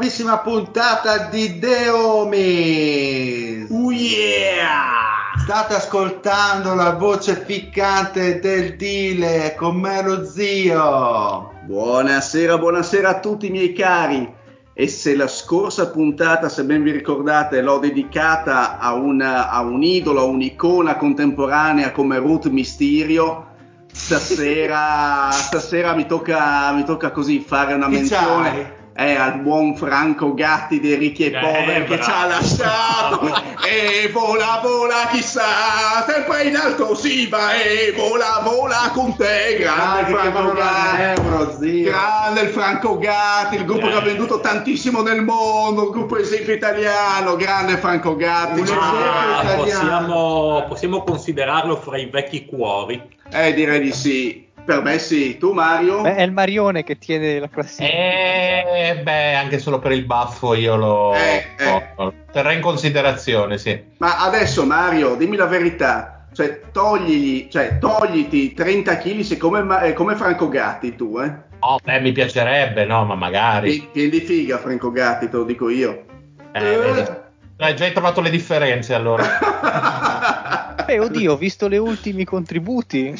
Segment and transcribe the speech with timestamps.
[0.00, 3.70] nuovissima puntata di Deomis.
[3.70, 5.34] Oh yeah!
[5.36, 11.52] State ascoltando la voce piccante del Dile con me lo zio.
[11.66, 14.38] Buonasera, buonasera a tutti i miei cari.
[14.72, 19.82] E se la scorsa puntata, se ben vi ricordate, l'ho dedicata a, una, a un
[19.82, 23.48] idolo, a un'icona contemporanea come Ruth Mysterio,
[23.92, 28.78] stasera, stasera mi, tocca, mi tocca così fare una menzione.
[28.94, 33.26] Eh, al buon Franco Gatti dei ricchi e poveri che ci ha lasciato
[33.66, 40.12] e vola vola chissà sempre in alto si va e vola vola con te grande
[40.12, 41.90] Ah, che Franco Gatti zio.
[41.90, 43.90] grande il Franco Gatti il gruppo Eh.
[43.90, 48.62] che ha venduto tantissimo nel mondo il gruppo esempio italiano grande Franco Gatti.
[48.70, 53.00] Ah, possiamo, possiamo considerarlo fra i vecchi cuori.
[53.32, 57.38] eh direi di sì per me sì tu Mario Beh, è il Marione che tiene
[57.38, 57.88] la classifica.
[57.88, 61.92] Eh, beh, anche solo per il baffo io lo, Eh, eh.
[61.96, 63.78] lo terrei in considerazione, sì.
[63.98, 70.14] Ma adesso Mario, dimmi la verità, cioè, togligli, cioè togliti 30 kg come, eh, come
[70.14, 71.48] Franco Gatti tu, eh?
[71.60, 73.70] Oh, beh, mi piacerebbe, no, ma magari.
[73.70, 76.04] Pi- Pieni di figa Franco Gatti, te lo dico io.
[76.52, 77.04] Eh, vedi.
[77.58, 79.22] Hai già hai trovato le differenze allora.
[80.86, 83.14] Beh, oddio, ho visto le ultimi contributi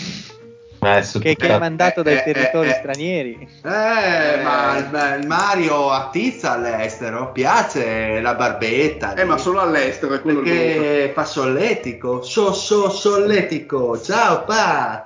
[0.82, 2.74] Eh, che, che tutta- mandato Eh, dai eh, territori eh, eh.
[2.74, 3.48] stranieri.
[3.64, 9.14] Eh, ma il- ma il Mario attizza all'estero, piace la barbetta.
[9.14, 9.40] Eh, ma lì.
[9.40, 10.40] solo all'estero è quello.
[10.40, 14.00] Perché fa solletico, so so solletico.
[14.00, 15.04] Ciao pa.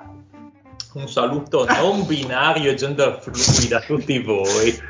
[0.93, 4.79] Un saluto non binario e gender fluid a tutti voi.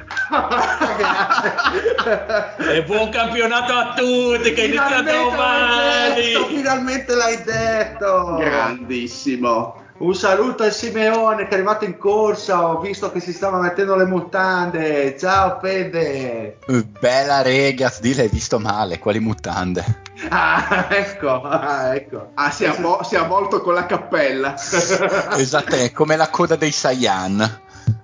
[2.72, 6.56] E buon campionato a tutti che inizia l'hai detto, domani.
[6.56, 8.36] finalmente l'hai detto.
[8.38, 9.84] Grandissimo.
[9.98, 13.96] Un saluto al Simeone che è arrivato in corsa, ho visto che si stava mettendo
[13.96, 15.18] le mutande.
[15.18, 16.58] Ciao Fede.
[17.00, 20.04] Bella regas, di l'hai visto male, quali mutande.
[20.30, 22.30] Ah, ecco, ah, ecco.
[22.36, 24.56] Ah, si è, avvo- si è avvolto con la cappella.
[24.56, 27.60] Esatto, è come la coda dei Saiyan.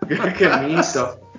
[0.35, 1.30] che mito.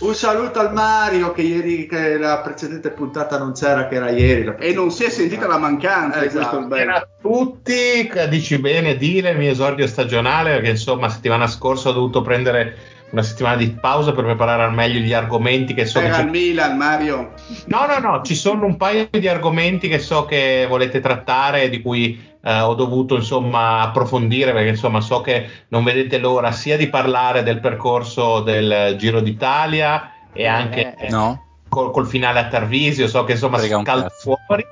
[0.00, 4.52] Un saluto al Mario che ieri, che la precedente puntata non c'era, che era ieri.
[4.58, 6.34] e non si è sentita la mancanza, Esatto.
[6.36, 6.84] questo è il bello.
[6.84, 11.92] Buonasera a tutti, dici bene, Dile, il mio esordio stagionale, perché insomma settimana scorsa ho
[11.92, 12.76] dovuto prendere
[13.10, 16.22] una settimana di pausa per preparare al meglio gli argomenti che so che Era ci-
[16.22, 17.32] il Milan, Mario.
[17.66, 21.80] No, no, no, ci sono un paio di argomenti che so che volete trattare, di
[21.80, 26.88] cui eh, ho dovuto insomma approfondire, perché insomma so che non vedete l'ora sia di
[26.88, 31.42] parlare del percorso del Giro d'Italia e anche Eh, No?
[31.68, 34.38] col, col finale a Tarvisio, so che insomma Frega si cazzo.
[34.44, 34.64] fuori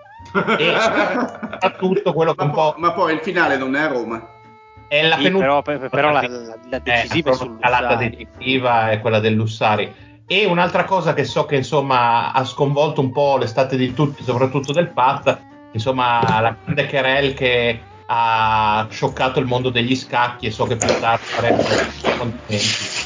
[0.58, 3.86] e soprattutto quello che Ma, un po' poi, ma poi il finale non è a
[3.88, 4.28] Roma.
[4.88, 7.68] è la Sì, penultima però, per- però la, la- la decisiva è eh, sul la
[7.80, 8.10] Lussari.
[8.10, 9.94] decisiva è quella del Lussari.
[10.26, 14.72] E un'altra cosa che so che insomma ha sconvolto un po' l'estate di tutti, soprattutto
[14.72, 15.36] del Paz,
[15.74, 20.88] insomma la grande querel che ha scioccato il mondo degli scacchi e so che più
[21.00, 21.62] tardi faremo
[22.18, 23.02] contenti.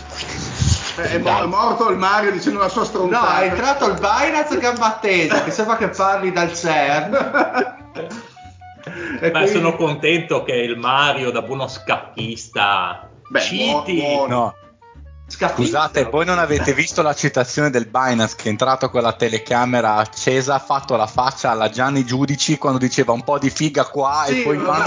[0.97, 3.41] È, mo- è morto il Mario dicendo la sua No, stronzata.
[3.41, 7.11] è entrato il Binance gamba tesa, che sembra che parli dal CERN.
[9.21, 14.55] Beh, quindi- sono contento che il Mario, da buono scacchista, Beh, citi, buono.
[15.29, 15.35] No.
[15.35, 15.63] Scapista.
[15.63, 19.97] Scusate, voi non avete visto la citazione del Binance che è entrato con la telecamera
[19.97, 24.25] accesa, ha fatto la faccia alla Gianni Giudici quando diceva un po' di figa qua
[24.27, 24.87] Sì, e poi ma- mano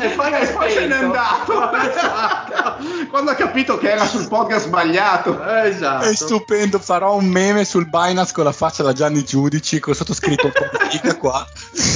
[0.00, 1.04] e poi è E poi se n'è spento.
[1.04, 2.84] andato Esatto.
[3.10, 5.44] quando ha capito che era sul podcast sbagliato.
[5.44, 6.04] Esatto.
[6.06, 10.46] È stupendo, farò un meme sul Binance con la faccia da Gianni Giudici con sottoscritto
[10.46, 11.46] un po' di figa qua.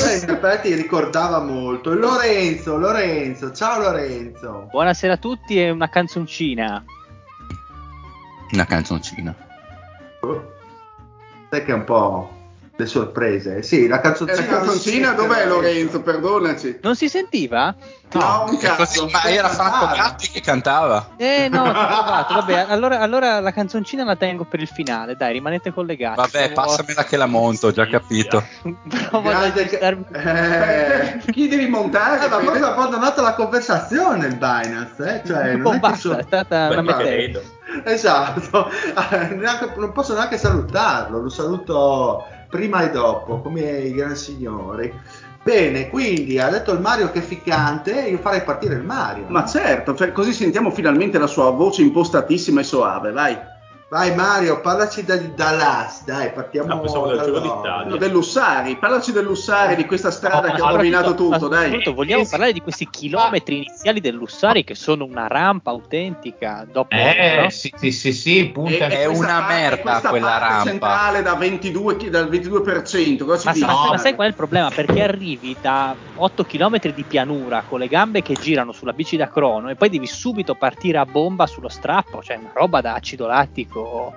[0.08, 1.94] Eh, in effetti ricordava molto.
[1.94, 4.68] Lorenzo, Lorenzo, ciao Lorenzo.
[4.70, 6.84] Buonasera a tutti e una canzoncina.
[8.52, 9.34] Una canzoncina.
[11.50, 12.39] Sai che è un po'
[12.80, 13.62] le sorprese.
[13.62, 14.40] Sì, la E canzoncina.
[14.40, 16.00] la canzoncina dov'è Lorenzo?
[16.02, 16.78] Perdonaci.
[16.82, 17.74] Non si sentiva?
[18.12, 18.76] No, un È cazzo.
[19.04, 19.94] così, ma era Franco.
[19.94, 21.10] Gatti che cantava.
[21.16, 21.62] Eh no.
[21.70, 25.14] Vabbè, allora, allora la canzoncina la tengo per il finale.
[25.14, 26.16] Dai, rimanete collegati.
[26.16, 28.42] Vabbè, passamela che la monto, ho già capito.
[29.10, 29.68] Provo a Grande
[30.12, 32.24] Eh, Chi devi montare?
[32.24, 35.26] eh, ma forse ha abbandonato la conversazione il Binance, eh?
[35.26, 37.42] cioè, un non po' è basta, so- è stata una credo.
[37.84, 38.68] Esatto,
[39.10, 39.36] Eh,
[39.76, 44.92] non posso neanche salutarlo, lo saluto prima e dopo, come i gran signori.
[45.42, 49.24] Bene, quindi ha detto il Mario che è ficcante, io farei partire il Mario.
[49.28, 53.38] Ma certo, cioè, così sentiamo finalmente la sua voce impostatissima e soave, vai.
[53.90, 57.56] Vai Mario, parlaci da, da Las, dai, partiamo No, pensavo del da Giro loro.
[57.56, 57.90] d'Italia.
[57.90, 61.82] No, Dell'Ussari, parlaci dell'Ussari, di questa strada No, che ma ha rovinato tutto, ma dai.
[61.92, 62.30] vogliamo Eh, sì.
[62.30, 67.50] parlare di questi chilometri iniziali dell'Ussari che sono una rampa autentica dopo Eh, no?
[67.50, 68.86] sì, sì, sì, sì, punta.
[68.86, 70.70] È una parte- merda quella parte rampa.
[70.70, 73.72] centrale da 22, chi- dal 22%, cosa Ma, ci dici?
[73.72, 74.68] sa- ma sai qual è il problema?
[74.70, 79.28] Perché arrivi da 8 km di pianura con le gambe che girano sulla bici da
[79.28, 83.26] crono e poi devi subito partire a bomba sullo strappo, cioè una roba da acido
[83.26, 84.14] lattico.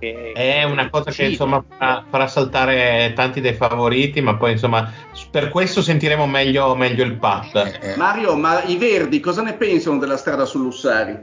[0.00, 1.28] che- È una cosa che uccide.
[1.30, 4.92] insomma farà, farà saltare tanti dei favoriti, ma poi insomma
[5.30, 7.78] per questo sentiremo meglio, meglio il pat.
[7.80, 11.18] Eh, Mario, ma i verdi cosa ne pensano della strada sull'Ussari?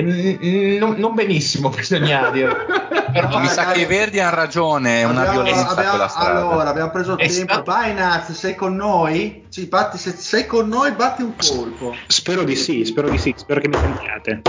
[0.00, 2.54] Non, non benissimo, bisogna dire.
[3.12, 6.38] Però mi sa che i Verdi hanno ragione, è una violenza abbiamo- quella strada.
[6.40, 7.52] Allora, abbiamo preso È tempo.
[7.52, 9.44] stato- Binance, sei con noi?
[9.48, 11.92] Sì, batti, se sei con noi, batti un colpo.
[12.06, 14.42] Spero di sì, spero di sì, spero che mi sentiate.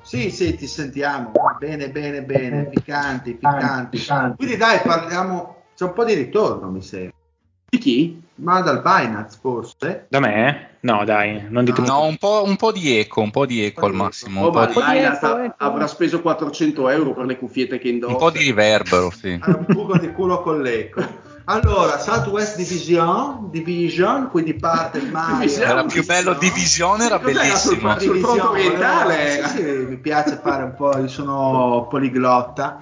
[0.00, 1.32] Sì, sì, ti sentiamo.
[1.58, 2.66] Bene, bene, bene.
[2.68, 4.04] Piccanti, piccanti.
[4.36, 5.62] Quindi dai, parliamo.
[5.74, 7.10] C'è un po' di ritorno, mi sembra.
[7.68, 8.22] Di chi?
[8.36, 10.06] Ma dal Binance, forse?
[10.08, 10.70] Da me?
[10.80, 13.86] No, dai, non dite No, un po', un po' di eco, un po' di eco
[13.86, 15.54] al massimo, Oh, un ma di, Binance ha- ecco.
[15.64, 18.12] avrà speso 400 euro per le cuffiette che indossa.
[18.12, 19.38] un po' di riverbero, sì.
[19.46, 21.32] Un buco di culo con l'eco.
[21.46, 25.36] Allora, Southwest Division, Division, quindi parte il Mario.
[25.38, 25.68] Division.
[25.70, 27.92] Era più bello Divisione, era bellissimo.
[27.92, 29.40] sul- sul fronte orientale?
[29.40, 29.46] no?
[29.48, 32.80] Sì, sì, mi piace fare un po', io sono poliglotta.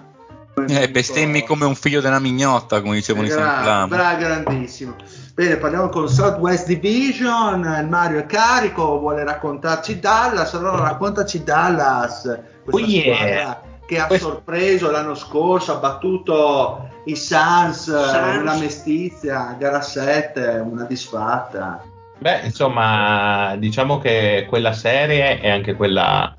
[0.68, 3.88] Eh, bestemmi come un figlio della mignotta, come dicevano i Gra- Sanclam.
[3.88, 4.94] bra- grandissimo.
[5.34, 7.86] Bene, parliamo con Southwest Division.
[7.88, 10.52] Mario è carico, vuole raccontarci Dallas.
[10.54, 13.14] Allora raccontaci Dallas, questa Oh yeah.
[13.16, 18.12] squadra che ha Questo- sorpreso l'anno scorso, ha battuto i Suns, Suns.
[18.14, 21.82] eh, una mestizia, gara 7, una disfatta.
[22.18, 26.36] Beh, insomma, diciamo che quella serie e anche quella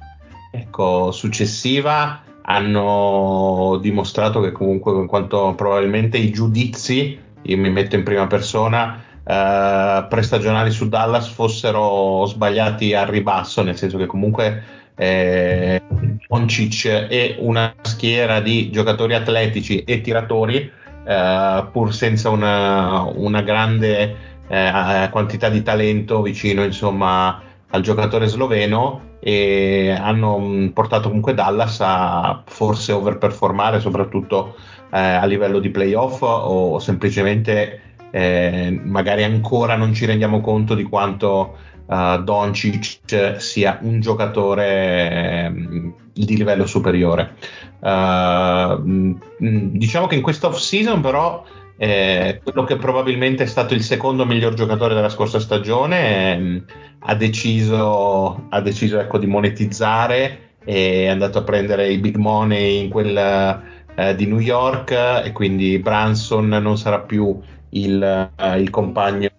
[0.51, 8.03] ecco, successiva hanno dimostrato che comunque in quanto probabilmente i giudizi, io mi metto in
[8.03, 14.63] prima persona, eh, prestagionali su Dallas fossero sbagliati al ribasso, nel senso che comunque
[14.95, 15.81] eh,
[16.27, 20.71] Doncic e una schiera di giocatori atletici e tiratori,
[21.05, 24.15] eh, pur senza una, una grande
[24.47, 31.79] eh, quantità di talento vicino insomma al giocatore sloveno e hanno mh, portato comunque Dallas
[31.81, 34.55] a forse overperformare soprattutto
[34.93, 37.81] eh, a livello di playoff o semplicemente
[38.11, 41.57] eh, magari ancora non ci rendiamo conto di quanto
[41.89, 47.33] eh, Doncic sia un giocatore ehm, di livello superiore.
[47.81, 51.43] Eh, mh, diciamo che in questa off season però
[51.75, 56.65] eh, quello che probabilmente è stato il secondo miglior giocatore della scorsa stagione ehm,
[56.99, 62.83] ha deciso, ha deciso ecco, di monetizzare e è andato a prendere i big money
[62.83, 68.69] in quel eh, di New York e quindi Branson non sarà più il, eh, il
[68.69, 69.29] compagno,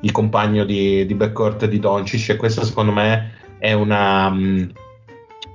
[0.00, 4.72] il compagno di, di backcourt di Doncic e questa secondo me è una, mh,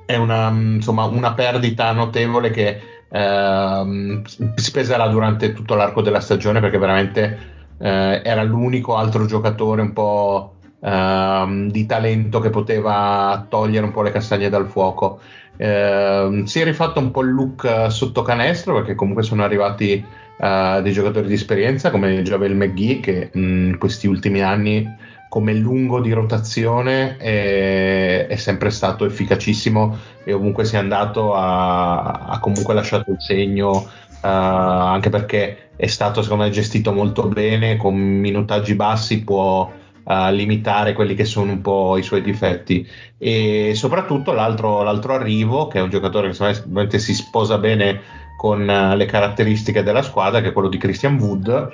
[0.05, 2.79] è una, mh, insomma, una perdita notevole che
[3.09, 4.23] ehm,
[4.55, 9.93] si peserà durante tutto l'arco della stagione perché veramente eh, era l'unico altro giocatore un
[9.93, 15.19] po' ehm, di talento che poteva togliere un po' le castagne dal fuoco.
[15.57, 20.03] Ehm, si è rifatto un po' il look eh, sotto canestro perché comunque sono arrivati
[20.37, 26.01] eh, dei giocatori di esperienza come Javel McGee che in questi ultimi anni come lungo
[26.01, 33.11] di rotazione è, è sempre stato efficacissimo e ovunque sia andato ha, ha comunque lasciato
[33.11, 33.87] il segno uh,
[34.21, 39.69] anche perché è stato secondo me gestito molto bene con minutaggi bassi può
[40.05, 45.67] uh, limitare quelli che sono un po' i suoi difetti e soprattutto l'altro, l'altro arrivo
[45.67, 48.01] che è un giocatore che me si sposa bene
[48.37, 51.73] con uh, le caratteristiche della squadra che è quello di Christian Wood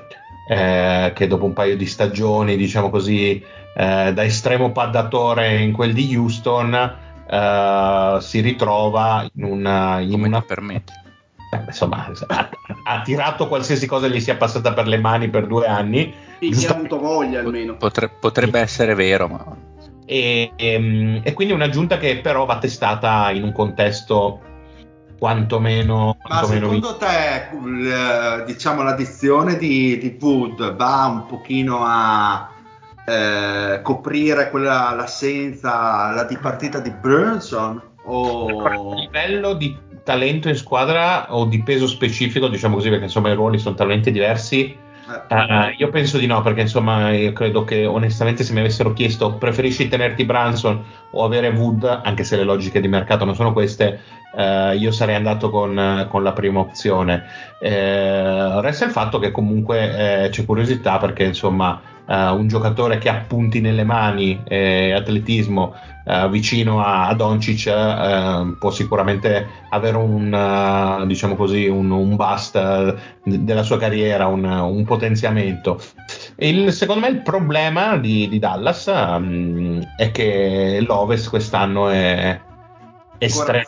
[0.51, 3.41] eh, che dopo un paio di stagioni, diciamo così,
[3.73, 6.73] eh, da estremo paddatore in quel di Houston,
[7.29, 9.99] eh, si ritrova in una...
[9.99, 10.39] In Come una...
[10.39, 10.93] ti permetti?
[11.53, 12.49] Eh, insomma, ha,
[12.83, 16.13] ha, tirato qualsiasi cosa gli sia passata per le mani per due anni.
[16.41, 16.73] Sì, Giusto...
[16.73, 17.77] ha avuto voglia almeno.
[17.77, 19.45] Potre, potrebbe essere vero, ma...
[20.07, 24.41] E, e, ehm, e, quindi un'aggiunta che però va testata in un contesto
[25.19, 26.17] quantomeno.
[26.27, 32.49] Ma secondo te, diciamo, l'addizione di, di Wood va un pochino a
[33.05, 37.79] eh, coprire quella, l'assenza, la dipartita di Brunson?
[38.05, 38.63] O...
[38.63, 43.35] A livello di talento in squadra o di peso specifico, diciamo così, perché insomma i
[43.35, 44.89] ruoli sono talmente diversi.
[45.29, 49.33] Uh, io penso di no, perché insomma io credo che onestamente se mi avessero chiesto
[49.33, 53.99] preferisci tenerti Branson o avere Wood, anche se le logiche di mercato non sono queste,
[54.33, 57.25] uh, io sarei andato con, con la prima opzione.
[57.59, 63.61] Uh, resta il fatto che comunque c'è curiosità perché insomma un giocatore che ha punti
[63.61, 71.05] nelle mani e atletismo Uh, vicino a, a Doncic uh, può sicuramente avere un, uh,
[71.05, 75.79] diciamo così, un, un bust della sua carriera, un, un potenziamento.
[76.37, 82.41] Il, secondo me il problema di, di Dallas um, è che l'Ovest quest'anno è,
[83.19, 83.67] estrem-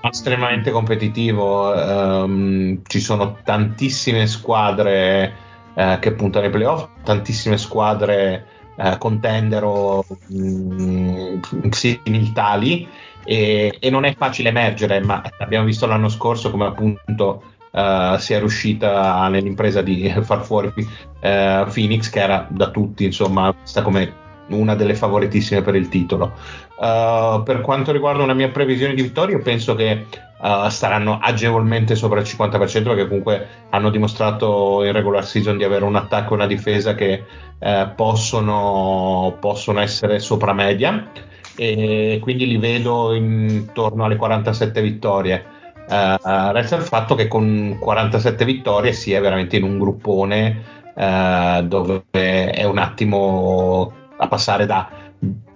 [0.00, 1.72] estremamente competitivo.
[1.72, 8.46] Um, ci sono tantissime squadre che puntano ai playoff, tantissime squadre
[8.76, 12.88] eh, contender o mm, similtali
[13.24, 18.32] e, e, non è facile emergere, ma abbiamo visto l'anno scorso come appunto uh, si
[18.32, 24.19] è riuscita nell'impresa di far fuori uh, Phoenix che era da tutti insomma vista come
[24.50, 26.32] una delle favoritissime per il titolo.
[26.76, 30.06] Uh, per quanto riguarda una mia previsione di vittoria, penso che
[30.40, 35.84] uh, staranno agevolmente sopra il 50% perché comunque hanno dimostrato in regular season di avere
[35.84, 37.24] un attacco e una difesa che
[37.58, 41.10] uh, possono, possono, essere sopra media
[41.56, 45.44] e quindi li vedo intorno alle 47 vittorie.
[45.86, 52.64] resta il fatto che con 47 vittorie si è veramente in un gruppone dove è
[52.64, 54.88] un attimo a passare da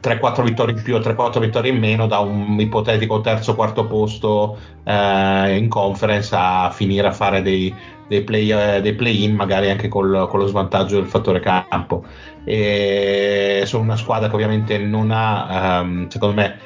[0.03, 3.87] 3-4 vittorie in più o 3-4 vittorie in meno da un ipotetico terzo o quarto
[3.87, 7.75] posto eh, in conference a finire a fare dei,
[8.09, 12.05] dei, play, eh, dei play-in magari anche col, con lo svantaggio del fattore campo.
[12.45, 16.59] E sono una squadra che ovviamente non ha ehm, secondo me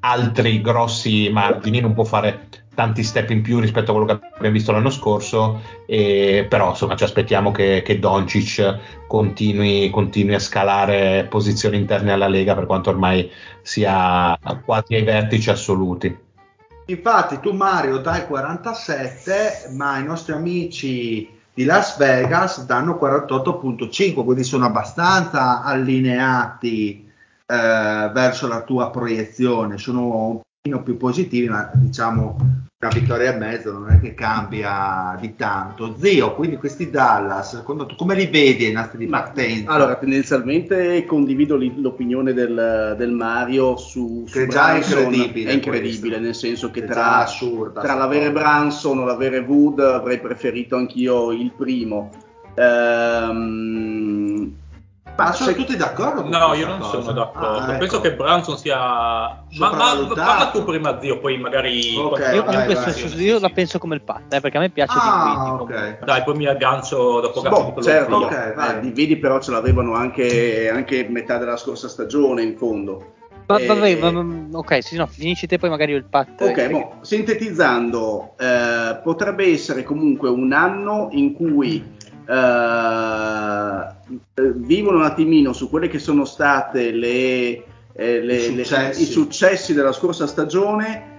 [0.00, 2.48] altri grossi margini non può fare
[2.78, 6.94] tanti step in più rispetto a quello che abbiamo visto l'anno scorso, e, però insomma
[6.94, 12.90] ci aspettiamo che, che Doncic continui, continui, a scalare posizioni interne alla Lega per quanto
[12.90, 13.28] ormai
[13.62, 16.16] sia quasi ai vertici assoluti.
[16.86, 24.44] Infatti tu Mario dai 47, ma i nostri amici di Las Vegas danno 48.5, quindi
[24.44, 27.10] sono abbastanza allineati
[27.44, 30.42] eh, verso la tua proiezione, sono
[30.84, 35.96] più positivi, ma diciamo una vittoria e mezzo non è che cambia di tanto.
[35.98, 39.72] Zio, quindi questi Dallas, secondo tu come li vedi ai nastri di partenza?
[39.72, 45.50] Allora, tendenzialmente condivido l'opinione del, del Mario su, su che già è incredibile.
[45.50, 46.20] È incredibile, questo.
[46.20, 51.32] nel senso che, che tra, assurda, tra l'avere Branson o l'avere Wood avrei preferito anch'io
[51.32, 52.10] il primo.
[52.54, 54.27] Ehm,
[55.24, 56.22] ma sono tutti d'accordo?
[56.22, 57.00] Con no, io non cosa?
[57.00, 57.58] sono d'accordo.
[57.58, 57.78] Ah, ecco.
[57.78, 58.78] Penso che Branson sia.
[58.78, 61.96] Ma, ma parla tu prima, zio, poi magari.
[61.96, 63.20] Okay, io, vai, vai, vai.
[63.20, 65.98] io la penso come il pat, eh, perché a me piace ah, di okay.
[66.04, 70.70] Dai, poi mi aggancio dopo che boh, certo, okay, eh, vedi, però ce l'avevano anche,
[70.72, 73.16] anche metà della scorsa stagione in fondo.
[73.46, 73.66] Va, e...
[73.96, 76.42] va, va, ok, sì, no, finisci te, poi magari il pat.
[76.42, 81.96] Ok, eh, boh, sintetizzando, eh, potrebbe essere comunque un anno in cui
[82.28, 83.86] eh,
[84.54, 89.00] vivono un attimino su quelle che sono state le, eh, le, I, successi.
[89.00, 89.72] Le, i, successi.
[89.72, 91.16] della scorsa stagione.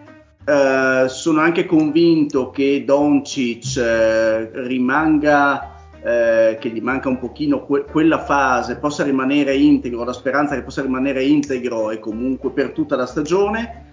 [0.50, 7.84] Uh, sono anche convinto che Doncic uh, rimanga, uh, che gli manca un pochino que-
[7.84, 12.96] quella fase, possa rimanere integro, la speranza che possa rimanere integro e comunque per tutta
[12.96, 13.86] la stagione,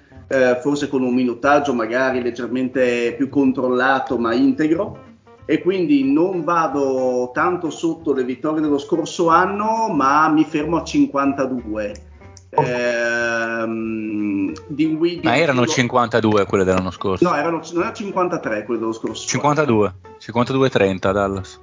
[0.60, 5.05] forse con un minutaggio magari leggermente più controllato ma integro
[5.46, 10.84] e quindi non vado tanto sotto le vittorie dello scorso anno, ma mi fermo a
[10.84, 12.04] 52.
[12.50, 15.66] Ehm, di Wii, ma erano lo...
[15.66, 17.28] 52 quelle dell'anno scorso?
[17.28, 21.58] No, erano, non erano 53 quelle dello scorso 52, 52-30 Dallas.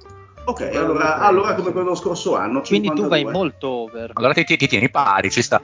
[0.46, 2.60] Ok, allora, allora, come quello dello scorso anno.
[2.60, 3.02] Quindi 52.
[3.02, 4.10] tu vai molto over.
[4.14, 5.60] Allora ti, ti, ti tieni pari, ci sta.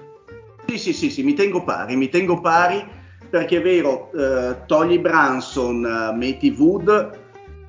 [0.66, 2.98] Sì, sì, sì, sì, mi tengo pari, mi tengo pari
[3.30, 7.18] perché è vero, eh, togli Branson, uh, metti Wood,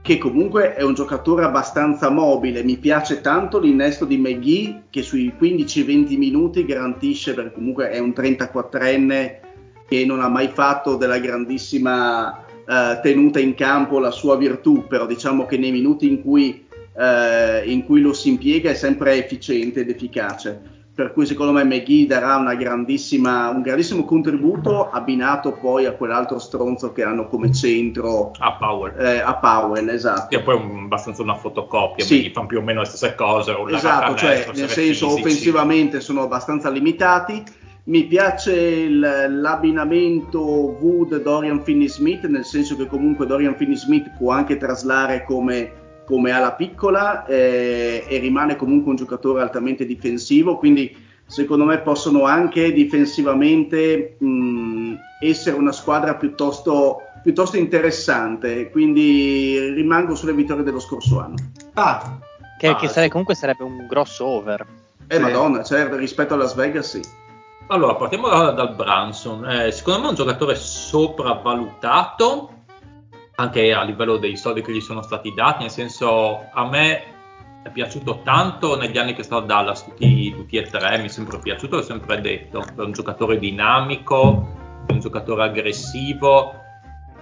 [0.02, 2.64] che comunque è un giocatore abbastanza mobile.
[2.64, 8.10] Mi piace tanto l'innesto di McGee che sui 15-20 minuti garantisce, perché comunque è un
[8.10, 9.40] 34enne
[9.88, 15.06] che non ha mai fatto della grandissima uh, tenuta in campo la sua virtù, però
[15.06, 19.82] diciamo che nei minuti in cui, uh, in cui lo si impiega è sempre efficiente
[19.82, 22.52] ed efficace per cui secondo me McGee darà un
[23.62, 29.36] grandissimo contributo abbinato poi a quell'altro stronzo che hanno come centro a Powell, eh, a
[29.36, 30.36] Powell esatto.
[30.36, 32.30] e poi un, abbastanza una fotocopia sì.
[32.34, 35.22] fanno più o meno le stesse cose esatto, cioè nel senso fisici.
[35.22, 37.42] offensivamente sono abbastanza limitati
[37.84, 45.24] mi piace l'abbinamento Wood Dorian Finney-Smith nel senso che comunque Dorian Finney-Smith può anche traslare
[45.24, 45.81] come
[46.12, 50.94] come ala piccola eh, e rimane comunque un giocatore altamente difensivo, quindi
[51.26, 60.34] secondo me possono anche difensivamente mh, essere una squadra piuttosto, piuttosto, interessante, quindi rimango sulle
[60.34, 61.36] vittorie dello scorso anno.
[61.76, 62.20] Ah,
[62.60, 64.66] che, ah, che sare, comunque sarebbe un grosso over.
[65.08, 65.22] Eh sì.
[65.22, 67.00] madonna, certo, rispetto a Las Vegas sì.
[67.68, 69.50] Allora, partiamo da, dal Branson.
[69.50, 72.61] Eh, secondo me è un giocatore sopravvalutato
[73.42, 77.04] anche a livello dei soldi che gli sono stati dati, nel senso a me
[77.64, 81.10] è piaciuto tanto negli anni che sto a Dallas, tutti, tutti e tre, mi è
[81.10, 86.56] sempre piaciuto, l'ho sempre detto, è un giocatore dinamico, è un giocatore aggressivo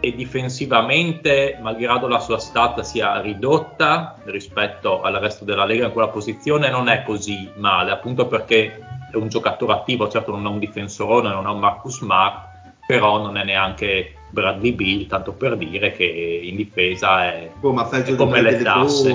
[0.01, 6.07] e difensivamente, malgrado la sua stat sia ridotta rispetto al resto della Lega in quella
[6.07, 8.79] posizione, non è così male, appunto perché
[9.11, 12.47] è un giocatore attivo, certo non è un difensore, non è un Marcus Smart,
[12.87, 17.89] però non è neanche Bradley Bill, tanto per dire che in difesa è, oh, ma
[17.89, 19.09] è come le tasse.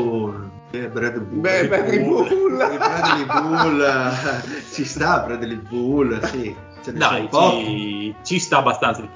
[0.72, 2.56] Eh, Brad Bull, Beh, Bradley Bull.
[2.56, 3.84] Bradley Bull.
[4.72, 6.54] ci sta Bradley Bull, sì.
[6.92, 9.08] Dai, ci, ci, sta abbastanza.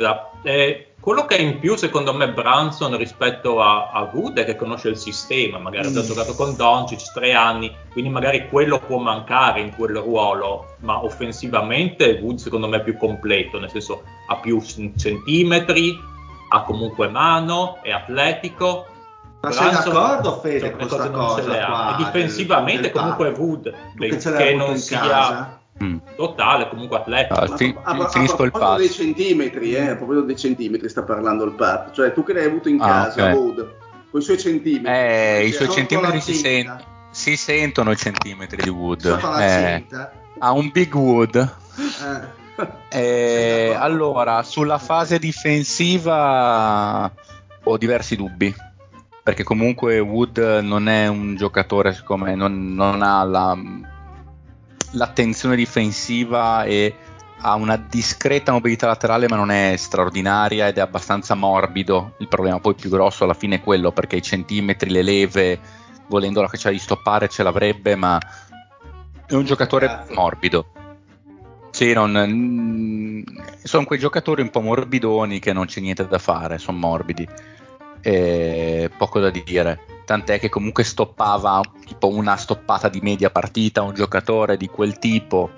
[0.43, 4.57] Eh, quello che è in più, secondo me, Branson rispetto a, a Wood è che
[4.57, 5.57] conosce il sistema.
[5.57, 5.97] Magari mm.
[5.97, 10.75] ha giocato con Doncic tre anni, quindi magari quello può mancare in quel ruolo.
[10.81, 15.99] Ma offensivamente, Wood, secondo me, è più completo, nel senso ha più centimetri,
[16.51, 18.85] ha comunque mano, è atletico.
[19.41, 21.65] Ma Branson, sei d'accordo, Fede, con questa cosa?
[21.65, 25.01] Qua, e difensivamente, del, del comunque, Wood, che non sia.
[25.01, 25.61] Casa?
[25.83, 25.99] Mm.
[26.17, 27.41] totale, comunque atletico.
[27.41, 28.79] Ah, fi- a, a, finisco a, il pass.
[28.79, 31.93] dei centimetri, eh, proprio dei centimetri sta parlando il Pat.
[31.93, 33.35] Cioè, tu che l'hai avuto in ah, casa, okay.
[33.35, 33.75] Wood,
[34.11, 34.91] con i suoi centimetri.
[34.91, 39.05] Eh, i suoi centimetri si, sen- si, sentono i centimetri di Wood.
[39.41, 39.85] Eh,
[40.39, 41.37] ha un big Wood.
[41.77, 42.37] Eh.
[42.89, 47.09] Eh, allora, sulla fase difensiva
[47.63, 48.53] ho diversi dubbi.
[49.23, 53.57] Perché comunque Wood non è un giocatore, siccome non, non ha la
[54.93, 56.95] l'attenzione difensiva e
[57.41, 62.15] ha una discreta mobilità laterale ma non è straordinaria ed è abbastanza morbido.
[62.19, 65.61] Il problema poi più grosso alla fine è quello perché i centimetri, le leve,
[66.09, 68.19] volendo la caccia di stoppare ce l'avrebbe ma
[69.27, 70.73] è un giocatore morbido.
[71.71, 73.23] Sì, non, mm,
[73.63, 77.29] sono quei giocatori un po' morbidoni che non c'è niente da fare, sono morbidi.
[78.01, 83.93] E poco da dire tant'è che comunque stoppava tipo una stoppata di media partita un
[83.93, 85.51] giocatore di quel tipo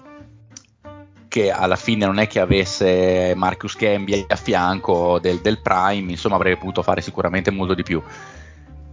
[1.29, 6.35] che alla fine non è che avesse Marcus Gambia a fianco del, del Prime, insomma
[6.35, 8.03] avrebbe potuto fare sicuramente molto di più.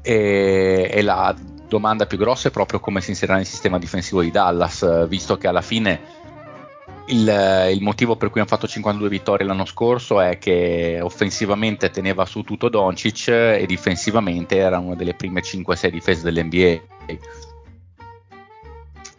[0.04, 1.36] E, e, la
[1.68, 5.48] domanda più grossa è proprio come si inserirà nel sistema difensivo di Dallas, visto che
[5.48, 6.00] alla fine
[7.08, 12.26] il, il, motivo per cui hanno fatto 52 vittorie l'anno scorso è che offensivamente teneva
[12.26, 16.82] su tutto Doncic e difensivamente era una delle prime 5-6 difese dell'NBA.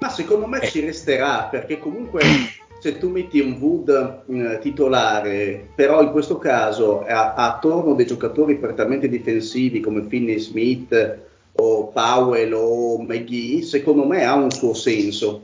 [0.00, 0.68] Ma secondo me eh.
[0.68, 2.22] ci resterà perché comunque
[2.78, 8.56] se tu metti un Wood eh, titolare, però in questo caso ha attorno dei giocatori
[8.56, 11.18] prettamente difensivi come Finney Smith
[11.54, 15.42] o Powell o McGee, secondo me ha un suo senso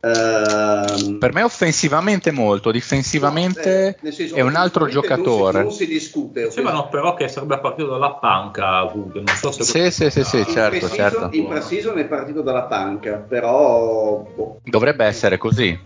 [0.00, 5.62] Uh, per me offensivamente molto, difensivamente no, eh, senso, è un altro giocatore.
[5.62, 6.50] Non si, non si discute.
[6.52, 10.46] Sembrano però che sarebbe partito dalla panca Wood, non so se Sì, sì, sì, sì,
[10.46, 11.28] certo, in certo.
[11.32, 14.60] In pre-season è partito dalla panca, però boh.
[14.62, 15.76] dovrebbe essere così.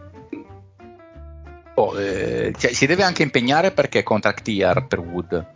[1.74, 5.46] Oh, eh, cioè, si deve anche impegnare perché è contract year per Wood.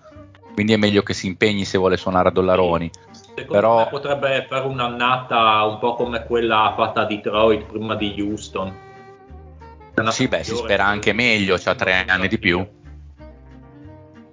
[0.55, 2.91] Quindi è meglio che si impegni se vuole suonare a dollaroni.
[3.37, 8.15] Secondo Però- me potrebbe fare un'annata un po' come quella fatta a Detroit prima di
[8.19, 8.75] Houston.
[10.09, 12.67] Sì, beh, si spera anche meglio, c'ha tre anni di più.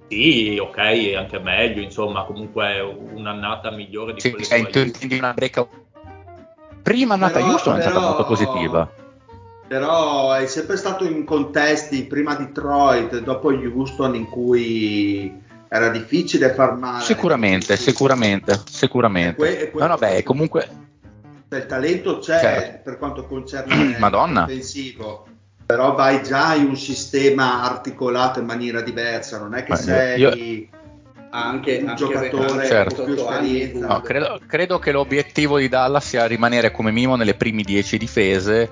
[0.07, 4.85] Sì, ok, è anche meglio, insomma, comunque un'annata migliore di Sì, quelle cioè, due a
[4.85, 5.67] intendi una break
[6.81, 8.89] Prima annata Però- Houston è stata però- molto positiva.
[9.67, 15.41] Però è sempre stato in contesti, prima Detroit, dopo Houston, in cui
[15.75, 17.03] era difficile far male.
[17.03, 19.41] Sicuramente, sicuramente, sicuramente.
[19.43, 20.67] E que- e No, no, beh, questo- comunque
[21.49, 22.79] Il talento c'è Certo.
[22.83, 24.41] per quanto concerne Madonna.
[24.41, 25.25] l'offensivo,
[25.65, 30.19] però vai già in un sistema articolato in maniera diversa, non è che Ma sei
[30.19, 30.29] io-
[31.31, 32.95] anche, un anche giocatore Certo.
[32.95, 33.87] con più esperienza.
[33.87, 38.69] No, credo, credo che l'obiettivo di Dallas sia rimanere come minimo nelle primi 10 difese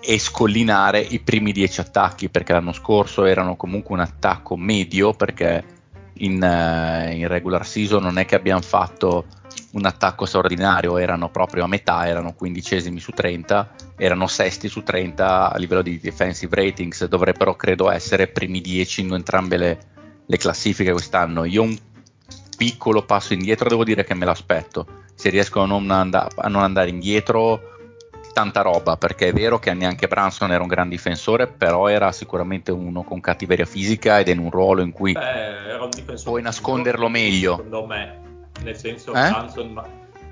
[0.00, 5.64] e scollinare i primi 10 attacchi, perché l'anno scorso erano comunque un attacco medio, perché
[6.14, 9.26] in, eh, in regular season non è che abbiamo fatto
[9.72, 15.52] un attacco straordinario, erano proprio a metà, erano quindicesimi su 30, erano sesti su 30
[15.52, 19.78] a livello di defensive ratings, dovrebbero credo essere primi 10 in entrambe le,
[20.26, 21.44] le classifiche quest'anno.
[21.44, 21.76] Io un
[22.56, 26.62] piccolo passo indietro devo dire che me l'aspetto, se riesco a non, and- a non
[26.62, 27.71] andare indietro
[28.32, 32.70] tanta roba, perché è vero che neanche Branson era un gran difensore, però era sicuramente
[32.72, 35.90] uno con cattiveria fisica ed è in un ruolo in cui Beh,
[36.24, 37.56] Puoi nasconderlo meglio.
[37.56, 38.18] Secondo me,
[38.62, 39.28] nel senso, Eh?
[39.28, 39.82] Branson,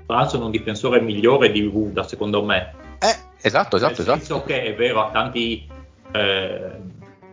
[0.05, 2.73] Branson è un difensore migliore di Ruda, secondo me.
[2.99, 4.43] Eh, esatto, esatto, nel esatto.
[4.43, 5.67] che è vero, ha tanti
[6.11, 6.71] eh,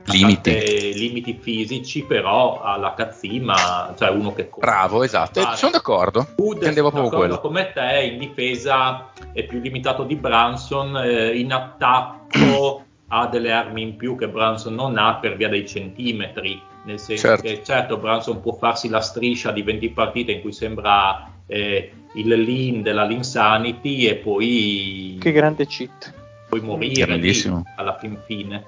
[0.04, 0.94] Limiti.
[0.94, 4.48] limiti fisici, però ha la cazzima, cioè uno che.
[4.56, 5.40] Bravo, esatto.
[5.40, 6.28] Ah, Eh, sono d'accordo.
[6.36, 7.40] Wood, Intendevo proprio quello.
[7.40, 13.82] come te, in difesa è più limitato di Branson, eh, in attacco ha delle armi
[13.82, 17.42] in più che Branson non ha per via dei centimetri, nel senso Certo.
[17.42, 22.28] che certo Branson può farsi la striscia di 20 partite in cui sembra eh, il
[22.28, 26.12] lean della Linsanity e poi, Che grande cheat.
[26.48, 27.32] poi morire lì,
[27.76, 28.64] alla fin fine.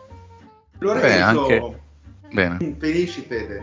[0.79, 1.81] Lorenzo, Beh, anche-
[2.33, 2.77] Bene.
[2.79, 3.63] finisci Fede.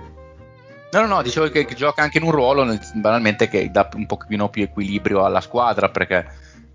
[0.91, 2.65] No, no, no, dicevo che, gioca anche in un ruolo
[2.95, 6.25] banalmente che dà un pochino più equilibrio alla squadra perché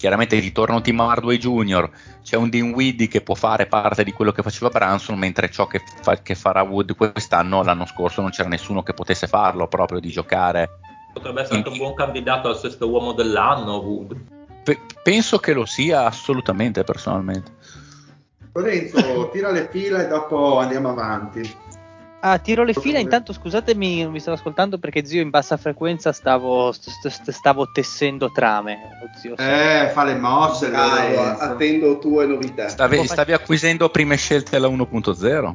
[0.02, 1.88] chiaramente ritorna un Tim Hardway Jr.,
[2.24, 5.80] c'è un Dinwiddie che può fare parte di quello che faceva Branson, mentre ciò che,
[6.00, 10.08] fa- che farà Wood quest'anno, l'anno scorso non c'era nessuno che potesse farlo proprio di
[10.08, 10.70] giocare.
[11.12, 14.16] Potrebbe essere anche un buon candidato al sesto uomo dell'anno, Wood.
[14.64, 17.52] Pe- penso che lo sia assolutamente personalmente.
[18.54, 21.48] Lorenzo, tira le fila e dopo andiamo avanti.
[22.24, 23.00] Ah, tiro le fila.
[23.00, 27.72] Intanto scusatemi, non mi stavo ascoltando perché zio in bassa frequenza stavo, st- st- stavo
[27.72, 28.78] tessendo trame.
[29.00, 29.36] Lo zio.
[29.36, 31.42] Eh, fa le mosse, Bravo, Lorenzo.
[31.42, 32.68] attendo tue novità.
[32.68, 35.54] Stavi, stavi acquisendo prime scelte alla 1.0?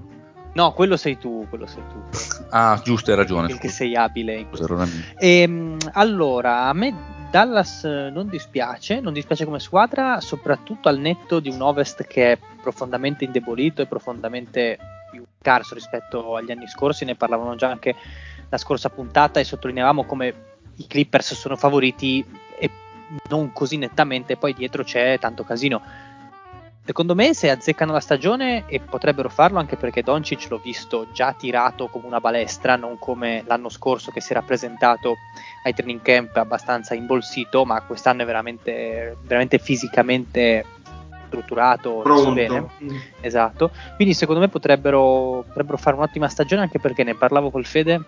[0.55, 2.17] No, quello sei tu, quello sei tu.
[2.49, 3.47] Ah, giusto, hai ragione.
[3.47, 3.73] Il che scusa.
[3.75, 4.87] sei abile mio.
[5.19, 6.93] Ehm, allora, a me
[7.31, 12.33] Dallas eh, non dispiace, non dispiace come squadra, soprattutto al netto di un Ovest che
[12.33, 14.77] è profondamente indebolito e profondamente
[15.09, 17.95] più scarso rispetto agli anni scorsi, ne parlavano già anche
[18.49, 20.33] la scorsa puntata e sottolineavamo come
[20.75, 22.25] i Clippers sono favoriti
[22.59, 22.69] e
[23.29, 25.81] non così nettamente, poi dietro c'è tanto casino.
[26.87, 31.33] Secondo me se azzeccano la stagione e potrebbero farlo anche perché Doncic l'ho visto già
[31.33, 35.15] tirato come una balestra, non come l'anno scorso che si era presentato
[35.63, 40.63] ai training camp abbastanza imbolsito, ma quest'anno è veramente, veramente fisicamente
[41.27, 42.63] strutturato, reso bene.
[42.63, 42.93] Pronto.
[43.21, 43.71] Esatto.
[43.95, 48.01] Quindi secondo me potrebbero, potrebbero fare un'ottima stagione anche perché ne parlavo col Fede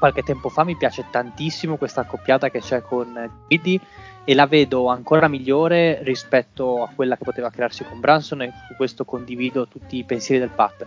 [0.00, 3.78] qualche tempo fa, mi piace tantissimo questa accoppiata che c'è con Didi
[4.24, 8.74] e la vedo ancora migliore rispetto a quella che poteva crearsi con Branson e su
[8.76, 10.86] questo condivido tutti i pensieri del Pat.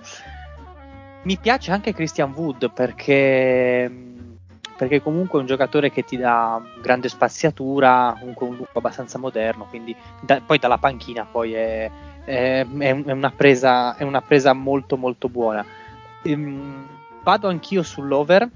[1.23, 3.89] Mi piace anche Christian Wood perché,
[4.75, 9.65] perché comunque è un giocatore che ti dà grande spaziatura, comunque un look abbastanza moderno,
[9.69, 11.91] quindi da- poi dalla panchina poi è,
[12.25, 15.65] è- è un- è una, presa, è una presa molto molto buona.
[16.23, 16.85] Ehm,
[17.23, 18.47] vado anch'io sull'over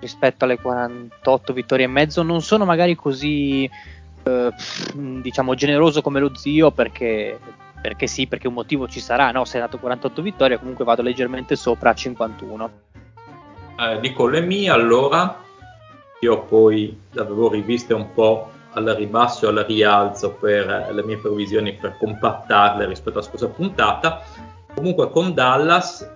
[0.00, 3.68] rispetto alle 48 vittorie e mezzo, non sono magari così
[4.24, 4.52] eh,
[4.94, 7.38] diciamo generoso come lo zio perché,
[7.80, 9.44] perché sì, perché un motivo ci sarà, no?
[9.44, 12.70] Se è dato 48 vittorie comunque vado leggermente sopra a 51.
[13.80, 15.40] Eh, dico le mie allora,
[16.20, 21.04] io poi le avevo riviste un po' al ribasso e al rialzo per eh, le
[21.04, 24.22] mie previsioni per compattarle rispetto alla scorsa puntata.
[24.74, 26.10] Comunque con Dallas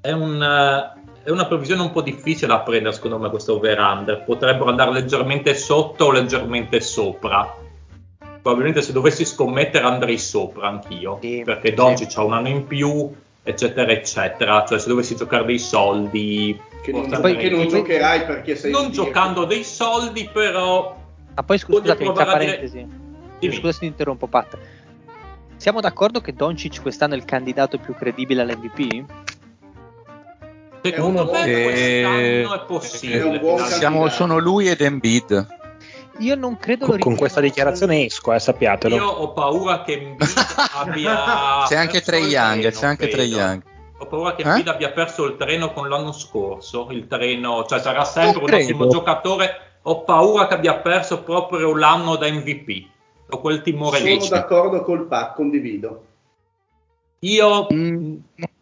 [0.00, 4.24] è, un, eh, è una previsione un po' difficile da prendere secondo me questo over-under,
[4.24, 7.54] potrebbero andare leggermente sotto o leggermente sopra.
[8.40, 11.74] Probabilmente se dovessi scommettere andrei sopra anch'io, Sì, perché sì.
[11.74, 14.64] Doncic ha un anno in più, eccetera, eccetera.
[14.64, 18.86] Cioè se dovessi giocare dei soldi Che non, Poi- che non giocherai perché sei non
[18.86, 20.96] un giocando dei soldi, però
[21.34, 22.86] Ma poi scusatemi, tra parentesi.
[23.38, 23.52] Dire...
[23.52, 24.56] Scusa se ti interrompo, Pat.
[25.56, 29.04] Siamo d'accordo che Doncic quest'anno è il candidato più credibile all'MVP?
[30.82, 33.58] Secondo me eh, quest'anno è possibile.
[33.66, 35.56] Siamo, sono lui ed Embiid.
[36.18, 38.94] Io non credo con, con questa dichiarazione esco, eh, sappiatelo.
[38.94, 40.30] Io ho paura che Embiid
[40.74, 43.62] abbia C'è anche Trey Young, c'è anche Trey Young.
[44.00, 44.70] Ho paura che Embiid eh?
[44.70, 49.78] abbia perso il treno con l'anno scorso, il treno, cioè sarà sempre un ottimo giocatore.
[49.82, 52.86] Ho paura che abbia perso proprio l'anno da MVP.
[53.30, 54.20] Ho quel timore Sono lì.
[54.20, 56.04] Sono d'accordo col pack, condivido.
[57.20, 58.16] Io mm,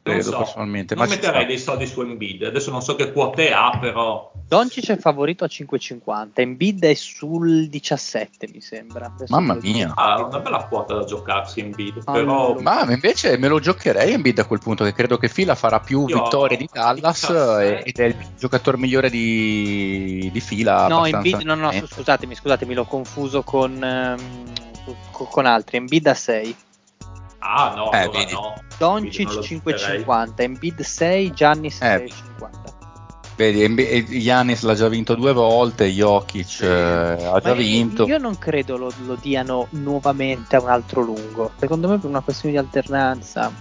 [0.06, 0.94] credo so, personalmente.
[0.94, 2.44] Non metterei dei soldi su Embiid.
[2.44, 4.32] Adesso non so che quote ha, però.
[4.46, 6.28] Doncic è favorito a 5,50.
[6.34, 9.06] Embiid è sul 17, mi sembra.
[9.06, 11.60] Adesso Mamma mia, ha una bella quota da giocarsi.
[11.60, 12.54] Embiid, ah, però...
[12.60, 14.84] Ma invece me lo giocherei Embiid a quel punto.
[14.84, 17.82] Che credo che Fila farà più Io vittorie di Dallas 17.
[17.82, 20.86] ed è il giocatore migliore di, di fila.
[20.86, 25.78] No, Embiid, no, no, scusatemi, scusatemi, l'ho confuso con, um, con altri.
[25.78, 26.56] Embiid a 6.
[27.48, 28.54] Ah, no, eh, allora no.
[28.76, 32.08] Doncic 5,50, Embiid 6, Giannis eh.
[32.38, 32.74] 6,50.
[33.36, 38.06] Vedi, Giannis l'ha già vinto due volte, Jokic eh, ha già vinto.
[38.06, 41.52] Io non credo lo, lo, diano nuovamente a un altro lungo.
[41.58, 43.52] Secondo me per una questione di alternanza.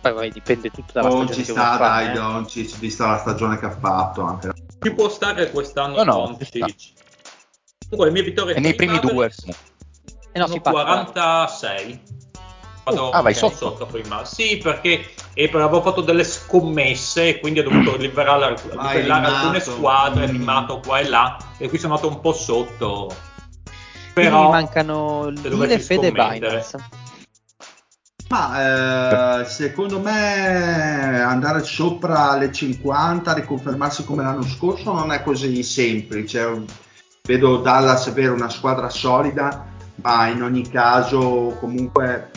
[0.00, 1.44] Poi vabbè, dipende tutto dalla oh, stagione.
[1.44, 2.12] Ci sta, dai, eh.
[2.12, 4.22] Doncic, vista la stagione che ha fatto.
[4.22, 4.52] Anche.
[4.80, 6.94] Ci può stare quest'anno no, no, Doncic.
[7.88, 8.54] Comunque le mie vittorie...
[8.54, 9.30] E nei primi due.
[10.32, 12.00] Eh no, 46
[12.86, 13.56] vado ah, vai sotto.
[13.56, 14.24] sotto prima.
[14.24, 20.26] Sì, perché eh, avevo fatto delle scommesse e quindi ho dovuto liberare, liberare alcune squadre,
[20.26, 20.30] mm.
[20.30, 23.14] filmato qua e là, e qui sono andato un po' sotto.
[24.14, 27.04] Però mi mancano Lille, Fede e Binance.
[28.28, 35.62] Ma eh, secondo me andare sopra le 50, riconfermarsi come l'anno scorso non è così
[35.62, 36.64] semplice.
[37.22, 42.30] Vedo Dallas avere una squadra solida, ma in ogni caso comunque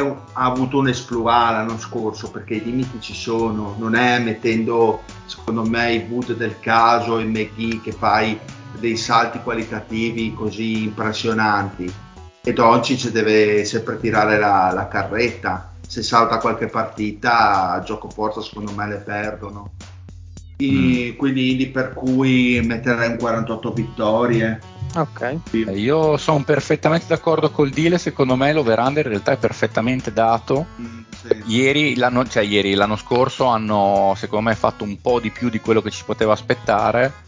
[0.00, 5.02] un, ha avuto un esploit l'anno scorso perché i limiti ci sono, non è mettendo
[5.26, 8.38] secondo me i boot del caso e McGee che fai
[8.78, 11.92] dei salti qualitativi così impressionanti.
[12.42, 15.72] E Doncic deve sempre tirare la, la carretta.
[15.86, 19.70] Se salta qualche partita a gioco forza secondo me le perdono.
[20.56, 21.16] I, mm.
[21.16, 24.60] quindi per cui metterei un 48 vittorie
[24.96, 25.38] Ok.
[25.52, 30.66] Eh, io sono perfettamente d'accordo col deal, secondo me l'over-under in realtà è perfettamente dato.
[30.80, 31.42] Mm, sì.
[31.46, 35.60] ieri, l'anno, cioè, ieri, l'anno scorso hanno secondo me fatto un po' di più di
[35.60, 37.22] quello che ci poteva aspettare.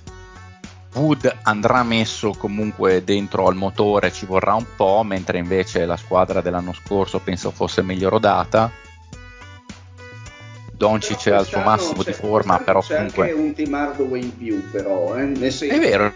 [0.94, 6.40] Wood andrà messo comunque dentro al motore, ci vorrà un po', mentre invece la squadra
[6.40, 8.70] dell'anno scorso penso fosse meglio rodata.
[10.72, 13.26] Doncic è al suo massimo di forma, però c'è comunque...
[13.26, 15.24] C'è anche un Tim Hardaway in più, però, eh?
[15.24, 15.74] Nel senso...
[15.74, 16.12] È vero,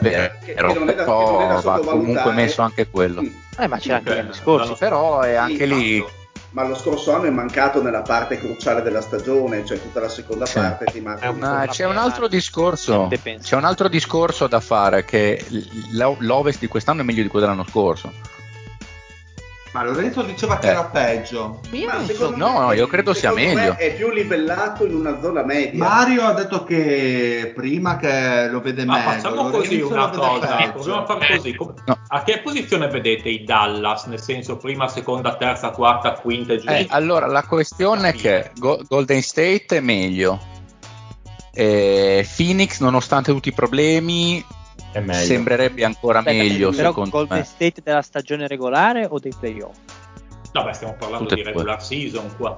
[0.00, 3.22] vero, che, che non è da, però che non è va comunque messo anche quello.
[3.22, 3.26] Mm.
[3.58, 6.04] Eh, ma c'è anche l'anno scorso, però è anche lì.
[6.50, 10.46] Ma lo scorso anno è mancato nella parte cruciale della stagione, cioè tutta la seconda
[10.46, 10.60] sì.
[10.60, 11.32] parte ti manca.
[11.32, 13.10] Ma c'è un altro discorso.
[13.42, 15.44] C'è un altro discorso da fare che
[15.90, 18.12] l'Ovest di quest'anno è meglio di quello dell'anno scorso
[19.74, 20.70] ma Lorenzo diceva che eh.
[20.70, 21.58] era peggio.
[22.14, 22.30] So.
[22.36, 23.76] No, no, io credo sia meglio.
[23.76, 25.76] È più livellato in una zona media.
[25.76, 29.10] Mario ha detto che prima che lo vede ma meglio.
[29.10, 30.70] Facciamo così una cosa.
[30.70, 31.56] Proviamo a fare così.
[31.58, 31.98] No.
[32.06, 34.04] A che posizione vedete i Dallas?
[34.04, 36.68] Nel senso, prima, seconda, terza, quarta, quinta e giù?
[36.68, 40.38] Eh, allora, la questione è che Golden State è meglio.
[41.52, 44.44] Eh, Phoenix, nonostante tutti i problemi,
[45.12, 46.70] sembrerebbe ancora Aspetta, meglio.
[46.70, 47.44] Però secondo Golden me.
[47.44, 49.76] State della stagione regolare o dei playoff?
[50.52, 51.84] No, beh, stiamo parlando Tutte di regular due.
[51.84, 52.54] season qua.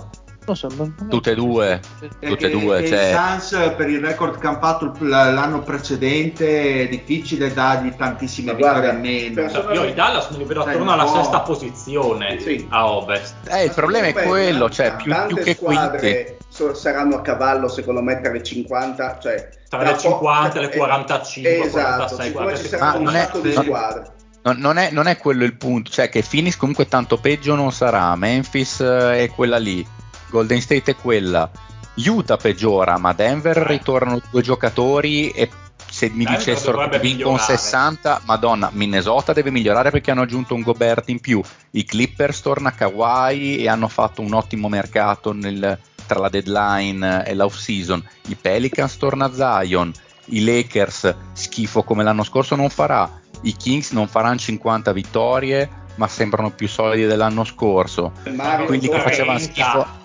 [0.54, 0.68] So,
[1.08, 1.80] tutte e due,
[2.20, 2.78] tutte e due.
[2.78, 3.10] E cioè...
[3.10, 9.40] I Suns per il record fatto l'anno precedente è difficile dargli tantissime vittorie a meno.
[9.72, 12.64] Io i Dallas me li vedo attorno alla sesta posizione sì.
[12.70, 13.34] a Ovest.
[13.48, 16.35] Eh, il problema è quello, cioè più, più che quinti
[16.74, 20.76] saranno a cavallo secondo me tra le 50 cioè tra, tra le 50 e le
[20.76, 24.14] 45 eh, esatto, 46 46 ci saranno un sacco di squadre.
[24.46, 28.14] Non è, non è, quello il punto, cioè che Phoenix comunque tanto peggio non sarà,
[28.14, 29.84] Memphis eh, è quella lì,
[30.30, 31.50] Golden State è quella,
[31.96, 35.50] Utah peggiora, ma Denver ritornano due giocatori e
[35.90, 40.62] se mi Denver dicessero che vincono 60, madonna, Minnesota deve migliorare perché hanno aggiunto un
[40.62, 41.42] Gobert in più,
[41.72, 47.34] i Clippers torna Kawhi e hanno fatto un ottimo mercato nel, tra la deadline e
[47.34, 49.92] l'off season, i Pelicans torna Zion,
[50.26, 56.08] i Lakers schifo come l'anno scorso non farà, i Kings non faranno 50 vittorie ma
[56.08, 60.04] sembrano più solidi dell'anno scorso, Mario quindi che facevano schifo?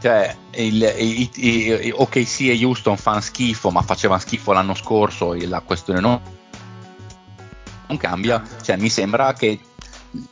[0.00, 5.34] Cioè il, i, i, i, OKC e Houston fanno schifo ma facevano schifo l'anno scorso
[5.34, 6.20] la questione non
[7.90, 9.58] non cambia, cioè mi sembra che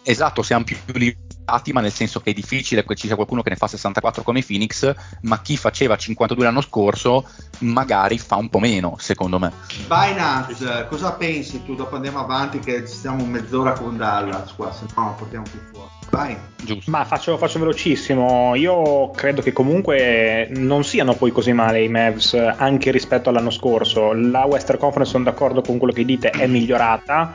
[0.02, 1.27] esatto, siamo più limitati,
[1.72, 4.42] ma nel senso che è difficile che ci sia qualcuno che ne fa 64 come
[4.42, 7.26] Phoenix, ma chi faceva 52 l'anno scorso
[7.60, 9.52] magari fa un po' meno, secondo me.
[9.86, 11.74] Binance, cosa pensi tu?
[11.74, 15.88] Dopo andiamo avanti che ci stiamo mezz'ora con Dallas qua, se no portiamo più fuori.
[16.10, 16.36] Vai.
[16.56, 16.90] Giusto.
[16.90, 18.54] Ma faccio, faccio, velocissimo.
[18.54, 24.12] Io credo che comunque non siano poi così male i Mavs anche rispetto all'anno scorso.
[24.12, 27.30] La Western Conference, sono d'accordo con quello che dite, è migliorata.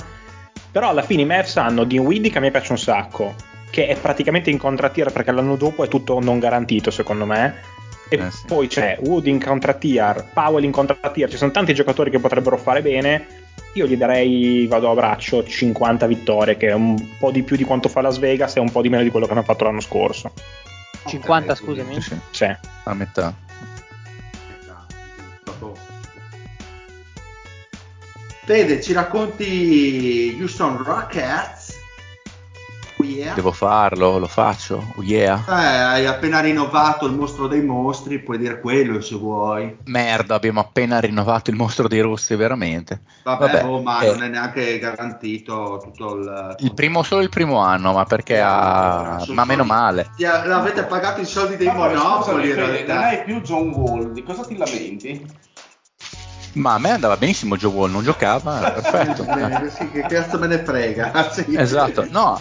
[0.72, 3.36] Però alla fine i Mavs hanno Dinwiddie che a me piace un sacco,
[3.74, 7.56] che è praticamente in contrattier perché l'anno dopo è tutto non garantito secondo me.
[8.08, 8.46] E eh sì.
[8.46, 12.84] poi c'è Wood in contrattier, Powell in contrattier, ci sono tanti giocatori che potrebbero fare
[12.84, 13.42] bene
[13.74, 17.64] io gli darei, vado a braccio, 50 vittorie, che è un po' di più di
[17.64, 19.80] quanto fa Las Vegas e un po' di meno di quello che hanno fatto l'anno
[19.80, 20.32] scorso.
[21.08, 22.02] 50, okay, scusami?
[22.02, 22.56] Sì, sì.
[22.84, 23.34] a metà.
[28.46, 31.63] Fede, ci racconti Houston Rockets?
[33.14, 33.34] Yeah.
[33.34, 34.94] Devo farlo, lo faccio.
[34.96, 35.44] Oh yeah.
[35.48, 39.78] Eh, hai appena rinnovato il mostro dei mostri, puoi dire quello se vuoi.
[39.86, 43.02] Merda, abbiamo appena rinnovato il mostro dei rossi, veramente.
[43.24, 44.12] Vabbè, Vabbè oh, ma eh.
[44.12, 46.56] non è neanche garantito tutto il.
[46.60, 49.18] Il primo, solo il primo anno, ma perché ha.
[49.18, 49.42] Ma soldi.
[49.46, 50.10] meno male.
[50.18, 52.52] L'avete pagato i soldi dei Vabbè, monopoli.
[52.52, 55.42] Scusami, non hai più John Wall, di cosa ti lamenti?
[56.54, 59.26] Ma a me andava benissimo Joe Wall, non giocava, perfetto.
[59.70, 61.12] sì, che cazzo me ne frega.
[61.34, 61.56] Sì.
[61.56, 62.40] Esatto, no,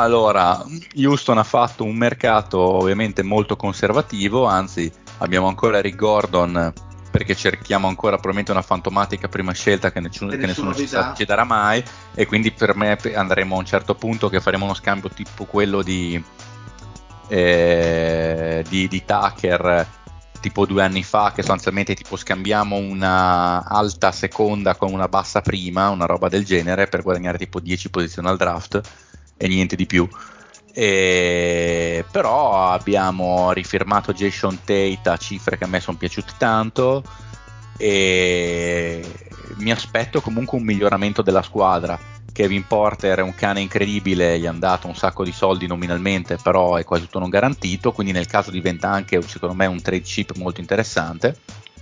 [0.00, 0.64] allora,
[0.96, 6.72] Houston ha fatto un mercato ovviamente molto conservativo, anzi abbiamo ancora Rick Gordon
[7.10, 11.24] perché cerchiamo ancora probabilmente una fantomatica prima scelta che nessuno, che nessuno ci, sa, ci,
[11.24, 11.82] darà mai
[12.14, 15.82] e quindi per me andremo a un certo punto che faremo uno scambio tipo quello
[15.82, 16.22] di,
[17.28, 19.86] eh, di, di Tucker
[20.40, 25.88] tipo due anni fa che sostanzialmente tipo scambiamo una alta seconda con una bassa prima,
[25.88, 28.80] una roba del genere per guadagnare tipo 10 posizioni al draft
[29.38, 30.06] e niente di più.
[30.74, 37.02] E, però abbiamo rifirmato Jason Tate a cifre che a me sono piaciute tanto
[37.78, 39.02] e
[39.56, 41.98] mi aspetto comunque un miglioramento della squadra.
[42.30, 46.76] Kevin Porter è un cane incredibile, gli hanno dato un sacco di soldi nominalmente, però
[46.76, 50.36] è quasi tutto non garantito, quindi nel caso diventa anche secondo me un trade chip
[50.36, 51.36] molto interessante.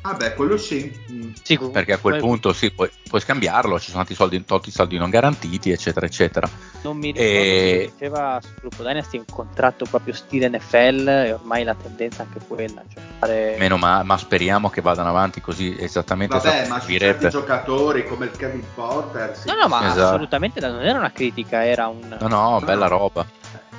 [0.08, 1.34] Ah beh, quello sì.
[1.42, 4.98] Sì perché a quel punto sì, puoi, puoi, scambiarlo, ci sono tanti soldi, tanti soldi
[4.98, 6.48] non garantiti, eccetera, eccetera.
[6.82, 7.90] Non mi ricordo e...
[7.92, 12.38] diceva sul gruppo Dynasty un contratto proprio stile NFL e ormai la tendenza è anche
[12.46, 12.84] quella.
[12.88, 13.56] Cioè fare...
[13.58, 16.36] Meno ma, ma speriamo che vadano avanti così esattamente.
[16.36, 19.36] Vabbè, ma ci certi giocatori come il Kevin Porter.
[19.36, 19.48] Sì.
[19.48, 20.04] No, no, ma esatto.
[20.04, 22.16] assolutamente non era una critica, era un...
[22.20, 23.26] No, no, bella roba.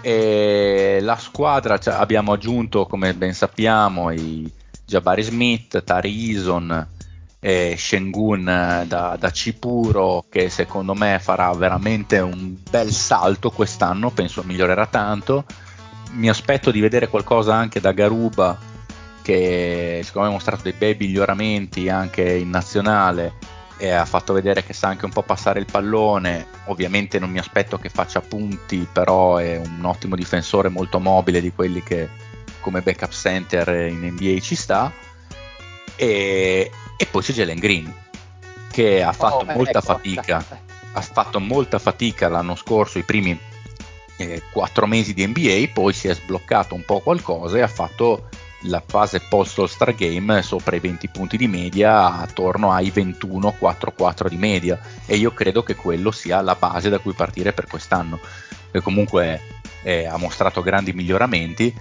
[0.02, 4.52] E la squadra cioè, abbiamo aggiunto, come ben sappiamo, i
[4.88, 6.88] Jabari Smith, Tarison,
[7.42, 8.46] eh, Shengun
[8.88, 15.44] da, da Cipuro che secondo me farà veramente un bel salto quest'anno, penso migliorerà tanto.
[16.12, 18.58] Mi aspetto di vedere qualcosa anche da Garuba
[19.22, 23.34] che secondo me ha mostrato dei bei miglioramenti anche in nazionale
[23.78, 26.48] e ha fatto vedere che sa anche un po' passare il pallone.
[26.68, 31.52] Ovviamente non mi aspetto che faccia punti, però è un ottimo difensore molto mobile di
[31.52, 32.08] quelli che
[32.62, 34.92] come backup center in NBA ci sta.
[35.96, 37.94] E, e poi c'è Jalen Green
[38.72, 40.46] che ha fatto oh, molta ecco, fatica.
[40.94, 43.38] Ha fatto molta fatica l'anno scorso, i primi
[44.18, 48.30] eh, quattro mesi di NBA, poi si è sbloccato un po' qualcosa e ha fatto
[48.62, 53.56] la fase post All Star Game sopra i 20 punti di media attorno ai 21
[53.60, 57.68] 4-4 di media e io credo che quello sia la base da cui partire per
[57.68, 58.20] quest'anno
[58.72, 59.42] che comunque
[59.84, 61.74] eh, ha mostrato grandi miglioramenti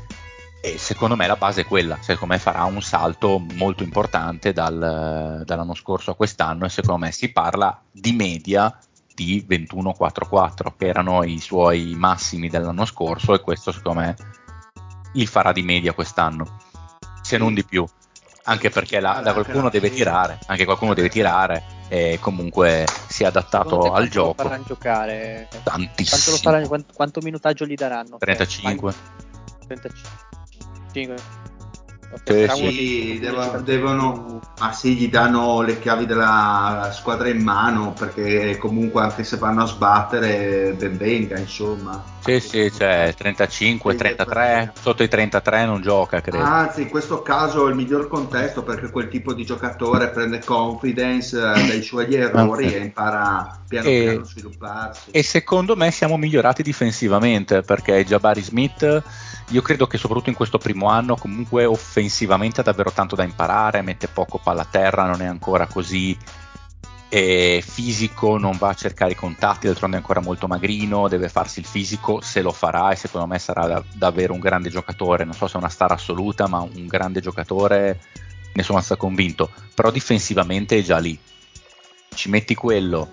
[0.61, 5.43] e secondo me la base è quella, secondo me farà un salto molto importante dal,
[5.45, 8.77] dall'anno scorso a quest'anno e secondo me si parla di media
[9.15, 14.17] di 21-4-4 che erano i suoi massimi dell'anno scorso e questo secondo me
[15.15, 16.59] li farà di media quest'anno,
[17.23, 17.87] se non di più,
[18.45, 23.27] anche perché la, la qualcuno deve tirare, anche qualcuno deve tirare e comunque si è
[23.27, 24.43] adattato al gioco.
[24.43, 25.49] Lo faranno giocare?
[25.63, 26.21] Tantissimo.
[26.23, 28.19] Quanto, faranno, quanto, quanto minutaggio gli daranno?
[28.19, 28.95] 35.
[29.67, 30.25] 35.
[30.97, 31.15] 5.
[32.25, 38.57] Eh, sì, devono, devono, ma sì, gli danno le chiavi della squadra in mano perché
[38.57, 42.03] comunque anche se vanno a sbattere ben venga, insomma.
[42.21, 46.43] Sì, sì, cioè 35, 33, sotto i 33 non gioca, credo.
[46.43, 51.37] Anzi, in questo caso è il miglior contesto perché quel tipo di giocatore prende confidence
[51.37, 55.11] eh, dai suoi errori e impara piano e, piano a svilupparsi.
[55.11, 59.05] E secondo me siamo migliorati difensivamente perché Jabari Smith
[59.51, 63.83] io credo che soprattutto in questo primo anno comunque offensivamente ha davvero tanto da imparare,
[63.83, 66.17] mette poco palla a terra, non è ancora così
[67.09, 71.61] e fisico, non va a cercare i contatti, d'altronde è ancora molto magrino, deve farsi
[71.61, 75.35] il fisico, se lo farà e secondo me sarà da, davvero un grande giocatore, non
[75.35, 78.01] so se è una star assoluta, ma un grande giocatore,
[78.53, 81.17] ne sono stato convinto, però difensivamente è già lì.
[82.13, 83.09] Ci metti quello,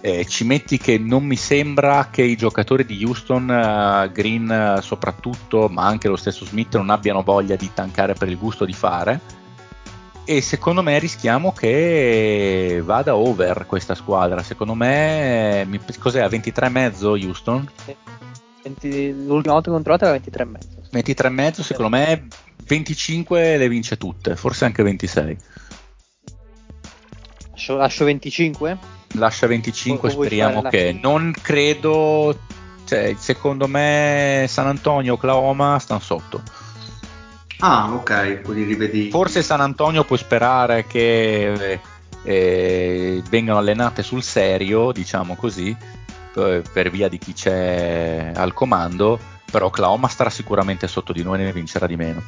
[0.00, 4.80] eh, ci metti che non mi sembra che i giocatori di Houston, uh, Green uh,
[4.80, 8.72] soprattutto, ma anche lo stesso Smith, non abbiano voglia di tankare per il gusto di
[8.72, 9.36] fare
[10.30, 14.42] e secondo me rischiamo che vada over questa squadra.
[14.42, 17.66] Secondo me, mi, cos'è a 23,5 Houston?
[18.62, 20.56] 20, l'ultima volta controllata era 23,5.
[20.92, 22.26] 23,5 secondo me
[22.62, 25.36] 25 le vince tutte, forse anche 26.
[27.52, 28.78] Lascio, lascio 25?
[29.14, 30.98] Lascia 25, speriamo che.
[31.00, 32.36] Non credo,
[32.84, 36.42] cioè, secondo me San Antonio, Oklahoma stanno sotto.
[37.60, 39.10] Ah, ok, quindi rivedi.
[39.10, 41.80] Forse San Antonio può sperare che
[42.22, 45.76] eh, vengano allenate sul serio, diciamo così,
[46.32, 49.18] per, per, via di chi c'è al comando,
[49.50, 52.22] però Oklahoma starà sicuramente sotto di noi e ne vincerà di meno,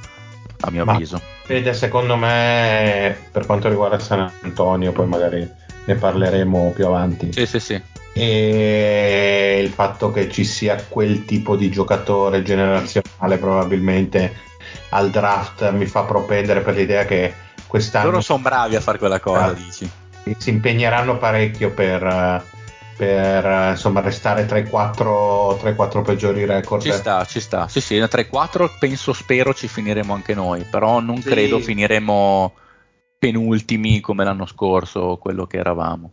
[0.61, 1.21] a mio Ma, avviso.
[1.47, 5.49] Vede, secondo me, per quanto riguarda San Antonio, poi magari
[5.91, 7.33] ne parleremo più avanti.
[7.33, 7.83] Sì, sì, sì.
[8.13, 14.49] E il fatto che ci sia quel tipo di giocatore generazionale probabilmente
[14.91, 17.33] al draft mi fa propendere per l'idea che
[17.67, 18.11] quest'anno...
[18.11, 19.89] Loro sono bravi a fare quella cosa, ah, dici.
[20.37, 22.45] Si impegneranno parecchio per,
[22.97, 26.83] per insomma, restare tra i, quattro, tra i quattro peggiori record.
[26.83, 27.69] Ci sta, ci sta.
[27.69, 31.29] Sì, sì, tra i quattro penso, spero ci finiremo anche noi, però non sì.
[31.29, 32.55] credo finiremo
[33.21, 36.11] penultimi come l'anno scorso, quello che eravamo.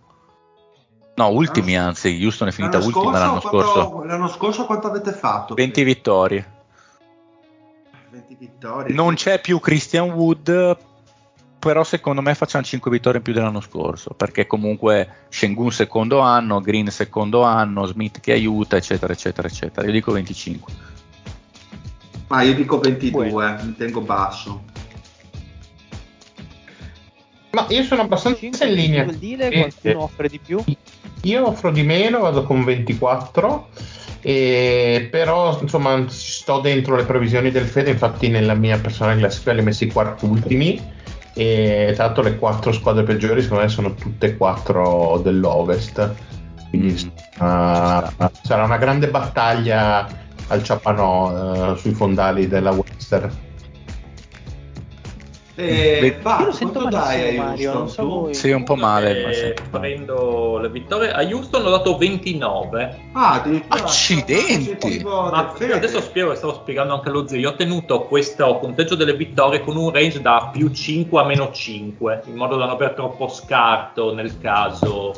[1.16, 4.04] No, ultimi anzi, Houston è finita l'anno ultima l'anno scorso.
[4.04, 5.56] L'anno scorso quanto avete fatto?
[5.56, 6.54] 20 vittorie.
[8.12, 8.94] 20 vittorie.
[8.94, 10.78] Non c'è più Christian Wood,
[11.58, 16.60] però secondo me facciamo 5 vittorie in più dell'anno scorso, perché comunque Shengun secondo anno,
[16.60, 19.88] Green secondo anno, Smith che aiuta, eccetera, eccetera, eccetera.
[19.88, 20.74] Io dico 25.
[22.28, 23.64] Ma io dico 22, bueno.
[23.64, 24.76] mi tengo basso.
[27.52, 29.04] Ma io sono abbastanza in linea.
[29.04, 30.64] Vuol dire qualcuno offre di più?
[31.24, 33.70] Io offro di meno, vado con 24
[34.22, 39.60] e però insomma sto dentro le previsioni del Fede infatti nella mia personale classifica li
[39.60, 40.82] ho messi quarti ultimi
[41.34, 46.16] e tra l'altro le quattro squadre peggiori secondo me sono tutte e quattro dell'Ovest
[46.70, 47.08] quindi mm.
[47.42, 50.08] uh, sarà una grande battaglia
[50.48, 53.32] al Ciapanò uh, sui fondali della Western
[55.60, 59.54] eh, va, io sento dai a Mario, so Sì, un po' male.
[59.54, 61.12] Eh, prendo le vittorie.
[61.12, 63.00] A Houston ho dato 29.
[63.14, 65.02] Ah, accidenti!
[65.04, 67.40] Ma adesso spiego, stavo spiegando anche lo zio.
[67.40, 71.52] Io ho tenuto questo conteggio delle vittorie con un range da più 5 a meno
[71.52, 75.14] 5, in modo da non avere troppo scarto nel caso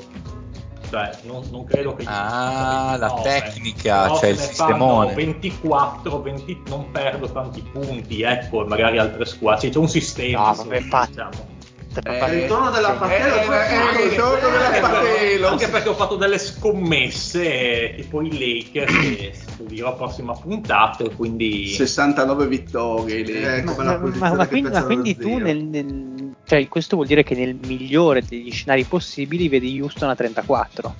[0.89, 5.13] cioè, non, non, credo che ah la tecnica c'è cioè il sistemone.
[5.13, 9.69] 24 20, non perdo tanti punti ecco magari altre squadre.
[9.69, 11.57] C'è un sistema no, vabbè, diciamo.
[12.03, 16.17] Eh, il ritorno della Fatelo eh, eh, il ritorno della Fatelo anche perché ho fatto
[16.17, 24.33] delle scommesse tipo i Lakers che studierò prossima puntata quindi 69 vittorie eh, ma, ma,
[24.35, 26.08] ma, quindi, ma quindi tu nel, nel
[26.49, 30.95] cioè, questo vuol dire che nel migliore degli scenari possibili vedi Houston a 34.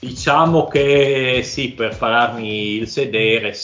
[0.00, 3.54] Diciamo che sì, per farmi il sedere,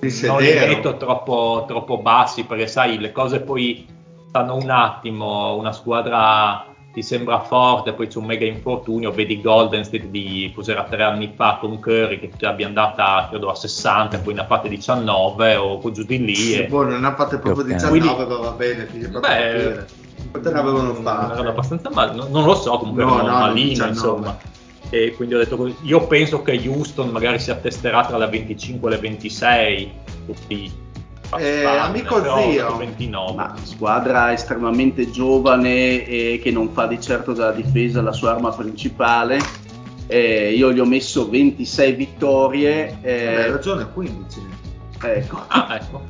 [0.00, 3.86] il non li metto troppo, troppo bassi perché sai, le cose poi
[4.28, 9.82] stanno un attimo, una squadra ti sembra forte, poi c'è un mega infortunio, vedi Golden
[9.82, 14.18] State di cos'era tre anni fa con Curry che ti abbia andata credo a 60
[14.18, 16.34] poi ne ha fatte 19 o giù di lì.
[16.34, 16.66] Sì, e...
[16.66, 19.84] Boh, non ha fatte proprio 19, Quindi, va bene, beh,
[20.30, 21.32] quante ne avevano fatte?
[21.32, 24.38] Erano abbastanza male, no, non lo so, comunque no, erano no, malino, insomma.
[24.90, 28.94] E quindi ho detto, io penso che Houston magari si attesterà tra le 25 e
[28.94, 29.92] le 26,
[30.26, 30.72] tutti
[31.38, 32.76] eh, amico zio.
[32.76, 33.34] 29.
[33.34, 38.50] Ma squadra estremamente giovane e che non fa di certo della difesa la sua arma
[38.50, 39.38] principale.
[40.06, 44.40] Eh, io gli ho messo 26 vittorie eh, hai ragione 15
[45.00, 46.02] ecco, ah, ecco.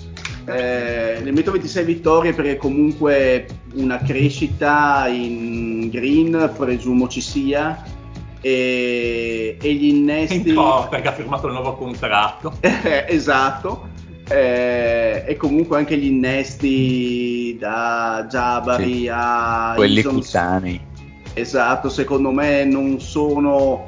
[0.45, 7.81] Eh, ne metto 26 vittorie perché comunque una crescita in green presumo ci sia
[8.41, 12.55] e, e gli innesti in perché ha firmato il nuovo contratto.
[13.07, 13.92] Esatto
[14.33, 19.11] eh, e comunque anche gli innesti da Jabari sì.
[19.11, 20.37] a quelli Isons,
[21.35, 23.85] esatto secondo me non sono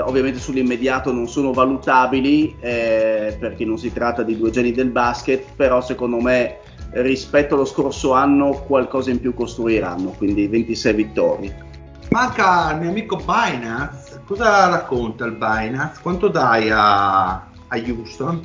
[0.00, 5.52] ovviamente sull'immediato non sono valutabili eh, perché non si tratta di due geni del basket
[5.54, 6.58] però secondo me
[6.92, 11.72] rispetto allo scorso anno qualcosa in più costruiranno quindi 26 vittorie
[12.14, 14.22] manca il mio amico Binance.
[14.24, 16.00] Cosa racconta il Binance?
[16.00, 18.40] Quanto dai a, a Houston?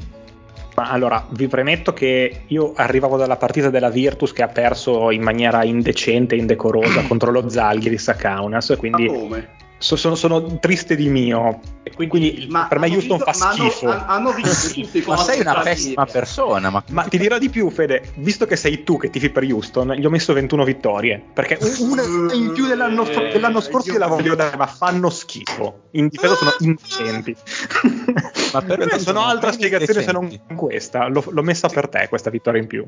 [0.76, 5.22] Ma allora, vi premetto che io arrivavo dalla partita della Virtus che ha perso in
[5.22, 9.06] maniera indecente, indecorosa contro lo Zalgiris a Kaunas, quindi...
[9.06, 9.48] Ma come?
[9.82, 11.62] So, sono, sono, triste di mio.
[11.96, 13.88] Quindi, quindi per me Houston vinto, fa schifo.
[13.88, 16.70] Hanno, hanno visto tutti ma sei una pessima persona.
[16.70, 16.84] Ma...
[16.90, 17.04] ma...
[17.04, 18.12] ti dirò di più, Fede.
[18.16, 21.24] Visto che sei tu che tifi per Houston, gli ho messo 21 vittorie.
[21.34, 22.04] Perché una
[22.34, 25.84] in più dell'anno, eh, dell'anno scorso gliela voglio dare, ma fanno schifo.
[25.92, 27.34] In difesa sono indecenti.
[28.52, 31.08] ma per me non ho altra spiegazione se non questa.
[31.08, 32.86] L'ho, l'ho messa per te questa vittoria in più.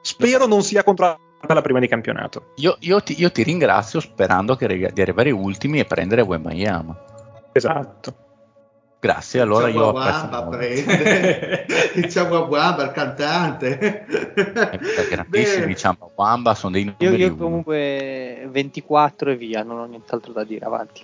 [0.00, 1.16] Spero non sia contro
[1.48, 2.52] la prima di campionato.
[2.56, 6.96] Io, io, ti, io ti, ringrazio sperando che, di arrivare ultimi e prendere Wembayama.
[7.52, 8.14] Esatto.
[9.02, 16.74] Grazie, allora io ho Wamba prende diciamo Wamba il cantante eh, grandissimi diciamo Wamba sono
[16.74, 21.02] dei numeri io, io comunque 24 e via non ho nient'altro da dire avanti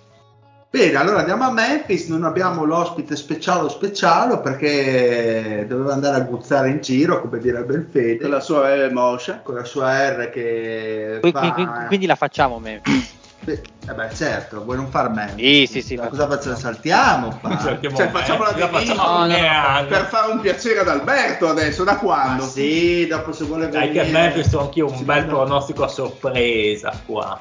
[0.71, 6.69] Bene, allora andiamo a Memphis, non abbiamo l'ospite speciale speciale perché doveva andare a guzzare
[6.69, 8.19] in giro, come direbbe il Fede.
[8.19, 9.41] Con la sua R Moscia.
[9.41, 11.53] Con la sua R che quindi, fa...
[11.53, 13.17] quindi, quindi la facciamo Memphis.
[13.89, 15.71] Eh beh, certo, vuoi non far Memphis?
[15.71, 15.95] Sì, sì, sì.
[15.95, 16.57] Ma cosa facciamo?
[16.57, 17.31] Saltiamo?
[17.41, 17.59] Fa.
[17.59, 21.97] Saltiamo cioè, facciamo la divisa no, no, per fare un piacere ad Alberto adesso, da
[21.97, 22.43] quando?
[22.43, 23.95] Ma sì, dopo se vuole venire.
[23.95, 27.39] Dai che Memphis ho anch'io un bel pronostico a sorpresa qua.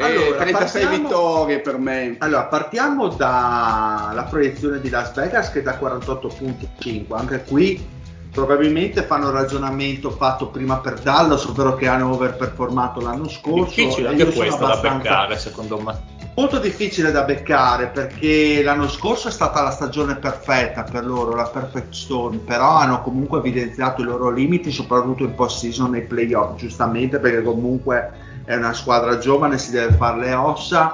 [0.00, 2.16] Allora, 36 partiamo, vittorie per me.
[2.18, 7.16] Allora, partiamo dalla proiezione di Las Vegas che è da 48.5.
[7.16, 7.96] Anche qui
[8.30, 13.74] probabilmente fanno il ragionamento fatto prima per Dallas, ovvero che hanno overperformato l'anno scorso.
[13.74, 14.88] Difficile anche questo abbastanza...
[14.88, 16.16] da beccare, secondo me.
[16.36, 21.48] Molto difficile da beccare perché l'anno scorso è stata la stagione perfetta per loro, la
[21.48, 26.56] perfect storm, però hanno comunque evidenziato i loro limiti, soprattutto in post season nei playoff,
[26.56, 30.92] giustamente perché comunque è una squadra giovane, si deve fare le ossa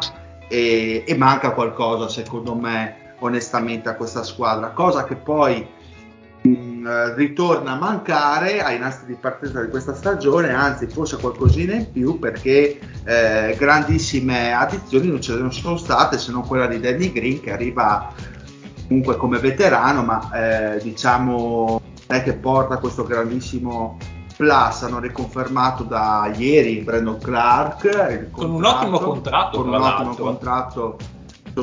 [0.49, 5.65] e, e, manca qualcosa secondo me onestamente a questa squadra, cosa che poi
[6.43, 11.75] mh, mm, ritorna a mancare ai nastri di partenza di questa stagione, anzi forse qualcosina
[11.75, 16.81] in più perché eh, grandissime addizioni non ce ne sono state se non quella di
[16.81, 18.13] Danny Green che arriva
[18.89, 23.97] comunque come veterano ma eh, diciamo è che porta questo grandissimo
[24.37, 30.97] Plus hanno riconfermato da ieri Brandon Clark con un ottimo contratto con un ottimo contratto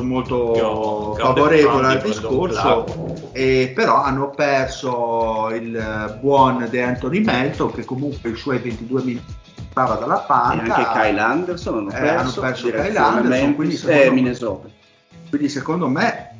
[0.00, 2.84] molto favorevole al discorso.
[3.32, 9.34] E però hanno perso il buon De Anthony Melton che comunque i suoi 22 minuti
[9.72, 10.64] stava dalla panca.
[10.64, 14.68] e anche Kyle Anderson hanno perso, eh, hanno perso Kyle Anderson quindi secondo, Minnesota.
[15.30, 16.31] quindi secondo me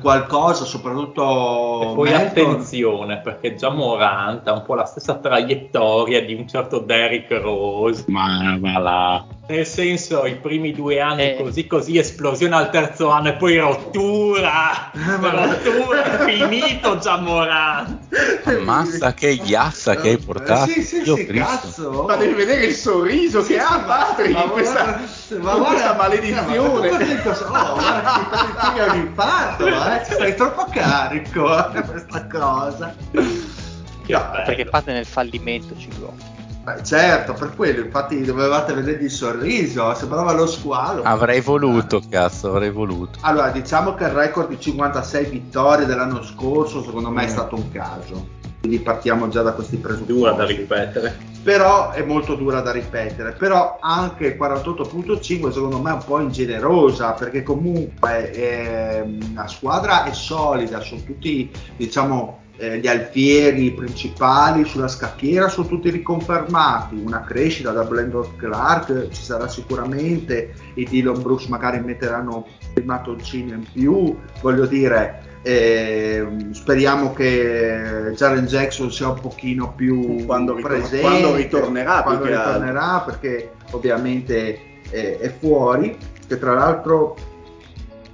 [0.00, 1.82] qualcosa, soprattutto.
[1.82, 2.26] E poi Melton.
[2.26, 8.04] attenzione, perché già Morant ha un po' la stessa traiettoria di un certo Derrick Rose.
[8.08, 9.26] Ma, ma là.
[9.48, 11.36] Nel senso, i primi due anni eh.
[11.36, 14.90] così così, esplosione al terzo anno e poi rottura.
[14.90, 17.96] Eh, rottura, finito già Morant.
[18.42, 20.72] Ammazza che ghiazza che hai portato.
[20.72, 22.06] Sì, sì, Io sì, cazzo.
[22.08, 25.00] Ma devi vedere il sorriso che ha Patrick in questa,
[25.38, 26.58] ma guarda, questa maledizione.
[26.58, 30.04] Ma oh, guarda, che un infarto, eh?
[30.04, 32.96] Sei troppo carico eh, questa cosa.
[33.12, 36.35] No, perché fate nel fallimento, Ciclo.
[36.66, 41.04] Beh, certo, per quello, infatti dovevate vedere il sorriso, sembrava lo squalo.
[41.04, 43.20] Avrei voluto, cazzo, avrei voluto.
[43.22, 47.70] Allora, diciamo che il record di 56 vittorie dell'anno scorso, secondo me, è stato un
[47.70, 48.26] caso.
[48.58, 50.12] Quindi partiamo già da questi presupposti.
[50.12, 51.16] Dura da ripetere.
[51.40, 53.30] Però è molto dura da ripetere.
[53.34, 60.02] Però anche il 48.5 secondo me è un po' ingenerosa, perché comunque eh, la squadra
[60.02, 67.22] è solida, sono tutti, diciamo, eh, gli alfieri principali sulla scacchiera sono tutti riconfermati, una
[67.22, 73.66] crescita da Blendon Clark ci sarà sicuramente, i Dylan Brooks magari metteranno il mattoncino in
[73.70, 81.34] più, voglio dire, eh, speriamo che Jaren Jackson sia un pochino più quando presente, quando
[81.36, 85.96] ritornerà, quando perché, ritornerà perché ovviamente eh, è fuori,
[86.26, 87.16] che tra l'altro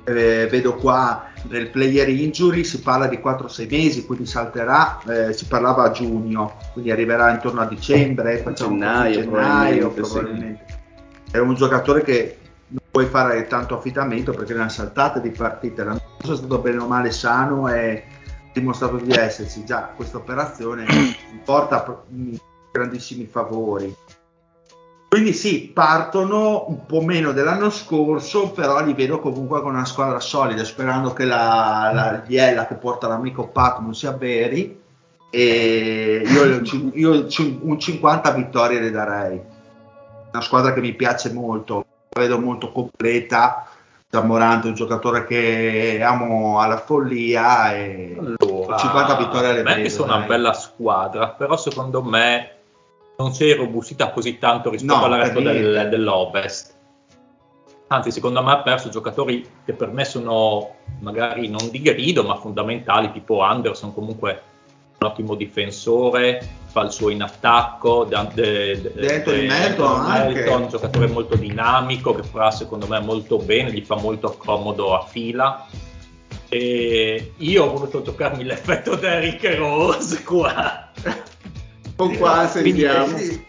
[0.05, 5.47] eh, vedo qua nel player injury si parla di 4-6 mesi, quindi salterà, eh, si
[5.47, 10.01] parlava a giugno, quindi arriverà intorno a dicembre, facciamo gennaio, gennaio probabilmente.
[10.01, 10.65] probabilmente.
[10.67, 11.37] Sì.
[11.37, 12.39] È un giocatore che
[12.69, 16.59] non puoi fare tanto affidamento perché ne ha saltate di partite, l'anno scorso è stato
[16.59, 20.87] bene o male sano e ha dimostrato di esserci, già questa operazione
[21.45, 22.05] porta
[22.71, 23.95] grandissimi favori.
[25.13, 30.19] Quindi sì, partono un po' meno dell'anno scorso, però li vedo comunque con una squadra
[30.21, 34.81] solida, sperando che la, la Biella che porta l'amico Pat non si avveri.
[35.29, 36.63] E io,
[36.95, 37.27] io
[37.61, 39.39] un 50 vittorie le darei.
[40.33, 41.85] Una squadra che mi piace molto.
[42.09, 43.67] vedo molto completa.
[44.09, 49.91] Zamorante è un giocatore che amo alla follia e allora, 50 vittorie alle prese.
[49.91, 52.62] sono una bella squadra, però secondo me
[53.17, 56.81] non si è robustita così tanto rispetto no, al resto del, dell'Ovest.
[57.89, 62.37] Anzi, secondo me ha perso giocatori che per me sono magari non di grido, ma
[62.37, 64.43] fondamentali, tipo Anderson, comunque
[64.99, 72.15] un ottimo difensore, fa il suo in attacco, Anthony Melton, Melton un giocatore molto dinamico
[72.15, 75.67] che farà secondo me molto bene, gli fa molto comodo a fila.
[76.49, 80.91] E io ho voluto giocarmi l'effetto Derrick Rose qua.
[81.97, 83.07] Con qua sentiamo.
[83.07, 83.47] Quindi,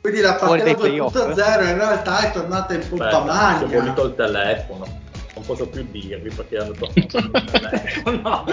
[0.00, 3.64] quindi la partita 2.0 in realtà è tornata in pompa magna.
[3.64, 5.02] Ho voluto il telefono
[5.34, 8.20] non posso più dirvi perché hanno toccato il telefono.
[8.22, 8.44] No.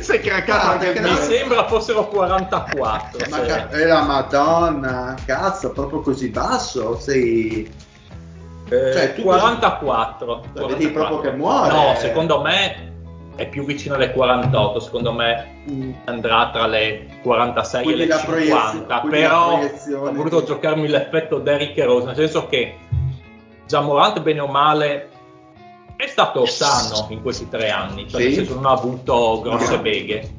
[0.00, 3.26] Sei craccato anche Mi sembra fossero 44.
[3.30, 6.98] Ma ca- eh, la madonna, cazzo, proprio così basso?
[6.98, 7.70] Sei...
[8.68, 10.26] Eh, cioè, 44.
[10.26, 10.48] Così...
[10.52, 10.66] 44.
[10.66, 11.72] Vedi proprio che muore.
[11.72, 12.91] No, secondo me
[13.42, 15.92] è più vicino alle 48, secondo me mm.
[16.04, 22.06] andrà tra le 46 quindi e le 50, però ho voluto giocarmi l'effetto Derrick Rose,
[22.06, 22.76] nel senso che
[23.66, 25.10] Zamorant bene o male
[25.96, 28.48] è stato sano in questi tre anni, cioè sì.
[28.48, 30.30] non ha avuto grosse beghe.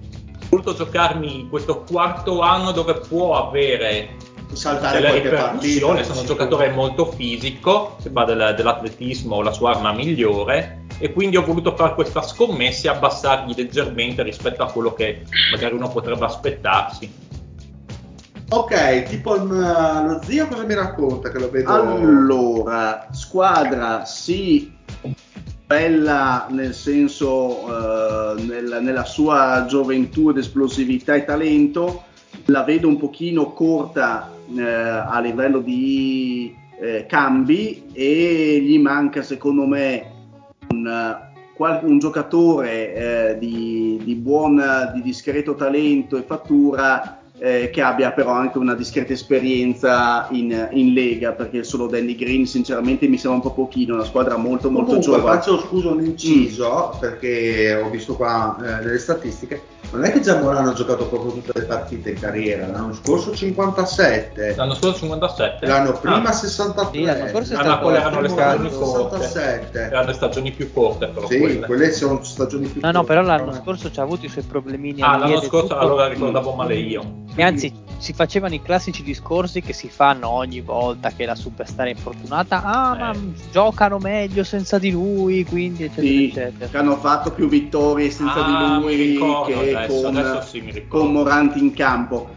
[0.43, 4.16] Ho voluto giocarmi questo quarto anno dove può avere
[4.54, 9.91] saltare delle ripercussioni, sono un giocatore molto fisico, se va del, dell'atletismo la sua arma
[9.93, 15.24] migliore e quindi ho voluto fare questa scommessa e abbassargli leggermente rispetto a quello che
[15.51, 17.12] magari uno potrebbe aspettarsi.
[18.47, 21.74] Ok, tipo il, lo zio cosa mi racconta che lo vedo?
[21.74, 24.74] Allora, squadra sì,
[25.66, 32.04] bella nel senso uh, nel, nella sua gioventù ed esplosività e talento,
[32.45, 39.66] la vedo un pochino corta uh, a livello di uh, cambi e gli manca secondo
[39.66, 40.12] me
[40.74, 48.32] un, un giocatore di, di buon, di discreto talento e fattura eh, che abbia però
[48.32, 53.41] anche una discreta esperienza in, in, Lega, perché solo Danny Green sinceramente mi sembra un
[53.41, 55.39] po' pochino, una squadra molto molto Comunque, giovane.
[55.39, 57.00] Faccio scusa un inciso, mm.
[57.00, 61.52] perché ho visto qua eh, nelle statistiche, non è che Zamorano ha giocato proprio tutte
[61.54, 64.56] le partite in carriera, l'anno scorso 57.
[64.56, 65.66] L'anno scorso 57?
[65.68, 66.32] L'anno prima ah.
[66.32, 66.98] 63.
[66.98, 69.80] Sì, l'anno scorso è stato quelle erano le stagioni corte.
[69.80, 72.98] Erano le stagioni più corte però Sì, quelle, quelle sono stagioni più no, corte.
[72.98, 75.02] No, no, però l'anno scorso ci ha avuto i suoi problemini.
[75.02, 77.22] Ah, l'anno scorso allora ricordavo male io.
[77.36, 81.88] E anzi, si facevano i classici discorsi che si fanno ogni volta che la superstar
[81.88, 82.62] è infortunata.
[82.62, 83.00] Ah, eh.
[83.00, 83.16] ma
[83.50, 86.68] giocano meglio senza di lui, quindi eccetera, sì, eccetera.
[86.70, 90.86] Che hanno fatto più vittorie senza ah, di lui ricordo, che adesso, con, adesso sì,
[90.88, 92.30] con Moranti in campo.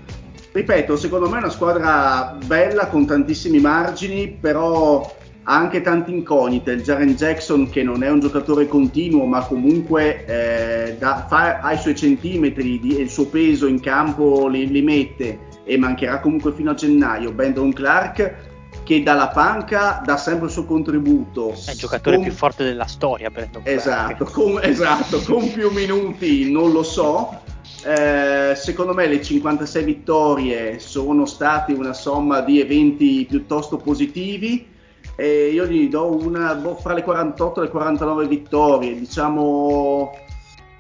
[0.53, 5.14] Ripeto, secondo me è una squadra bella con tantissimi margini, però
[5.49, 6.72] ha anche tante incognite.
[6.72, 11.72] Il Jaren Jackson, che non è un giocatore continuo, ma comunque eh, da, fa, ha
[11.72, 16.20] i suoi centimetri di, e il suo peso in campo li, li, mette e mancherà
[16.20, 17.30] comunque fino a gennaio.
[17.30, 18.34] Brandon Clark,
[18.82, 21.53] che dalla panca dà sempre il suo contributo.
[21.53, 22.24] È il giocatore con...
[22.24, 27.42] più forte della storia, Brandon esatto, con, esatto, con più minuti non lo so.
[27.84, 34.74] Eh, secondo me le 56 vittorie sono state una somma di eventi piuttosto positivi
[35.16, 40.12] e io gli do una boh, fra le 48 e le 49 vittorie, diciamo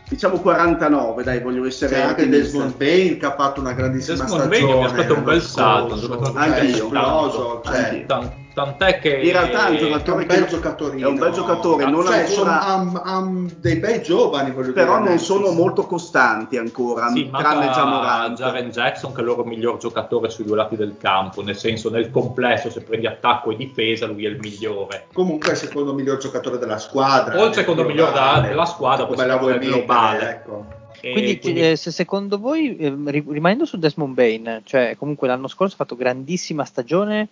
[0.08, 4.42] diciamo 49 dai voglio essere c'è anche Desmond Bain che ha fatto una grandissima Desmond
[4.42, 6.90] stagione Bain mi aspetta un bel salto anche io
[7.64, 8.06] cioè,
[8.56, 11.84] tant'è che in realtà è un giocatore è un bel giocatore è un bel giocatore
[11.84, 11.90] no?
[11.90, 16.56] non cioè, ancora sono, um, dei bei giovani voglio però dire, non sono molto costanti
[16.56, 20.74] ancora sì, tranne Jamorant Jaren Jackson che è il loro miglior giocatore sui due lati
[20.74, 25.08] del campo nel senso nel complesso se prendi attacco e difesa lui è il migliore
[25.12, 29.26] comunque è il secondo miglior giocatore della squadra o il secondo miglior della squadra come
[29.26, 30.84] la vuoi globale ecco.
[30.98, 35.74] Quindi, quindi, eh, se secondo voi, eh, rimanendo su Desmond Bain, cioè comunque l'anno scorso
[35.74, 37.28] ha fatto grandissima stagione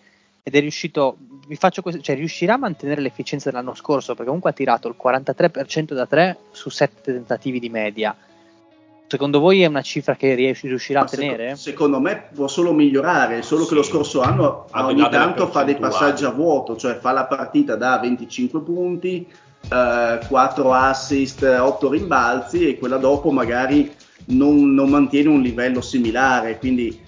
[0.47, 1.17] ed è riuscito,
[1.49, 4.95] vi faccio questo, cioè riuscirà a mantenere l'efficienza dell'anno scorso perché comunque ha tirato il
[5.03, 8.15] 43% da 3 su 7 tentativi di media.
[9.07, 11.57] Secondo voi è una cifra che riuscirà Ma a tenere?
[11.57, 13.71] Secondo, secondo me può solo migliorare, solo sì.
[13.71, 17.77] che lo scorso anno ogni tanto fa dei passaggi a vuoto, cioè fa la partita
[17.77, 19.27] da 25 punti,
[19.71, 23.91] eh, 4 assist, 8 rimbalzi e quella dopo magari
[24.27, 27.04] non, non mantiene un livello similare, quindi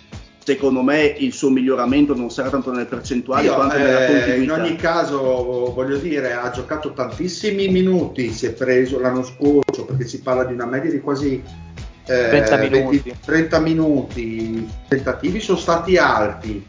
[0.46, 4.34] secondo me il suo miglioramento non sarà tanto nelle percentuali Io, quanto eh, nella continuità.
[4.36, 10.06] In ogni caso, voglio dire, ha giocato tantissimi minuti, si è preso l'anno scorso, perché
[10.06, 11.42] si parla di una media di quasi
[12.06, 13.02] eh, 30 minuti.
[13.06, 16.64] 20, 30 minuti, i tentativi sono stati alti.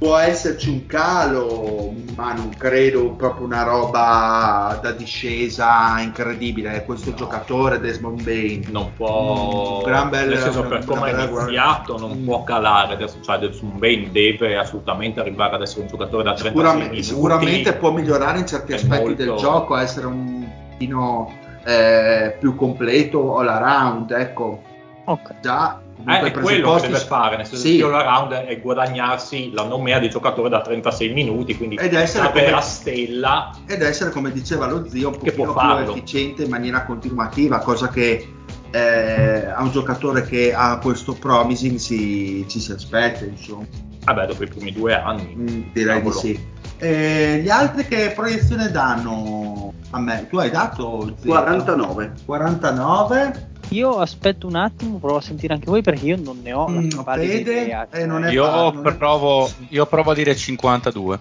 [0.00, 6.86] Può esserci un calo, ma non credo proprio una roba da discesa incredibile.
[6.86, 7.16] Questo no.
[7.16, 9.80] giocatore, Desmond Bain, non può.
[9.80, 12.24] Un gran bel, nel senso, per come è iniziato, non mm.
[12.24, 12.94] può calare.
[12.94, 17.72] Adesso, cioè, Desmond Bain deve assolutamente arrivare ad essere un giocatore da 30 sicuramente, sicuramente
[17.74, 19.22] può migliorare in certi aspetti molto...
[19.22, 21.30] del gioco, essere un pochino
[21.64, 24.12] eh, più completo all around.
[24.12, 24.62] Ecco,
[25.04, 25.36] okay.
[25.42, 27.76] già eh, è quello che deve fare, nel senso sì.
[27.76, 32.28] che all around è guadagnarsi la nomea di giocatore da 36 minuti, quindi ed essere
[32.28, 33.50] come, la stella.
[33.66, 38.28] Ed essere, come diceva lo zio, un pochino più efficiente in maniera continuativa, cosa che
[38.70, 43.66] eh, a un giocatore che ha questo promising si, ci si aspetta, insomma.
[44.04, 45.34] Vabbè, dopo i primi due anni.
[45.36, 46.48] Mm, direi di sì.
[46.78, 50.26] Eh, gli altri che proiezione danno a me?
[50.28, 51.14] Tu hai dato?
[51.20, 51.30] Zio?
[51.30, 52.12] 49.
[52.24, 53.49] 49.
[53.70, 56.80] Io aspetto un attimo, provo a sentire anche voi perché io non ne ho la
[56.80, 57.88] mm, pallida idea.
[57.90, 59.50] Eh, io, fa, provo, è...
[59.68, 61.18] io provo a dire 52.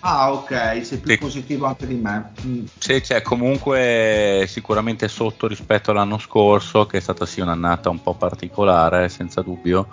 [0.00, 1.18] Ah, ok, sei più sì.
[1.18, 2.32] positivo anche di me.
[2.44, 2.64] Mm.
[2.78, 8.14] Sì, cioè, comunque sicuramente sotto rispetto all'anno scorso, che è stata sì un'annata un po'
[8.14, 9.88] particolare, senza dubbio.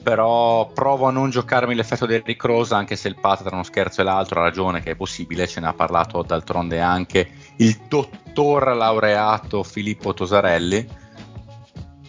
[0.00, 3.64] Però provo a non giocarmi l'effetto del Rick Rose, anche se il Pat tra uno
[3.64, 7.78] scherzo e l'altro ha ragione che è possibile, ce ne ha parlato d'altronde anche il
[7.88, 10.86] dottor laureato Filippo Tosarelli.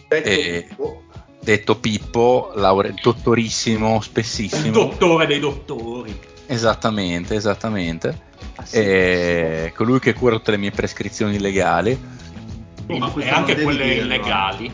[0.08, 1.02] Detto, e, Pippo.
[1.40, 4.66] detto Pippo, laure, dottorissimo, spessissimo.
[4.66, 6.18] Il dottore dei dottori.
[6.46, 8.24] Esattamente, esattamente.
[8.56, 12.14] Ah, sì, e colui che cura tutte le mie prescrizioni legali.
[12.88, 14.72] Oh, e anche quelle illegali.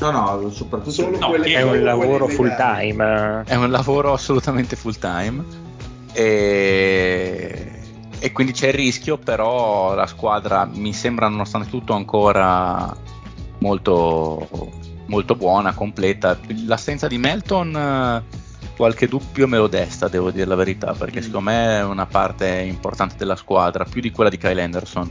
[0.00, 3.44] No, no, soprattutto Solo no, è un lavoro full time.
[3.46, 5.44] È un lavoro assolutamente full time.
[6.12, 7.73] E
[8.24, 12.90] e quindi c'è il rischio, però la squadra mi sembra nonostante tutto ancora
[13.58, 14.48] molto,
[15.08, 16.38] molto buona, completa.
[16.64, 18.22] L'assenza di Melton
[18.76, 21.22] qualche dubbio me lo desta, devo dire la verità, perché mm.
[21.22, 25.10] secondo me è una parte importante della squadra, più di quella di Kyle Anderson.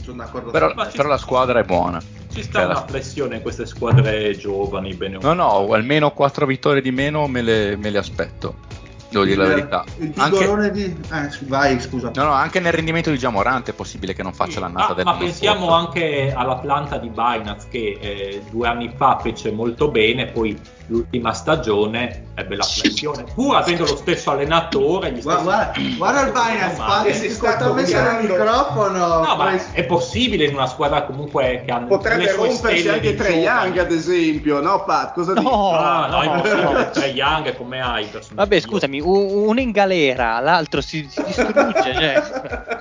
[0.00, 0.50] Sono d'accordo.
[0.50, 2.02] Però, però la squadra è buona.
[2.32, 6.82] Ci sta cioè, una flessione in queste squadre giovani, bene No, no, almeno 4 vittorie
[6.82, 8.72] di meno me le, me le aspetto
[9.12, 9.84] devo dire la verità.
[9.98, 10.84] Il anche, di...
[10.84, 12.10] eh, vai, scusa.
[12.14, 14.60] No, no, anche nel rendimento di Giamorante è possibile che non faccia sì.
[14.60, 15.74] l'annata ah, del Ma pensiamo scorso.
[15.74, 22.24] anche all'Atlanta di Binance che eh, due anni fa fece molto bene, poi l'ultima stagione
[22.34, 25.12] ebbe la flessione, pur avendo lo stesso allenatore.
[25.12, 29.24] Guarda, guarda, guarda il Binance, si sta messo il microfono.
[29.24, 33.78] No, ma è possibile in una squadra comunque che hanno Potrebbe rompersi anche Trey Young,
[33.78, 35.14] ad esempio, no Pat?
[35.14, 35.50] Cosa no, dici?
[35.50, 36.90] No, no, no, no.
[36.90, 38.10] Trey Young come hai?
[38.32, 42.22] Vabbè, scusami, uno in galera, l'altro si, si distrugge, cioè,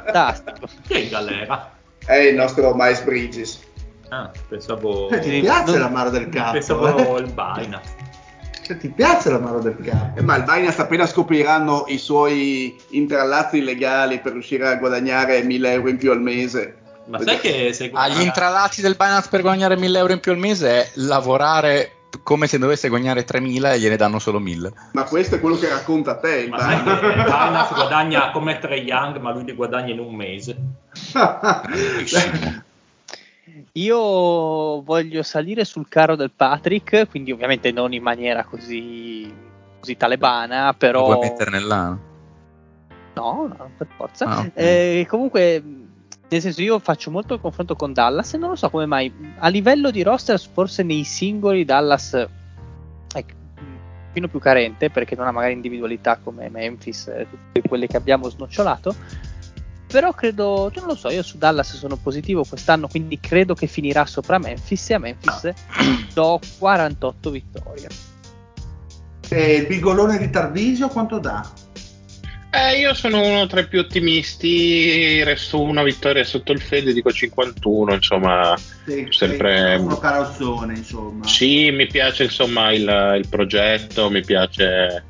[0.04, 0.68] fantastico.
[0.88, 1.72] Che in galera?
[2.04, 3.70] È il nostro Miles Bridges.
[4.12, 5.10] Ah, pensavo.
[5.10, 5.80] Eh, ti piace non...
[5.80, 6.52] l'amaro del capo?
[6.52, 7.22] Pensavo eh?
[7.22, 7.82] il Baina.
[8.62, 10.20] Cioè, ti piace l'amaro del capo?
[10.20, 15.72] Eh, ma il Binance appena scopriranno i suoi intrallazzi illegali per riuscire a guadagnare 1000
[15.72, 16.76] euro in più al mese.
[17.06, 18.14] Ma sai che se guadagna...
[18.14, 21.92] ah, gli intrallazzi del Binance per guadagnare 1000 euro in più al mese è lavorare
[22.22, 24.74] come se dovesse guadagnare 3000 e gliene danno solo 1000.
[24.92, 26.36] Ma questo è quello che racconta te.
[26.36, 30.14] Il ma sai che Binance guadagna come Trey Young, ma lui li guadagna in un
[30.14, 30.58] mese.
[33.74, 39.32] Io voglio salire sul carro del Patrick, quindi ovviamente non in maniera così,
[39.80, 41.08] così talebana, però...
[41.08, 42.00] Lo vuoi mettere nell'ano?
[43.14, 44.26] No, no, per forza.
[44.26, 45.00] Ah, okay.
[45.00, 45.64] eh, comunque,
[46.30, 49.12] nel senso, io faccio molto il confronto con Dallas e non lo so come mai.
[49.38, 52.28] A livello di roster, forse nei singoli Dallas è
[53.18, 57.98] un pochino più carente perché non ha magari individualità come Memphis e tutte quelle che
[57.98, 58.96] abbiamo snocciolato
[59.92, 64.06] però credo, non lo so, io su Dallas sono positivo quest'anno, quindi credo che finirà
[64.06, 65.54] sopra Memphis e a Memphis ah.
[66.14, 67.88] do 48 vittorie.
[69.30, 71.50] E il bigolone di Tarvisio quanto dà?
[72.54, 77.10] Eh, io sono uno tra i più ottimisti, resto una vittoria sotto il Fede, dico
[77.10, 79.76] 51, insomma, sì, sempre...
[79.76, 81.26] Uno carrozzone, insomma.
[81.26, 85.06] Sì, mi piace insomma il, il progetto, mi piace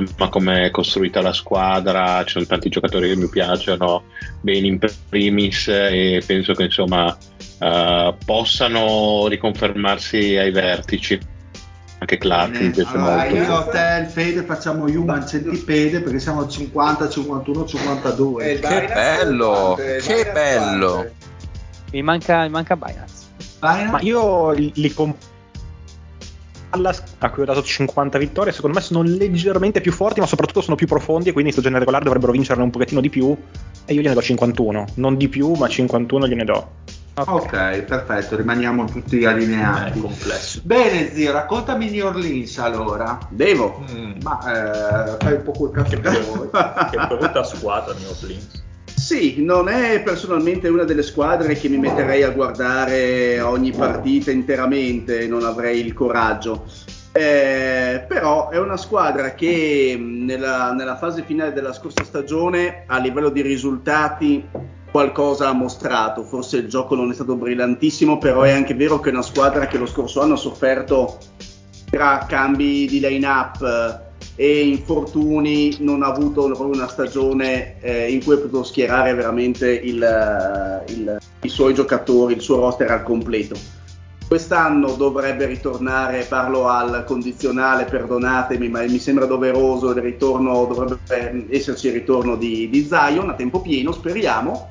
[0.00, 4.04] insomma come è costruita la squadra, ci sono tanti giocatori che mi piacciono,
[4.42, 4.78] bene in
[5.08, 7.16] primis e penso che insomma
[7.60, 11.18] uh, possano riconfermarsi ai vertici.
[11.98, 13.36] Anche Clark mi piace allora, molto.
[13.36, 18.50] Io, te, il Fede facciamo Human Centipede perché siamo al 50, 51, 52.
[18.50, 21.10] Eh, che bello, che bello.
[21.92, 23.26] Mi manca, mi manca Binance.
[23.60, 23.90] Binance?
[23.90, 25.22] Ma io li, li comp-
[26.72, 30.62] Dallas, a cui ho dato 50 vittorie, secondo me sono leggermente più forti, ma soprattutto
[30.62, 33.36] sono più profondi e quindi in stagione regolare dovrebbero vincerne un pochettino di più.
[33.84, 36.70] E io gliene do 51, non di più, ma 51 gliene do.
[37.14, 37.80] Okay.
[37.80, 39.98] ok, perfetto, rimaniamo tutti allineati.
[39.98, 40.60] È complesso.
[40.64, 43.18] Bene, zio, raccontami New Orleans allora.
[43.28, 43.84] Devo?
[43.90, 44.12] Mm.
[44.22, 46.48] Ma eh, fai un po' quel cazzo che vuoi.
[46.90, 48.62] che brutta squadra New Orleans.
[48.94, 55.26] Sì, non è personalmente una delle squadre che mi metterei a guardare ogni partita interamente,
[55.26, 56.64] non avrei il coraggio.
[57.14, 63.28] Eh, però è una squadra che nella, nella, fase finale della scorsa stagione a livello
[63.28, 64.42] di risultati
[64.90, 69.10] qualcosa ha mostrato, forse il gioco non è stato brillantissimo, però è anche vero che
[69.10, 71.18] è una squadra che lo scorso anno ha sofferto
[71.90, 74.11] tra cambi di line-up
[74.42, 80.84] e infortuni, non ha avuto una stagione eh, in cui ha potuto schierare veramente il,
[80.88, 83.54] il, i suoi giocatori, il suo roster al completo.
[84.26, 91.86] Quest'anno dovrebbe ritornare, parlo al condizionale, perdonatemi, ma mi sembra doveroso il ritorno, dovrebbe esserci
[91.86, 94.70] il ritorno di, di Zion a tempo pieno, speriamo.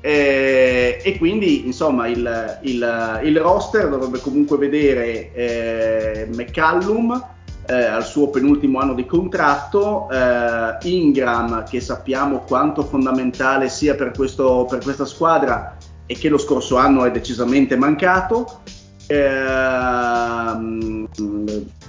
[0.00, 7.31] Eh, e quindi insomma il, il, il, roster dovrebbe comunque vedere eh, McCallum
[7.72, 14.10] eh, al suo penultimo anno di contratto, eh, Ingram che sappiamo quanto fondamentale sia per,
[14.10, 18.60] questo, per, questa squadra e che lo scorso anno è decisamente mancato.
[19.06, 19.16] Eh,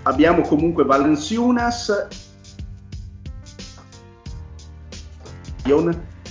[0.04, 2.08] abbiamo comunque Valenciunas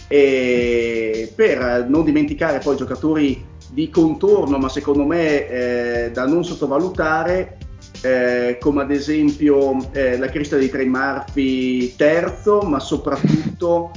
[0.09, 7.59] e per non dimenticare poi giocatori di contorno, ma secondo me eh, da non sottovalutare,
[8.03, 13.91] eh, come ad esempio eh, la crista di Trey Murphy terzo, ma soprattutto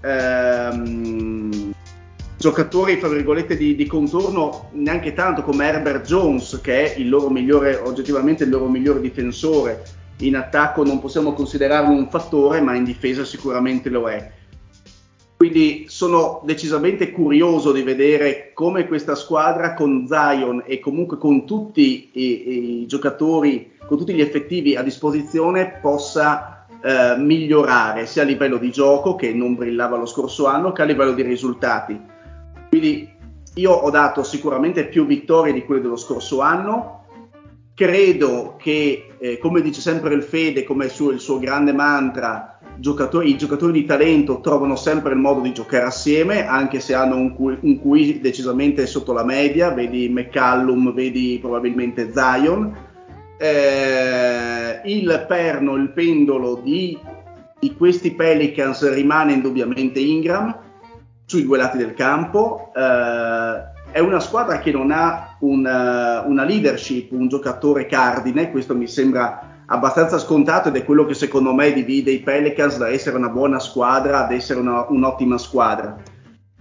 [0.00, 1.72] ehm,
[2.38, 7.28] giocatori fra virgolette di, di, contorno neanche tanto come Herbert Jones, che è il loro
[7.28, 9.82] migliore, oggettivamente il loro migliore difensore.
[10.20, 14.30] In attacco non possiamo considerarlo un fattore, ma in difesa sicuramente lo è.
[15.40, 22.10] Quindi sono decisamente curioso di vedere come questa squadra con Zion e comunque con tutti
[22.12, 28.58] i, i giocatori, con tutti gli effettivi a disposizione possa eh, migliorare sia a livello
[28.58, 31.98] di gioco che non brillava lo scorso anno che a livello di risultati.
[32.68, 33.10] Quindi
[33.54, 37.06] io ho dato sicuramente più vittorie di quelle dello scorso anno.
[37.72, 42.59] Credo che, eh, come dice sempre il Fede, come il suo, il suo grande mantra,
[42.80, 47.16] giocatori, i giocatori di talento trovano sempre il modo di giocare assieme, anche se hanno
[47.16, 52.74] un QI, un QI decisamente sotto la media, vedi McCallum, vedi probabilmente Zion.
[53.38, 56.98] Eh, il perno, il pendolo di,
[57.58, 60.54] di, questi Pelicans rimane indubbiamente Ingram
[61.24, 62.72] sui due lati del campo.
[62.74, 68.86] Eh, è una squadra che non ha una, una leadership, un giocatore cardine, questo mi
[68.86, 73.28] sembra abbastanza scontato ed è quello che secondo me divide i Pelicans da essere una
[73.28, 75.96] buona squadra ad essere una, un'ottima squadra.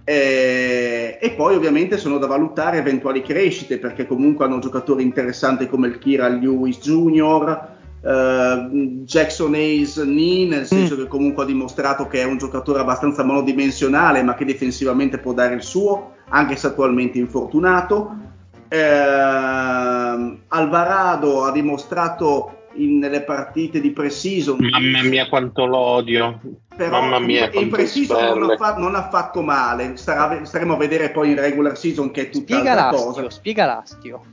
[0.04, 5.88] E, e, poi ovviamente sono da valutare eventuali crescite perché comunque hanno giocatori interessanti come
[5.88, 8.70] il Kira Lewis Jr., eh,
[9.04, 10.98] Jackson Hayes Knee, nel senso mm.
[10.98, 15.56] che comunque ha dimostrato che è un giocatore abbastanza monodimensionale ma che difensivamente può dare
[15.56, 18.28] il suo, anche se attualmente infortunato.
[18.68, 24.58] Eh, Alvarado ha dimostrato in, nelle partite di pre-season.
[24.60, 26.40] Mamma mia, quanto l'odio!
[26.76, 29.98] Però Mamma mia, in pre-season non ha, fa, non ha, fatto male.
[29.98, 33.30] Starà, staremo a vedere poi in regular season che è tutta spiega l'astio, cosa.
[33.30, 34.24] Spiega l'astio.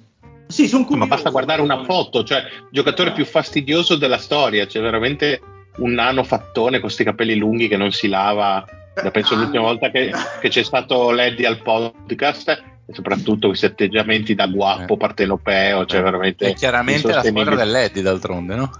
[0.47, 1.09] Sì, sono curioso.
[1.09, 5.41] Ma basta guardare una foto, cioè giocatore più fastidioso della storia, cioè veramente
[5.79, 8.65] un nano fattone con questi capelli lunghi che non si lava.
[8.95, 13.67] Da penso ah, l'ultima volta che, che c'è stato Leddy al podcast e soprattutto questi
[13.67, 14.97] atteggiamenti da guappo eh.
[14.97, 16.51] partenopeo, cioè veramente...
[16.51, 18.71] È chiaramente la squadra dell'Eddie d'altronde, no?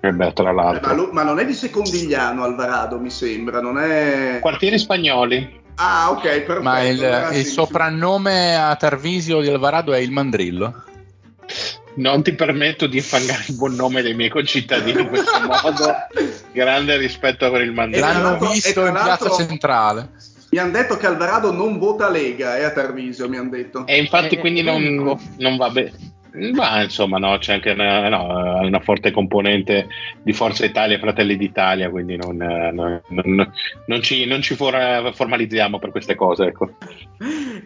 [0.00, 0.90] Eh beh, tra l'altro.
[0.90, 4.38] Eh, ma, ma, non è di Secondigliano Alvarado, mi sembra, non è...
[4.40, 5.62] Quartieri spagnoli.
[5.76, 6.62] Ah, ok, perfetto.
[6.62, 10.82] Ma il, il soprannome a Tarvisio di Alvarado è il Mandrillo?
[11.96, 15.94] Non ti permetto di infangare il buon nome dei miei concittadini in questo modo.
[16.52, 18.04] Grande rispetto per il Mandrillo.
[18.04, 20.10] L'hanno visto in piazza centrale.
[20.54, 23.84] Mi hanno detto che Alvarado non vota Lega, è a Tarvisio, mi hanno detto.
[23.88, 25.90] E infatti, eh, quindi non, non va bene.
[26.52, 29.88] Ma insomma, no, c'è anche una, no, una, forte componente
[30.22, 33.00] di Forza Italia e Fratelli d'Italia, quindi non, non,
[33.86, 36.44] non ci, ci for- formalizziamo per queste cose.
[36.44, 36.76] Ecco.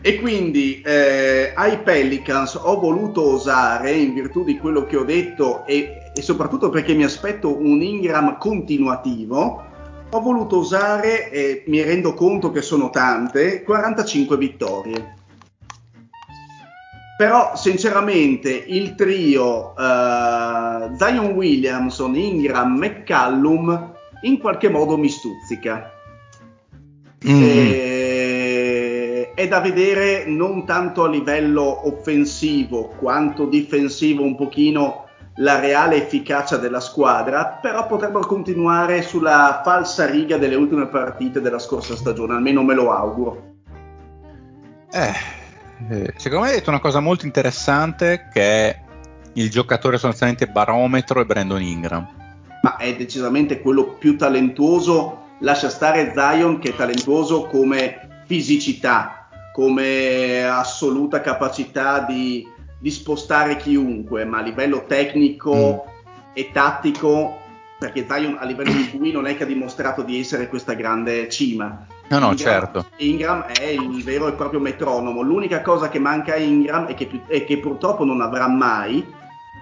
[0.01, 5.67] E quindi eh, ai Pelicans ho voluto osare, in virtù di quello che ho detto
[5.67, 9.68] e, e soprattutto perché mi aspetto un Ingram continuativo,
[10.11, 15.17] ho voluto usare, e mi rendo conto che sono tante, 45 vittorie.
[17.17, 23.93] Però sinceramente il trio uh, Zion Williamson, Ingram, McCallum
[24.23, 25.93] in qualche modo mi stuzzica.
[27.29, 27.43] Mm.
[27.43, 35.08] E, è da vedere non tanto a livello offensivo quanto difensivo un pochino
[35.39, 41.59] la reale efficacia della squadra, però potrebbero continuare sulla falsa riga delle ultime partite della
[41.59, 43.57] scorsa stagione, almeno me lo auguro.
[44.91, 45.13] Eh,
[45.91, 48.81] eh, secondo me hai detto una cosa molto interessante che è
[49.35, 52.09] il giocatore sostanzialmente barometro è Brandon Ingram.
[52.63, 60.45] Ma è decisamente quello più talentuoso, lascia stare Zion che è talentuoso come fisicità, come
[60.45, 62.45] assoluta capacità di
[62.79, 66.31] di spostare chiunque, ma a livello tecnico mm.
[66.33, 67.39] e tattico,
[67.79, 71.29] perché Zion a livello di QI non è che ha dimostrato di essere questa grande
[71.29, 71.87] cima.
[72.09, 72.87] No, no, Ingram, certo.
[72.97, 75.21] Ingram è il vero e proprio metronomo.
[75.21, 79.05] L'unica cosa che manca a Ingram e che, e che purtroppo non avrà mai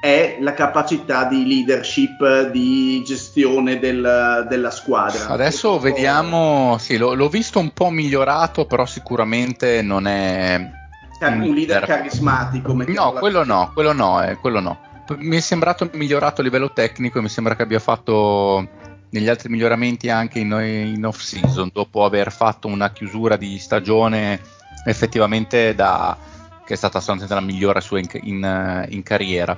[0.01, 5.29] è la capacità di leadership, di gestione del, della squadra.
[5.29, 10.85] Adesso vediamo, sì, l'ho, l'ho visto un po' migliorato, però sicuramente non è
[11.21, 12.73] un leader carismatico.
[12.87, 14.79] No, quello no, quello no, eh, quello no.
[15.19, 18.69] Mi è sembrato migliorato a livello tecnico e mi sembra che abbia fatto
[19.11, 24.41] negli altri miglioramenti anche in, in off season dopo aver fatto una chiusura di stagione
[24.85, 26.17] effettivamente da,
[26.65, 29.57] che è stata sostanzialmente la migliore sua in, in, in carriera.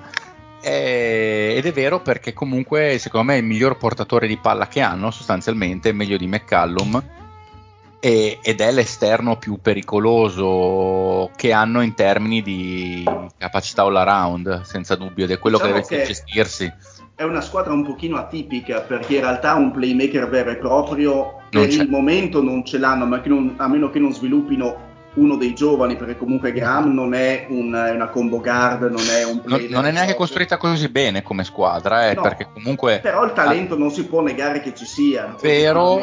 [0.60, 4.80] E, ed è vero perché comunque secondo me è il miglior portatore di palla che
[4.80, 7.02] hanno sostanzialmente, meglio di McCallum
[8.00, 13.04] e, ed è l'esterno più pericoloso che hanno in termini di
[13.36, 16.72] capacità all around, senza dubbio, ed è quello diciamo che deve gestirsi.
[17.14, 21.68] È una squadra un pochino atipica perché in realtà un playmaker vero e proprio per
[21.68, 25.96] il momento non ce l'hanno, ma non, a meno che non sviluppino uno dei giovani,
[25.96, 29.90] perché comunque Graham non è un, una combo guard, non è un non, non è
[29.90, 33.00] neanche costruita così bene come squadra, eh, no, perché comunque...
[33.00, 35.34] Però il talento ah, non si può negare che ci sia.
[35.40, 36.00] Vero,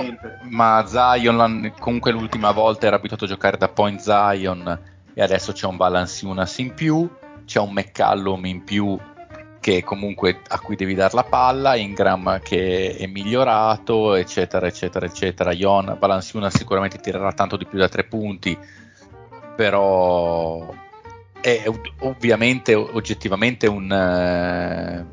[0.49, 4.80] ma Zion comunque l'ultima volta era abituato a giocare da point Zion
[5.14, 7.08] e adesso c'è un Valanciunas in più,
[7.45, 8.97] c'è un McCallum in più
[9.66, 15.53] che comunque a cui devi dare la palla, Ingram che è migliorato, eccetera, eccetera, eccetera.
[15.53, 18.56] Ion Valanciunas sicuramente tirerà tanto di più da tre punti,
[19.56, 20.74] però
[21.39, 21.64] è
[21.99, 25.06] ovviamente oggettivamente un eh,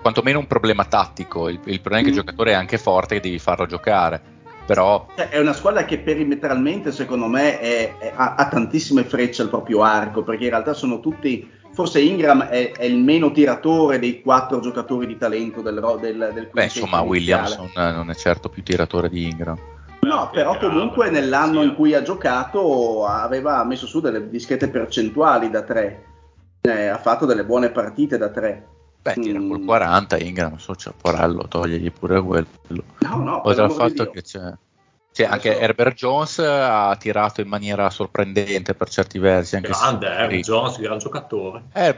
[0.00, 1.48] quantomeno un problema tattico.
[1.48, 2.18] Il, il problema è che il mm.
[2.18, 4.32] giocatore è anche forte e devi farlo giocare.
[4.66, 9.42] Però cioè, è una squadra che perimetralmente secondo me è, è, ha, ha, tantissime frecce
[9.42, 13.98] al proprio arco perché in realtà sono tutti forse Ingram è, è il meno tiratore
[13.98, 18.62] dei quattro giocatori di talento del, del, del Beh, insomma Williamson non è certo più
[18.62, 19.58] tiratore di Ingram
[20.04, 25.62] No, però comunque nell'anno in cui ha giocato aveva messo su delle discrete percentuali da
[25.62, 26.04] tre,
[26.60, 28.68] eh, ha fatto delle buone partite da tre.
[29.00, 29.50] Beh, tira mm.
[29.50, 32.84] col 40 Ingram, non so, c'è Porello, togligli pure quello.
[33.00, 34.52] No, no, Oltre al fatto che c'è
[35.14, 39.54] cioè, anche Herbert Jones ha tirato in maniera sorprendente per certi versi.
[39.54, 41.62] Anche Grande, Herbert Jones, gran giocatore.
[41.72, 41.96] Eh,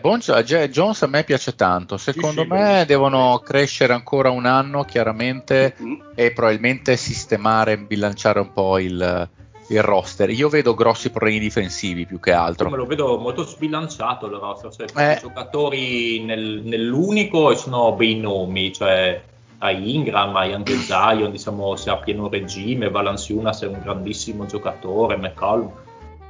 [0.68, 1.96] Jones a me piace tanto.
[1.96, 6.00] Secondo sì, me sì, devono crescere ancora un anno, chiaramente, mm-hmm.
[6.14, 9.28] e probabilmente sistemare, bilanciare un po' il,
[9.68, 10.28] il roster.
[10.28, 12.68] Io vedo grossi problemi difensivi più che altro.
[12.68, 15.18] me lo vedo molto sbilanciato il roster, cioè eh.
[15.22, 19.22] giocatori nel, nell'unico e sono bei nomi, cioè
[19.59, 25.16] hai Ingram, hai anche Zion, diciamo se a pieno regime, Valanciunas è un grandissimo giocatore,
[25.16, 25.84] McCollum.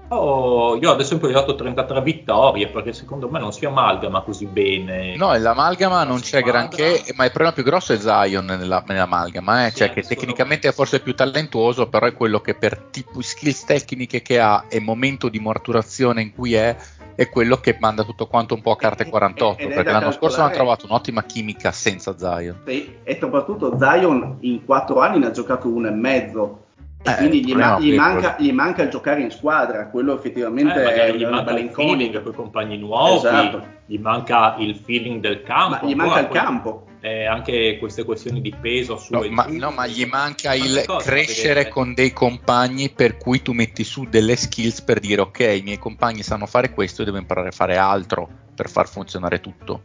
[0.08, 4.20] Oh, io ad esempio gli ho dato 33 vittorie perché secondo me non si amalgama
[4.20, 5.16] così bene.
[5.16, 9.66] No, l'amalgama non, non c'è granché, ma il problema più grosso è Zion nella, nell'amalgama,
[9.66, 9.70] eh?
[9.70, 13.64] sì, cioè che tecnicamente è forse più talentuoso, però è quello che per tipo skills
[13.64, 16.76] tecniche che ha e momento di maturazione in cui è,
[17.16, 20.12] è quello che manda tutto quanto un po' a carte 48 perché l'anno calcolare.
[20.12, 25.26] scorso hanno trovato un'ottima chimica senza Zion sì, e soprattutto Zion in quattro anni ne
[25.26, 26.65] ha giocato uno e mezzo
[27.02, 30.82] e eh, quindi gli, ma- gli, manca, gli, manca, il giocare in squadra quello effettivamente
[30.82, 33.62] eh, è gli bella feeling con i compagni nuovi esatto.
[33.86, 36.86] gli manca il feeling del campo ma gli manca il campo.
[37.00, 41.68] eh, anche queste questioni di peso su no, ma, no, ma gli manca il crescere
[41.68, 45.78] con dei compagni per cui tu metti su delle skills per dire ok, i miei
[45.78, 49.82] compagni sanno fare questo e devo imparare a fare altro per far funzionare tutto.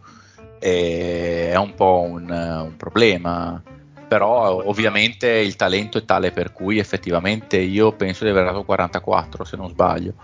[0.59, 3.61] E è un po' un, un problema
[4.11, 9.45] però ovviamente il talento è tale per cui effettivamente io penso di aver dato 44
[9.45, 10.15] se non sbaglio.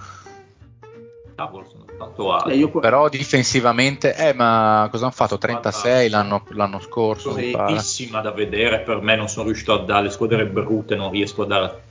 [1.38, 2.62] Cavolo, sono alti.
[2.62, 5.38] Eh, Però difensivamente, eh, ma cosa hanno fatto?
[5.38, 7.32] 36 l'anno, l'anno scorso.
[7.32, 8.82] Bellissima da vedere.
[8.82, 11.82] Per me non sono riuscito a dare le squadre brute, non riesco a dare.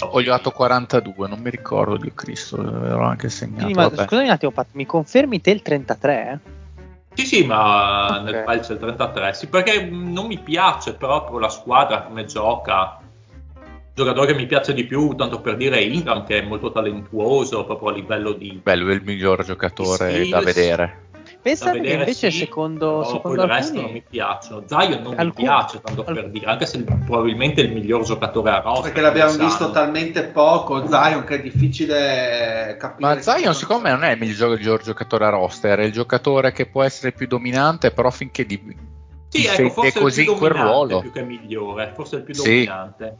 [0.00, 3.64] Ho gli dato 42, non mi ricordo di Cristo, l'avevo anche segnato.
[3.64, 6.40] Quindi, ma scusami un attimo, Pat, mi confermi te il 33?
[7.18, 8.44] Sì, sì, ma okay.
[8.46, 9.32] nel c'è il 33.
[9.32, 13.00] Sì, perché non mi piace proprio la squadra come gioca
[13.92, 17.88] giocatore che mi piace di più, tanto per dire Ingram, che è molto talentuoso proprio
[17.88, 18.60] a livello di...
[18.62, 21.07] Bello, è il miglior giocatore da vedere.
[21.48, 24.64] Pensate che invece sì, secondo, secondo il resto non mi piacciono.
[24.66, 26.20] Zion non alcuni, mi piace tanto alcuni.
[26.20, 28.82] per dire, anche se probabilmente è il miglior giocatore a roster.
[28.82, 33.14] Perché l'abbiamo visto talmente poco, Zion, che è difficile capire.
[33.14, 36.66] Ma Zion secondo me non è il miglior giocatore a roster, è il giocatore che
[36.66, 38.76] può essere più dominante, però finché di,
[39.28, 41.00] sì, ecco, forse così in quel ruolo.
[41.00, 43.16] più che migliore, forse il più dominante.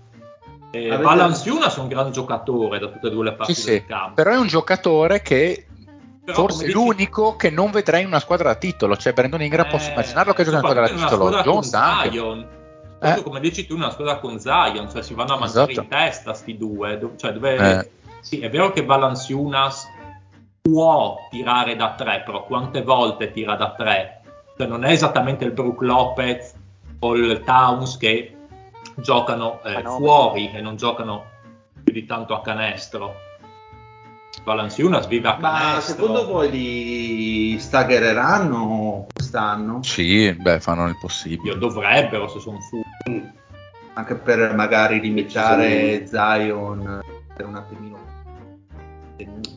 [0.71, 1.03] Eh, Avete...
[1.03, 4.15] Valanciunas è un gran giocatore da tutte e due le parti sì, del campo.
[4.15, 5.68] Però è un giocatore che
[6.29, 6.77] però, forse dici...
[6.77, 8.99] l'unico che non vedrei in una squadra da titolo.
[8.99, 11.41] Cioè, Brandon Ingram, eh, posso immaginarlo che gioca in una squadra da titolo.
[11.41, 12.47] Jones anche.
[13.01, 13.23] Eh.
[13.23, 15.87] Come dici tu, una squadra con Zion, cioè si vanno a mangiare esatto.
[15.87, 17.13] in testa sti due.
[17.17, 17.57] Cioè, dove...
[17.57, 17.91] eh.
[18.21, 19.87] Sì, è vero che Valanciunas
[20.61, 24.21] può tirare da tre, però quante volte tira da tre?
[24.55, 26.53] Cioè, non è esattamente il Brook Lopez
[26.99, 28.37] o il Towns che
[28.97, 31.25] giocano eh, fuori e non giocano
[31.83, 33.15] più di tanto a canestro.
[34.45, 35.75] Valanciunas vive a canestro.
[35.75, 39.83] Ma secondo voi li staggereranno quest'anno?
[39.83, 41.59] Sì, beh, fanno il possibile.
[41.59, 42.83] Dovrebbero se sono fu.
[43.95, 47.03] Anche per magari limitare Zion
[47.37, 47.97] per un attimino.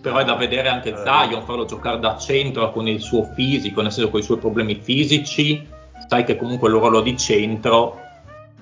[0.02, 0.98] Però è da vedere anche eh.
[0.98, 4.80] Zion, farlo giocare da centro con il suo fisico, nel senso con i suoi problemi
[4.82, 5.68] fisici.
[6.08, 8.00] Sai che comunque il ruolo di centro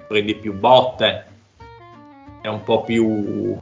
[0.08, 1.26] prendi più botte,
[2.42, 3.58] è un po' più,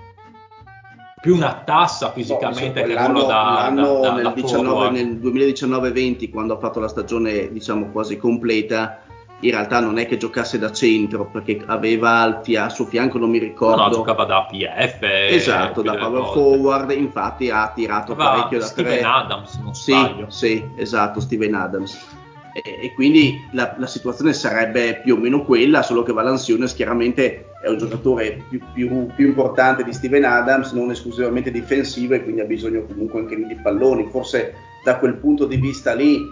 [1.28, 6.53] più una tassa fisicamente no, che quello da, da, da, nel, 19, nel 2019-20 quando
[6.53, 9.01] ha fatto la stagione diciamo quasi completa
[9.41, 13.30] in realtà non è che giocasse da centro perché aveva al, fia- suo fianco non
[13.30, 16.39] mi ricordo no, no giocava da PF esatto da power volte.
[16.39, 19.03] forward infatti ha tirato Aveva parecchio da Steven tre.
[19.03, 20.30] Adams non sì, sbaglio.
[20.30, 22.16] sì esatto Steven Adams
[22.64, 27.51] e, e quindi la, la, situazione sarebbe più o meno quella, solo che Valanciunas chiaramente
[27.62, 32.41] è un giocatore più, più, più, importante di Steven Adams, non esclusivamente difensivo e quindi
[32.41, 34.08] ha bisogno comunque anche di palloni.
[34.10, 34.53] Forse
[34.84, 36.26] da quel punto di vista lì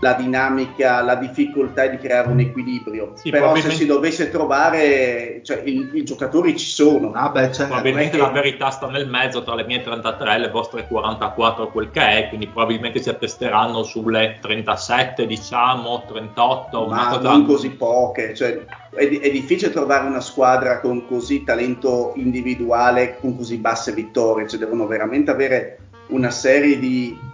[0.00, 3.12] la dinamica, la difficoltà di creare un equilibrio.
[3.16, 7.12] Sì, Però se si dovesse trovare, cioè, i, i giocatori ci sono.
[7.12, 8.22] Ah beh, cioè, probabilmente che...
[8.22, 12.00] la verità sta nel mezzo tra le mie 33 e le vostre 44, quel che
[12.00, 16.86] è, quindi probabilmente si attesteranno sulle 37, diciamo, 38.
[16.86, 17.30] Ma cosa...
[17.30, 23.36] non così poche, cioè, è, è, difficile trovare una squadra con così talento individuale, con
[23.36, 25.78] così basse vittorie, cioè devono veramente avere
[26.08, 27.28] una serie di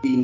[0.00, 0.14] di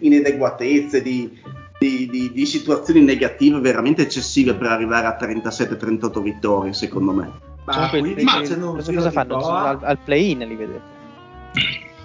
[0.00, 1.38] inadeguatezze, di,
[1.78, 7.32] di, di, di, situazioni negative veramente eccessive per arrivare a 37-38 vittorie, secondo me.
[7.64, 9.36] Ma, cioè, quindi, ma cosa, cosa fanno?
[9.38, 10.80] Al, al, play-in li vedete?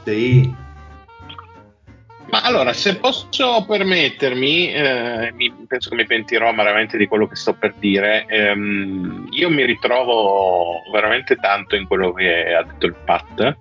[0.03, 0.63] Sì.
[2.29, 7.35] Ma allora, se posso permettermi, eh, mi, penso che mi pentirò amaramente di quello che
[7.35, 8.25] sto per dire.
[8.27, 13.57] Ehm, io mi ritrovo veramente tanto in quello che ha detto il Pat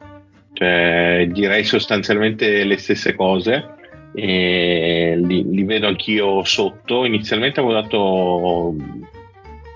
[0.55, 3.73] cioè, direi sostanzialmente le stesse cose.
[4.13, 7.05] Li, li, vedo anch'io sotto.
[7.05, 8.75] Inizialmente avevo dato.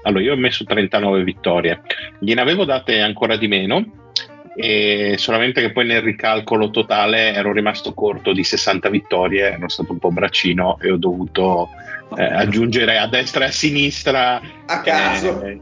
[0.02, 1.82] Allora, io ho messo 39 vittorie,
[2.20, 3.84] gliene avevo date ancora di meno.
[5.16, 9.98] Solamente che poi nel ricalcolo totale ero rimasto corto di 60 vittorie, ero stato un
[9.98, 11.68] po' braccino e ho dovuto
[12.16, 15.42] eh, aggiungere a destra e a sinistra a caso.
[15.42, 15.60] Eh,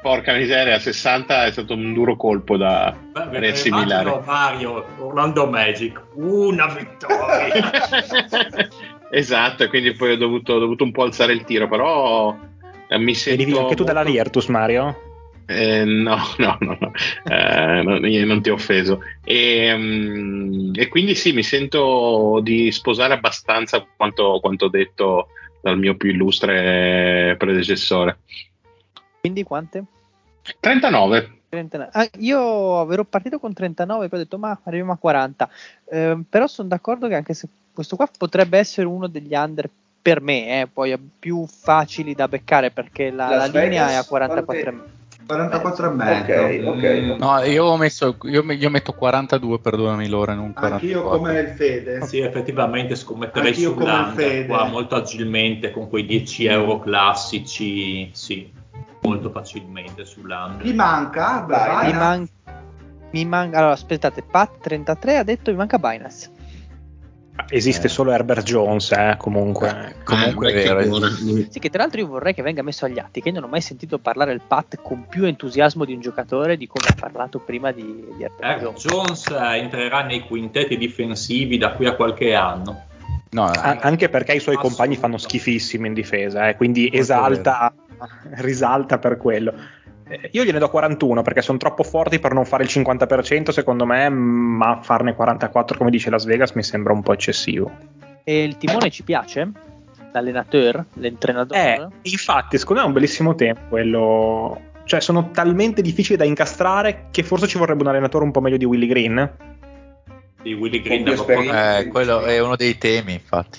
[0.00, 4.22] porca miseria, 60 è stato un duro colpo da Beh, riassimilare.
[4.24, 7.70] Mario, Orlando Magic, una vittoria.
[9.10, 12.36] esatto, e quindi poi ho dovuto, ho dovuto, un po' alzare il tiro, però
[12.88, 13.44] eh, mi sento...
[13.44, 15.06] Vedi anche tu dalla Virtus, Mario?
[15.46, 16.92] Eh, no, no, no, no.
[17.24, 19.02] Eh, non, non, ti ho offeso.
[19.24, 25.28] E, um, e, quindi sì, mi sento di sposare abbastanza quanto, quanto detto
[25.62, 28.18] dal mio più illustre predecessore.
[29.26, 29.84] Quindi quante?
[30.60, 31.38] 39.
[31.48, 31.90] 39.
[31.92, 35.48] Ah, io ero partito con 39, poi ho detto ma arriviamo a 40.
[35.90, 39.68] Eh, però sono d'accordo che anche se questo qua potrebbe essere uno degli under
[40.00, 44.94] per me, eh, poi più facili da beccare perché la, la linea è a 44
[45.26, 46.32] 44 e mezzo.
[46.32, 46.84] Ok, ok.
[46.84, 47.18] Mm.
[47.18, 50.76] No, io ho messo io, io metto 42 perdonami l'ora, non 44.
[50.76, 52.06] Anch'io come il Fede.
[52.06, 58.55] Sì, effettivamente scommetterei sull'under qua molto agilmente con quei 10 euro classici, sì
[59.06, 60.62] molto facilmente sull'Under.
[60.62, 61.44] Chi manca?
[61.46, 62.28] Dai, mi, man-
[63.10, 63.58] mi manca.
[63.58, 66.34] Allora, aspettate, Pat33 ha detto mi manca Binance.
[67.48, 67.90] Esiste eh.
[67.90, 69.68] solo Herbert Jones, eh, comunque.
[69.68, 71.06] Eh, comunque eh, è vero.
[71.50, 73.48] Sì, che tra l'altro io vorrei che venga messo agli atti, che io non ho
[73.48, 77.38] mai sentito parlare il Pat con più entusiasmo di un giocatore di come ha parlato
[77.38, 78.84] prima di, di Herbert Jones.
[78.84, 82.84] Jones eh, entrerà nei quintetti difensivi da qui a qualche anno.
[83.28, 87.74] No, anche perché i suoi compagni fanno schifissimi in difesa, eh, quindi esalta,
[88.42, 89.54] risalta per quello.
[90.08, 93.84] Eh, io gliene do 41 perché sono troppo forti per non fare il 50% secondo
[93.84, 97.70] me, ma farne 44 come dice Las Vegas mi sembra un po' eccessivo.
[98.22, 99.50] E il timone ci piace?
[100.12, 100.86] L'allenatore?
[100.94, 101.60] L'entrenatore?
[101.60, 104.60] Eh, infatti, secondo me è un bellissimo tema quello.
[104.84, 108.56] Cioè, sono talmente difficili da incastrare che forse ci vorrebbe un allenatore un po' meglio
[108.56, 109.36] di Willy Green.
[110.42, 113.58] Di Willy Green eh, quello è uno dei temi, infatti.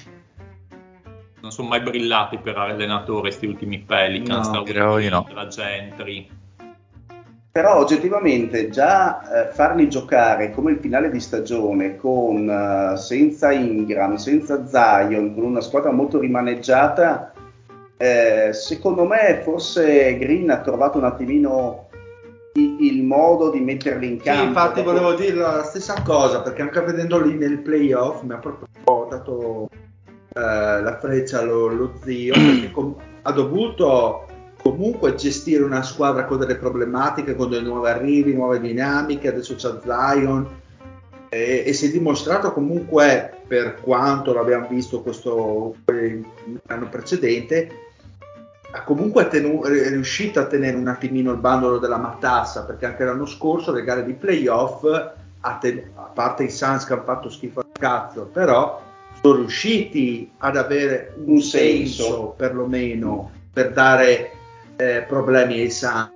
[1.47, 5.25] Non sono mai brillati per allenatore questi ultimi Pelicans, no, di no.
[5.33, 6.27] la Gentry
[7.49, 14.15] però oggettivamente già eh, farli giocare come il finale di stagione con uh, senza Ingram,
[14.17, 17.33] senza Zion, con una squadra molto rimaneggiata,
[17.97, 21.87] eh, secondo me forse Green ha trovato un attimino
[22.53, 24.41] il, il modo di metterli in campo.
[24.41, 24.91] Sì, infatti dopo...
[24.91, 28.67] volevo dire la stessa cosa, perché anche vedendo lì nel playoff mi ha proprio
[29.09, 29.67] dato
[30.37, 34.25] eh, la freccia allo, allo zio, perché com- ha dovuto
[34.61, 39.71] comunque gestire una squadra con delle problematiche, con dei nuovi arrivi, nuove dinamiche, adesso c'è
[39.83, 40.47] Zion
[41.29, 45.75] e, e, si è dimostrato comunque per quanto l'abbiamo visto questo
[46.65, 47.69] l'anno precedente
[48.71, 53.03] ha comunque tenu- è riuscito a tenere un attimino il bandolo della matassa perché anche
[53.03, 54.83] l'anno scorso le gare di playoff
[55.41, 58.86] a, ten- a parte i Suns che hanno fatto schifo al cazzo però
[59.27, 64.31] sono riusciti ad avere un, un senso, senso perlomeno per dare
[64.77, 66.15] eh, problemi ai santi.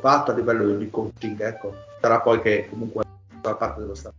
[0.00, 1.72] Fatto a livello di coaching ecco.
[2.00, 3.04] Sarà poi che comunque
[3.40, 4.14] fa parte dello staff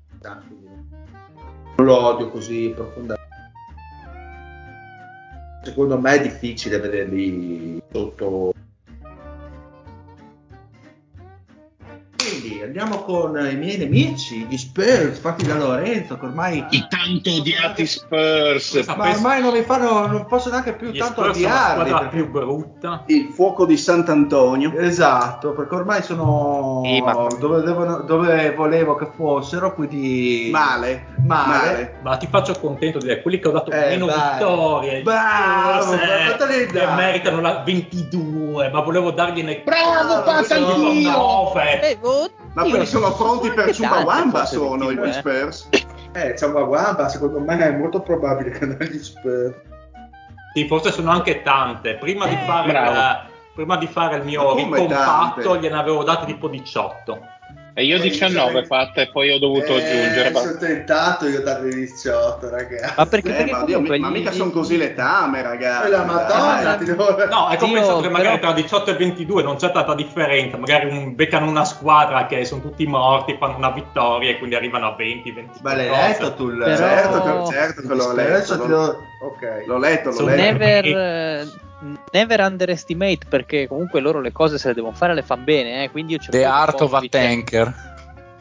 [1.78, 3.26] non lo odio così profondamente.
[5.64, 8.54] Secondo me è difficile vederli sotto
[12.80, 16.64] andiamo con i miei nemici, gli Spurs, fatti da Lorenzo, che ormai...
[16.70, 18.86] I tanto odiati Spurs.
[18.86, 21.90] Ma ormai non mi fanno, non posso neanche più gli tanto Spurs odiarli.
[21.90, 23.04] la più brutta.
[23.08, 24.78] Il fuoco di Sant'Antonio.
[24.78, 27.28] Esatto, perché ormai sono sì, ma...
[27.40, 30.50] dove, devono, dove, volevo che fossero, quindi...
[30.52, 31.08] Male.
[31.26, 31.48] Male.
[31.48, 32.00] Male.
[32.04, 34.34] Ma ti faccio contento di dire, quelli che ho dato eh, meno vai.
[34.34, 35.02] vittorie.
[35.02, 39.64] Bravo, eh, che meritano la 22, ma volevo dargliene...
[39.66, 41.52] Bravo, Patanchino!
[41.56, 42.46] 9.
[42.58, 45.70] Eh, ma quelli sono pronti per Chumbawamba sono i Spurs?
[46.14, 49.54] Eh, Chumbawamba secondo me è molto probabile che non gli Spurs.
[50.54, 51.98] Sì, forse sono anche tante.
[51.98, 57.20] Prima di fare, la, prima di fare il mio ricompatto gliene avevo date tipo 18.
[57.78, 60.34] E io 19 fatte e poi ho dovuto eh, aggiungere.
[60.34, 62.94] Sono tentato io dargli 18, ragazzi.
[62.98, 64.00] Ma perché, eh, perché ma, Dio, gli...
[64.00, 65.92] ma mica sono così le tame, ragazzi.
[65.92, 67.16] la madonna, eh, devo...
[67.30, 70.58] No, ecco, penso che magari tra 18 e 22 non c'è tanta differenza.
[70.58, 74.88] Magari un, beccano una squadra che sono tutti morti, fanno una vittoria e quindi arrivano
[74.88, 75.60] a 20, 20.
[75.62, 76.58] Ma l'hai letto tu?
[76.58, 76.76] Però...
[76.76, 78.66] Certo, certo che l'ho letto.
[78.66, 78.98] L'ho...
[79.22, 79.66] Okay.
[79.68, 80.42] l'ho letto, l'ho so letto.
[80.42, 81.66] Never,
[82.12, 85.84] never underestimate perché comunque loro le cose se le devono fare le fanno bene.
[85.84, 85.92] Eh?
[85.92, 87.96] Quindi io The Art of a Tanker.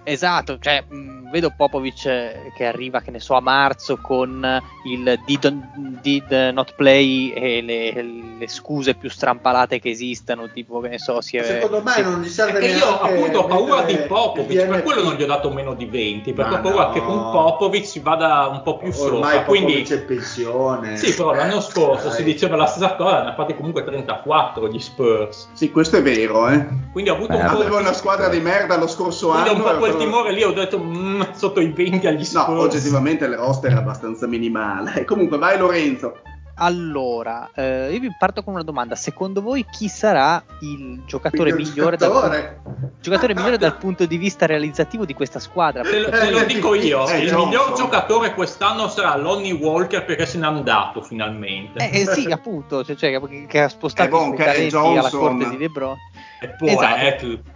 [0.09, 5.53] Esatto, cioè, mh, vedo Popovic che arriva, che ne so, a marzo con il did,
[6.01, 8.03] did not play e le,
[8.39, 12.03] le, scuse più strampalate che esistano, tipo che ne so, si è, Secondo me si...
[12.03, 15.27] non gli serve perché io appunto ho paura di Popovic, per quello non gli ho
[15.27, 16.93] dato meno di 20, perché Ma ho paura no.
[16.93, 20.97] che con Popovic si vada un po' più Ormai sopra, quindi Popovic è pensione.
[20.97, 22.17] Sì, però l'anno scorso Dai.
[22.19, 25.49] si diceva la stessa cosa, ne ha fatti comunque 34 gli Spurs.
[25.53, 26.65] Sì, questo è vero, eh.
[26.93, 29.65] Quindi ho avuto Eh, un po' Avevo una squadra di merda lo scorso quindi anno.
[29.65, 32.47] un po' quel timore lì, ho detto "Mm, sotto i 20 agli Spurs.
[32.49, 35.05] No, oggettivamente il roster è abbastanza minimale.
[35.07, 36.17] Comunque, vai Lorenzo.
[36.59, 38.95] Allora, eh, io vi parto con una domanda.
[38.95, 42.61] Secondo voi chi sarà il giocatore Il migliore dal, giocatore.
[42.99, 45.83] giocatore migliore dal punto di vista realizzativo di questa squadra?
[45.83, 47.49] Te lo, te lo Eh, dico io, eh, il Johnson.
[47.49, 51.91] miglior giocatore quest'anno sarà Lonnie Walker perché se n'è andato finalmente.
[51.91, 55.49] Eh, eh, sì, appunto, cioè, cioè, che, ha spostato Eh, bon, i talenti alla corte
[55.51, 55.97] di LeBron.
[56.41, 57.55] e poi esatto.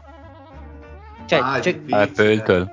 [1.31, 2.73] Cioè, Ah, è cioè, difficile.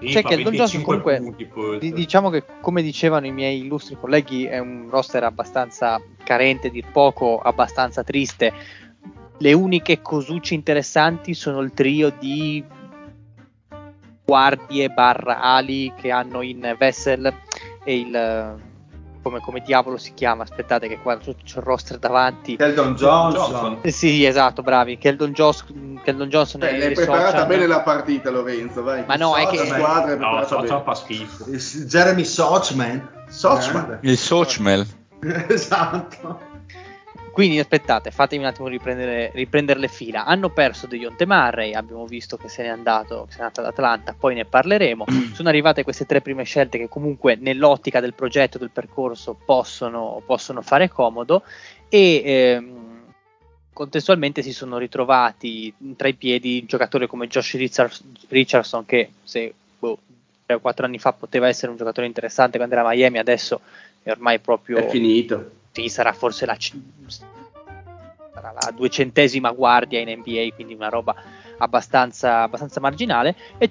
[0.00, 3.26] Eh, sì, Cioè fa che il Don 25 Johnson comunque- punti, diciamo che, come dicevano
[3.26, 8.52] i miei illustri colleghi, è un roster abbastanza carente, dir poco, abbastanza triste.
[9.36, 12.64] Le uniche cosucce interessanti sono il trio di
[14.24, 17.30] guardie barra ali che hanno in Vessel
[17.84, 18.72] e il
[19.24, 23.50] come, come diavolo si chiama aspettate che qua c'ho il roster davanti Keldon Johnson.
[23.50, 23.78] Johnson.
[23.80, 25.64] Eh sì esatto bravi Keldon, Jos-
[26.04, 27.48] Keldon Johnson Eh, e l'hai preparata Sochan.
[27.48, 28.82] bene la partita, Lorenzo.
[28.82, 29.02] Vai.
[29.06, 30.82] Ma no, è La che- squadra è No, preparata so, bene.
[30.84, 31.44] fa schifo.
[31.86, 33.08] Jeremy Sochman.
[33.30, 33.98] Sochman.
[34.02, 34.86] Il Sochmel.
[35.22, 36.52] Eh, esatto.
[37.34, 40.24] Quindi aspettate, fatemi un attimo riprendere, riprendere le fila.
[40.24, 44.14] Hanno perso Dejounte Murray, abbiamo visto che se n'è andato, se n'è andato ad Atlanta,
[44.16, 45.04] poi ne parleremo.
[45.34, 50.62] Sono arrivate queste tre prime scelte che comunque nell'ottica del progetto, del percorso, possono, possono
[50.62, 51.42] fare comodo.
[51.88, 53.02] E ehm,
[53.72, 57.56] contestualmente si sono ritrovati tra i piedi un giocatore come Josh
[58.28, 59.98] Richardson che se boh,
[60.46, 63.60] 3 o 4 anni fa poteva essere un giocatore interessante quando era a Miami, adesso
[64.04, 64.76] è ormai proprio...
[64.76, 65.62] È finito.
[65.74, 66.56] Sì, sarà forse la,
[67.08, 71.16] sarà la duecentesima guardia in NBA, quindi una roba
[71.58, 73.34] abbastanza, abbastanza marginale.
[73.58, 73.70] E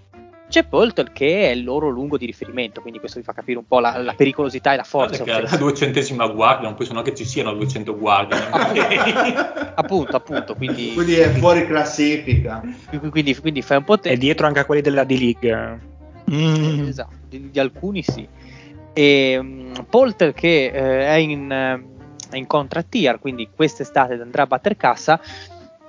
[0.50, 3.66] c'è Poltel che è il loro lungo di riferimento, quindi questo vi fa capire un
[3.66, 5.24] po' la, la pericolosità e la forza.
[5.24, 8.38] Perché la duecentesima guardia, non penso che ci siano 200 guardie.
[9.74, 10.56] appunto, appunto.
[10.56, 12.62] Quindi, quindi è fuori classifica.
[13.10, 14.10] Quindi, quindi fai un po' te.
[14.10, 15.80] È dietro anche a quelli della D-League.
[16.30, 16.88] Mm.
[16.88, 18.28] Esatto, di, di, alcuni sì.
[18.94, 21.52] E um, Polter che eh, è in,
[22.38, 25.20] in contract year, quindi quest'estate andrà a battere cassa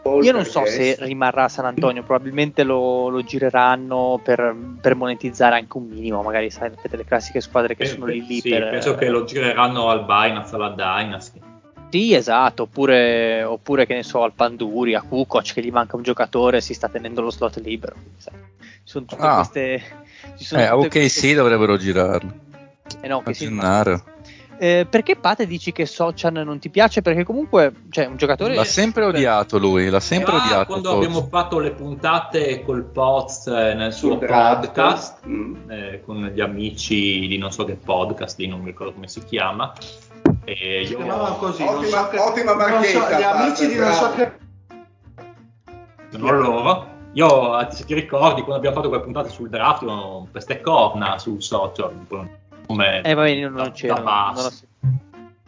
[0.04, 5.56] io non so se rimarrà a San Antonio, probabilmente lo, lo gireranno per, per, monetizzare
[5.56, 8.40] anche un minimo, magari sai, le classiche squadre che eh, sono lì lì.
[8.40, 11.40] Sì, per, penso che lo gireranno al Binance, alla Dynasty.
[11.88, 16.02] Sì, esatto, oppure, oppure, che ne so, al Panduri, a Kukoc che gli manca un
[16.02, 17.94] giocatore e si sta tenendo lo slot libero.
[18.18, 18.30] Ci
[18.82, 19.36] sono tutte ah.
[19.36, 19.82] queste...
[20.36, 21.20] Ci sono eh, ok, queste...
[21.20, 22.32] sì, dovrebbero girarlo.
[23.00, 23.48] Eh no, che sì,
[24.58, 27.02] eh, perché Pate dici che Sochan non ti piace?
[27.02, 28.54] Perché comunque, cioè, un giocatore.
[28.54, 30.66] L'ha sempre odiato lui, l'ha sempre ah, odiato.
[30.66, 30.96] Quando Poz.
[30.96, 35.70] abbiamo fatto le puntate col Poz eh, nel suo podcast, mm.
[35.70, 39.22] eh, con gli amici di non so che podcast, di non mi ricordo come si
[39.24, 39.72] chiama.
[40.44, 40.86] E io...
[40.86, 42.18] Si chiamava così, ottima, so che...
[42.18, 43.08] ottima marchetta.
[43.08, 44.32] So, gli amici di non so che.
[46.10, 46.92] Sono loro.
[47.14, 49.84] Io, se ti ricordi, quando abbiamo fatto quelle puntate sul draft,
[50.32, 51.92] queste corna sul social
[52.66, 54.02] come eh, vabbè, io non c'ero.
[54.02, 54.34] Non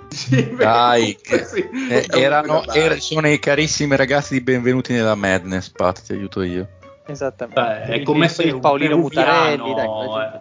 [0.08, 5.70] sì, Dai, che, sì, eh, erano, er, sono i carissimi ragazzi di Benvenuti nella Madness,
[5.70, 6.68] Pat, ti aiuto io.
[7.06, 7.60] Esattamente.
[7.60, 10.40] Beh, è come se il Paolino Mutarelli, dai, eh,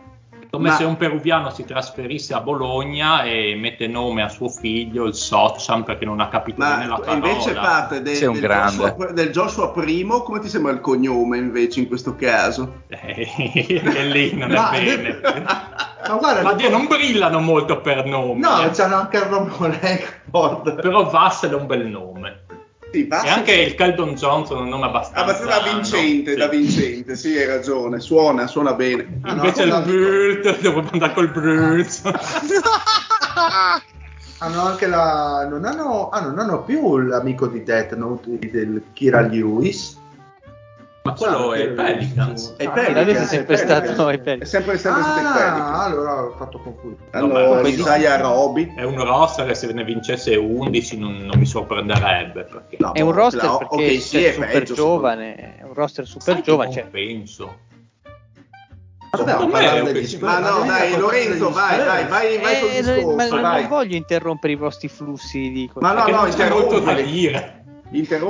[0.50, 0.76] come Ma...
[0.76, 5.84] se un peruviano si trasferisse a Bologna e mette nome a suo figlio, il Socham,
[5.84, 7.28] perché non ha capito Ma bene la parola.
[7.28, 11.88] invece parte de, del, Joshua, del, Joshua, primo, come ti sembra il cognome invece in
[11.88, 12.84] questo caso?
[12.96, 15.20] Eh, lì non è bene.
[16.08, 18.40] Ma guarda, Ma Dio, non brillano molto per nome.
[18.40, 18.70] No, eh.
[18.70, 20.82] c'hanno anche il nome Langford.
[20.82, 22.44] Però Vassel è un bel nome.
[22.92, 25.22] Sì, e anche il Caldon Johnson è un nome abbastanza...
[25.22, 26.38] Abbastanza da vincente, no?
[26.38, 26.58] da sì.
[26.58, 29.20] vincente, sì, hai ragione, suona, suona bene.
[29.24, 32.02] Ah, Invece no, il Brult, devo andare col Brult.
[34.38, 35.46] hanno anche la...
[35.50, 40.04] Non hanno, ah, non hanno più l'amico di Death Note del Kira Lewis
[41.06, 42.56] ma quello è Pelicans.
[42.58, 43.10] È Pelicans.
[43.10, 44.42] È sempre stato è Pelicans.
[44.42, 45.80] È sempre, ah, stato Pelicans.
[45.86, 47.04] allora ho fatto confondere.
[47.12, 48.74] Hanno Isaiah Roby.
[48.76, 52.46] È un roster che se ne vincesse 11 non, non mi sorprenderebbe.
[52.46, 52.78] Perché...
[52.80, 55.58] No, è un roster la, perché okay, sì, è super peggio, giovane.
[55.60, 56.72] È un roster super Sai giovane.
[56.72, 56.86] Cioè...
[56.88, 57.58] penso.
[59.12, 59.60] Vabbè, ma,
[60.20, 63.16] ma no, dai, Lorenzo, vai, vai, vai, vai col eh, discorso.
[63.16, 63.60] Ma vai.
[63.62, 67.64] non voglio interrompere i vostri flussi di Ma no, no, c'è molto da dire.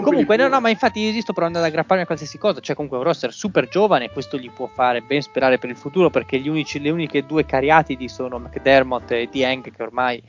[0.02, 2.60] Comunque, no, no, ma infatti io sto provando ad aggrapparmi a qualsiasi cosa.
[2.60, 6.10] C'è comunque un roster super giovane, questo gli può fare ben sperare per il futuro
[6.10, 10.22] perché unici, le uniche due cariatidi sono McDermott e Dieng, che ormai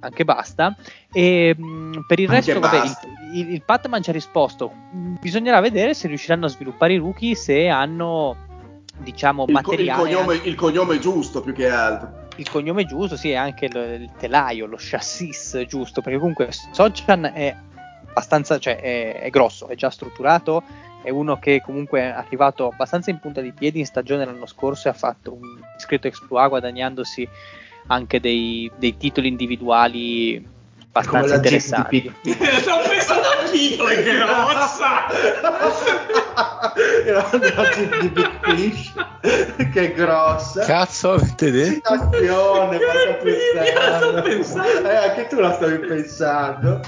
[0.00, 0.76] anche basta.
[1.12, 2.84] E mh, per il anche resto, vabbè,
[3.32, 4.72] il, il, il Patman ci ha risposto.
[5.20, 8.36] Bisognerà vedere se riusciranno a sviluppare i rookie se hanno,
[8.98, 10.00] diciamo, il materiale.
[10.00, 13.66] Co- il, cognome, il cognome giusto più che altro il cognome giusto, sì, e anche
[13.66, 17.54] il, il, telaio, lo chassis giusto, perché comunque Sochan è
[18.14, 20.62] abbastanza, cioè è, è, grosso, è già strutturato,
[21.02, 24.86] è uno che comunque è arrivato abbastanza in punta di piedi in stagione l'anno scorso
[24.86, 27.28] e ha fatto un discreto exploit guadagnandosi
[27.88, 30.52] anche dei, dei titoli individuali
[30.92, 32.14] abbastanza interessanti.
[32.22, 35.06] Stavo pensando anch'io, è grossa!
[37.04, 38.92] la Jeep di Big Fish,
[39.72, 40.64] che è grossa.
[40.64, 41.94] Cazzo avete detto?
[41.94, 42.78] Stazione,
[44.84, 46.80] eh, anche tu la stavi pensando.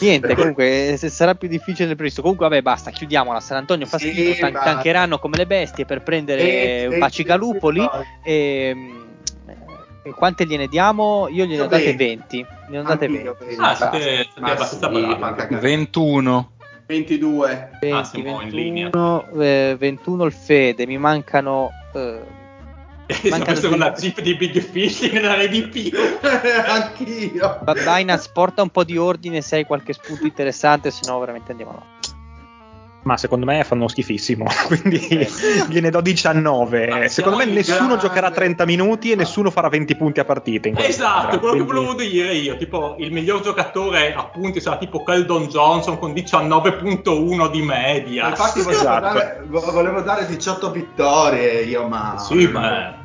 [0.00, 2.22] Niente, comunque se sarà più difficile del previsto.
[2.22, 3.40] Comunque, vabbè, basta, chiudiamola.
[3.40, 7.88] San Antonio fa schifo, sì, tan- tancheranno come le bestie per prendere e, Bacicalupoli.
[8.22, 8.76] E,
[10.02, 11.28] e, quante gliene diamo?
[11.28, 12.46] Io gliene ho date 20.
[12.68, 13.28] Gliene ho date 20.
[13.58, 15.56] Ah, siete, siete abbastanza bravi.
[15.60, 16.50] 21.
[16.86, 17.70] 22.
[17.80, 21.70] 20, ah, 21, eh, 21 il Fede, mi mancano...
[21.92, 22.44] Eh,
[23.44, 25.94] questo con la zip di Big Fish in RDP
[26.66, 31.52] anch'io Binance porta un po' di ordine se hai qualche spunto interessante se no veramente
[31.52, 32.16] andiamo avanti
[33.06, 35.28] ma secondo me fanno schifissimo, quindi
[35.68, 36.88] gliene do 19.
[36.88, 38.02] Ma secondo me nessuno grande.
[38.02, 40.68] giocherà 30 minuti e nessuno farà 20 punti a partita.
[40.84, 41.58] esatto, quello quindi...
[41.58, 47.50] che volevo dire io, tipo il miglior giocatore appunto sarà tipo Keldon Johnson con 19.1
[47.52, 48.28] di media.
[48.28, 49.18] Infatti volevo, esatto.
[49.18, 52.18] dare, volevo dare 18 vittorie io, ma...
[52.18, 52.95] Sì, ma...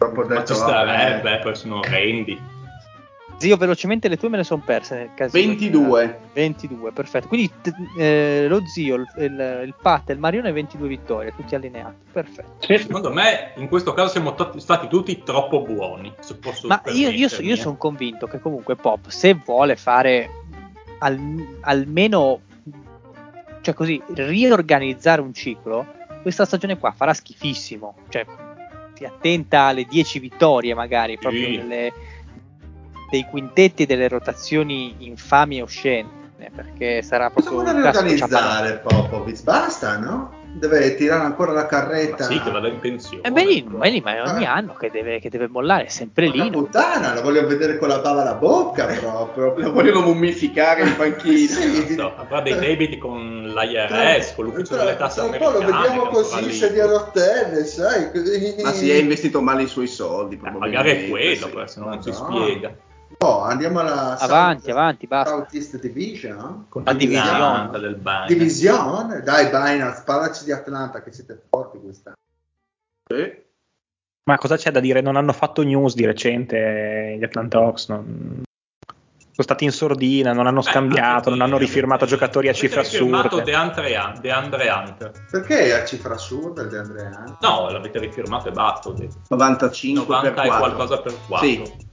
[0.00, 2.40] Ma ci starebbe, poi sono rendi.
[3.36, 5.32] Zio, velocemente le tue me le sono perse nel caso.
[5.32, 6.20] 22.
[6.34, 7.28] 22, perfetto.
[7.28, 7.50] Quindi
[7.98, 11.96] eh, lo zio, il, il, il Pat e il Marione 22 vittorie, tutti allineati.
[12.12, 12.66] Perfetto.
[12.66, 12.78] Sì.
[12.78, 16.12] Secondo me in questo caso siamo t- stati tutti troppo buoni.
[16.64, 20.30] Ma io, io, so, io sono convinto che comunque Pop, se vuole fare
[20.98, 21.18] al,
[21.60, 22.40] almeno,
[23.62, 25.86] cioè così, riorganizzare un ciclo,
[26.20, 27.94] questa stagione qua farà schifissimo.
[28.10, 28.26] Cioè,
[29.00, 31.56] si attenta alle 10 vittorie magari, proprio sì.
[31.56, 31.92] nelle
[33.10, 36.18] dei quintetti e delle rotazioni infami e oscene
[36.54, 39.42] perché sarà proprio Cosa vuole organizzare Popovic?
[39.42, 40.32] Basta, no?
[40.52, 42.26] Deve tirare ancora la carretta.
[42.26, 43.22] Ma sì, che vada in pensione.
[43.22, 44.54] Eh, benissimo, benissimo, ma è ogni ah.
[44.54, 46.38] anno che deve, che deve, mollare, è sempre lì.
[46.38, 48.86] La puttana, lo voglio vedere con la bava alla bocca
[49.32, 49.54] proprio.
[49.56, 51.48] lo vogliono mummificare in panchina.
[51.48, 55.52] sì, no, avrà dei debiti con l'IRS, con l'ufficio delle tasse americane.
[55.52, 58.10] Poi lo vediamo così, sedia a rotelle, sai.
[58.62, 60.40] Ma si è investito male i suoi soldi.
[60.42, 61.62] Eh, magari è quello, sì.
[61.66, 62.74] se no non si spiega.
[63.22, 65.34] Oh, andiamo alla avanti, South, avanti, basta.
[65.34, 66.66] Southeast Division.
[66.70, 68.32] Con la Division del Binance.
[68.32, 69.20] Division?
[69.22, 72.16] Dai, Binance, parlaci di Atlanta che siete forti quest'anno.
[73.06, 73.48] Sì.
[74.24, 75.02] Ma cosa c'è da dire?
[75.02, 77.88] Non hanno fatto news di recente gli Atlanta Hawks.
[77.88, 78.42] Non...
[79.18, 83.42] Sono stati in sordina, non hanno scambiato, eh, non hanno rifirmato giocatori a cifre assurde.
[83.42, 85.12] DeAndre, DeAndre Hunter.
[85.30, 87.36] Perché a cifra assurda DeAndre Hunter?
[87.40, 88.94] No, l'avete rifirmato e basta.
[89.28, 90.58] 95 90 per 4.
[90.58, 91.46] qualcosa per 4.
[91.46, 91.88] Sì.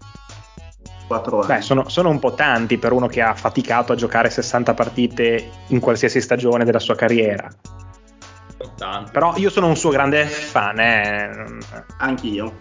[1.07, 1.47] 4 anni.
[1.47, 5.49] Beh, sono, sono, un po' tanti per uno che ha faticato a giocare 60 partite
[5.67, 7.49] in qualsiasi stagione della sua carriera.
[8.75, 9.11] Tanti.
[9.11, 10.79] Però io sono un suo grande fan.
[10.79, 11.57] Eh.
[11.99, 12.53] Anch'io.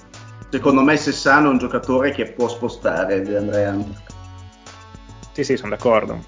[0.48, 3.76] Secondo me Sessano è un giocatore che può spostare di Andrea.
[5.32, 6.24] Sì, sì, sono d'accordo.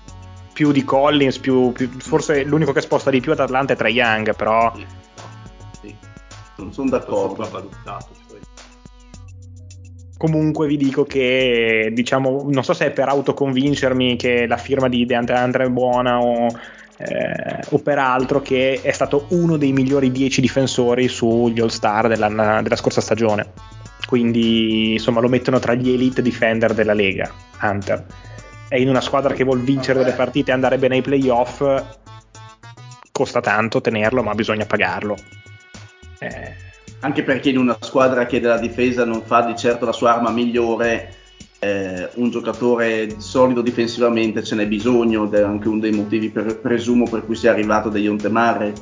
[0.52, 3.92] Più di Collins, più, più, forse l'unico che sposta di più ad Atlanta è Trae
[3.92, 4.72] Young, però...
[4.74, 4.86] Sì,
[5.80, 5.96] sì.
[6.56, 7.48] Non sono d'accordo.
[10.18, 15.06] Comunque vi dico che, diciamo, non so se è per autoconvincermi che la firma di
[15.06, 16.48] DeAndre è buona o,
[16.96, 22.60] eh, o per altro che è stato uno dei migliori 10 difensori sugli All-Star della,
[22.60, 23.52] della scorsa stagione.
[24.08, 27.32] Quindi, insomma, lo mettono tra gli elite defender della Lega,
[27.62, 28.04] Hunter.
[28.68, 31.62] E in una squadra che vuol vincere delle partite e andare bene ai playoff,
[33.12, 35.16] costa tanto tenerlo, ma bisogna pagarlo.
[36.18, 36.67] Eh,
[37.00, 40.30] anche perché in una squadra che della difesa non fa di certo la sua arma
[40.30, 41.14] migliore,
[41.60, 46.58] eh, un giocatore solido difensivamente ce n'è bisogno ed è anche uno dei motivi per,
[46.58, 48.72] presumo per cui sia arrivato degli Ontemare.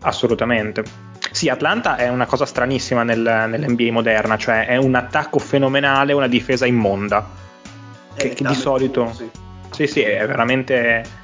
[0.00, 1.06] Assolutamente.
[1.30, 6.28] Sì, Atlanta è una cosa stranissima nel, nell'NBA moderna, cioè è un attacco fenomenale, una
[6.28, 7.26] difesa immonda.
[8.14, 9.12] Che, che di solito...
[9.12, 9.28] Sì.
[9.70, 11.17] sì, sì, è veramente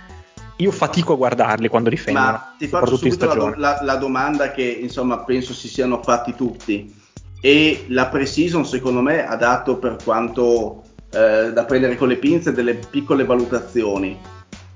[0.56, 2.26] io fatico a guardarli quando difendono.
[2.26, 7.02] Ma ti faccio subito la, la, la, domanda che insomma penso si siano fatti tutti.
[7.40, 12.52] E la pre-season secondo me ha dato per quanto eh, da prendere con le pinze
[12.52, 14.18] delle piccole valutazioni.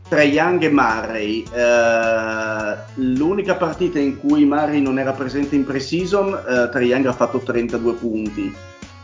[0.09, 6.33] Tra Young e Murray, eh, l'unica partita in cui Murray non era presente in pre-season,
[6.33, 8.55] eh, Trae Young ha fatto 32 punti.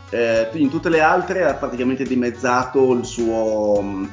[0.09, 4.07] Eh, in tutte le altre ha praticamente dimezzato il suo,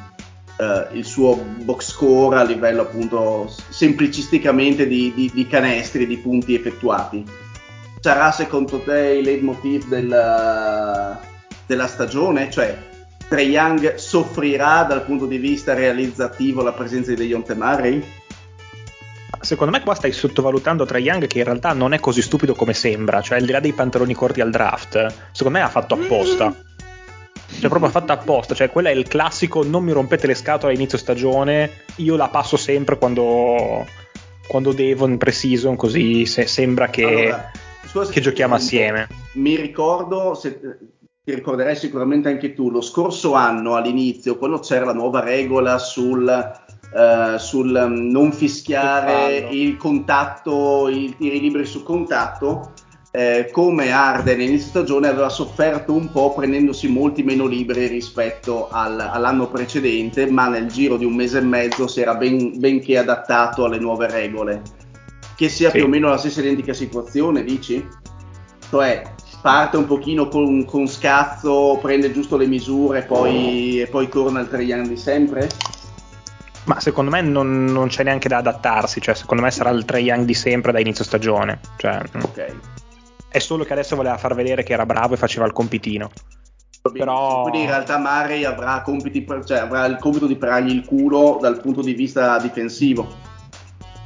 [0.59, 6.55] eh, il suo box score a livello appunto semplicisticamente di, di, di canestri, di punti
[6.55, 7.25] effettuati.
[8.01, 11.21] Sarà secondo te il leitmotiv della,
[11.67, 12.51] della stagione?
[12.51, 12.77] Cioè,
[13.29, 18.05] Trae Young soffrirà dal punto di vista realizzativo la presenza di Dejounte Murray?
[19.41, 22.75] Secondo me qua stai sottovalutando Trae Young che in realtà non è così stupido come
[22.75, 26.49] sembra, cioè al di là dei pantaloni corti al draft, secondo me ha fatto apposta.
[26.51, 26.71] Mm
[27.59, 30.75] cioè proprio fatta apposta, cioè quella è il classico non mi rompete le scatole a
[30.75, 33.87] inizio stagione, io la passo sempre quando,
[34.47, 37.51] quando devo in pre-season così se, sembra che, allora,
[38.11, 39.09] che giochiamo assieme.
[39.35, 40.61] Mi ricordo, se,
[41.25, 46.61] ti ricorderai sicuramente anche tu, lo scorso anno all'inizio, quando c'era la nuova regola sul...
[46.93, 52.73] Uh, sul um, non fischiare il contatto, i tiri liberi sul contatto,
[53.15, 58.99] eh, come Arden inizio stagione aveva sofferto un po' prendendosi molti meno liberi rispetto al,
[58.99, 63.67] all'anno precedente, ma nel giro di un mese e mezzo si era ben, benché adattato
[63.67, 64.63] alle nuove regole.
[65.37, 65.77] Che sia sì.
[65.77, 67.87] più o meno la stessa identica situazione, dici?
[68.71, 69.03] Cioè,
[69.43, 74.41] parte un pochino con, con scazzo, prende giusto le misure e poi, e poi torna
[74.41, 75.51] al triangolo di sempre?
[76.65, 80.01] Ma secondo me non, non, c'è neanche da adattarsi, cioè secondo me sarà il Trae
[80.01, 81.61] Young di sempre da inizio stagione.
[81.77, 82.72] Cioè, ok
[83.33, 86.11] è solo che adesso voleva far vedere che era bravo e faceva il compitino.
[86.93, 87.43] Però...
[87.43, 91.61] Quindi in realtà Murray avrà, compiti, cioè avrà il compito di parargli il culo dal
[91.61, 93.09] punto di vista difensivo.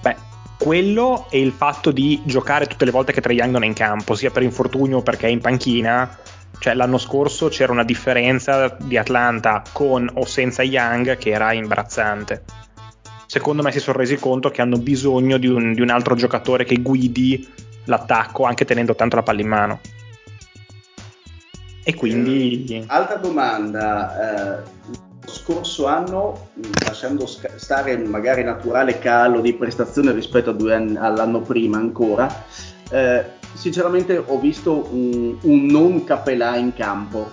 [0.02, 0.16] Beh,
[0.58, 3.72] quello e il fatto di giocare tutte le volte che Trae Young non è in
[3.72, 6.18] campo, sia per infortunio o perché è in panchina,
[6.58, 12.44] Cioè l'anno scorso c'era una differenza di Atlanta con o senza Young che era imbarazzante.
[13.26, 16.64] Secondo me si sono resi conto che hanno bisogno di un, di un altro giocatore
[16.64, 17.46] che guidi
[17.86, 19.80] l'attacco anche tenendo tanto la palla in mano.
[21.82, 22.66] E quindi...
[22.68, 24.62] Eh, altra domanda, eh,
[25.24, 26.48] lo scorso anno,
[26.84, 32.44] lasciando stare magari naturale calo di prestazione rispetto anni, all'anno prima ancora,
[32.90, 37.30] eh, sinceramente ho visto un, un, non capelà in campo.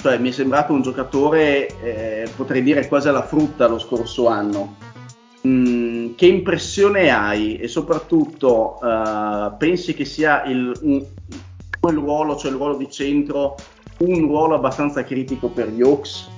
[0.00, 4.76] Cioè mi è sembrato un giocatore, eh, potrei dire quasi alla frutta lo scorso anno.
[5.46, 11.04] Mm, che impressione hai e soprattutto uh, pensi che sia il, un,
[11.78, 13.56] quel ruolo, cioè il ruolo di centro,
[13.98, 16.28] un ruolo abbastanza critico per gli Hawks?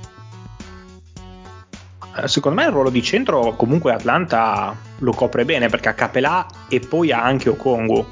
[2.14, 6.46] Eh, secondo me il ruolo di centro comunque Atlanta lo copre bene perché ha Capelà
[6.68, 8.04] e poi ha anche Okongu.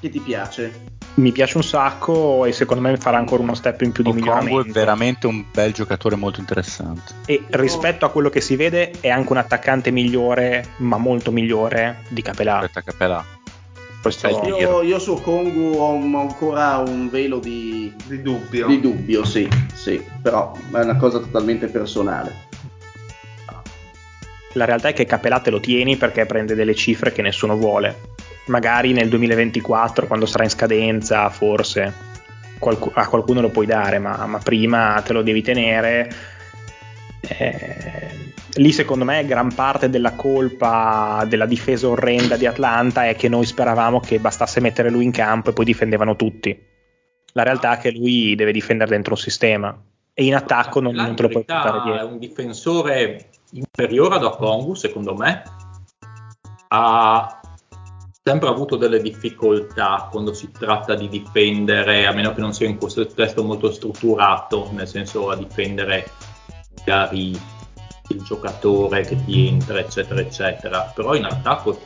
[0.00, 0.97] Che ti piace?
[1.18, 4.24] Mi piace un sacco e secondo me farà ancora uno step in più di Okongu
[4.24, 4.68] miglioramento.
[4.68, 7.14] è veramente un bel giocatore molto interessante.
[7.26, 12.04] E rispetto a quello che si vede è anche un attaccante migliore, ma molto migliore
[12.08, 12.60] di Capelà.
[12.60, 13.24] Rispetto a Capelà
[14.46, 18.66] io, io, su Kongu ho ancora un velo di, di dubbio.
[18.66, 22.46] Di dubbio, sì, sì, però è una cosa totalmente personale.
[24.52, 28.16] La realtà è che Capelà te lo tieni perché prende delle cifre che nessuno vuole.
[28.48, 31.92] Magari nel 2024, quando sarà in scadenza, forse
[32.58, 36.10] qualc- a qualcuno lo puoi dare, ma, ma prima te lo devi tenere.
[37.20, 43.28] Eh, lì secondo me gran parte della colpa della difesa orrenda di Atlanta è che
[43.28, 46.58] noi speravamo che bastasse mettere lui in campo e poi difendevano tutti.
[47.32, 49.76] La realtà è che lui deve difendere dentro un sistema
[50.12, 52.00] e in attacco non, non te lo puoi portare dietro.
[52.00, 55.42] È un difensore inferiore ad Okongu secondo me.
[56.68, 57.40] Ha
[58.28, 62.76] sempre avuto delle difficoltà quando si tratta di difendere, a meno che non sia in
[62.76, 66.10] questo testo molto strutturato, nel senso a difendere
[66.76, 67.30] magari
[68.08, 70.92] il giocatore che ti entra, eccetera, eccetera.
[70.94, 71.80] Però in attacco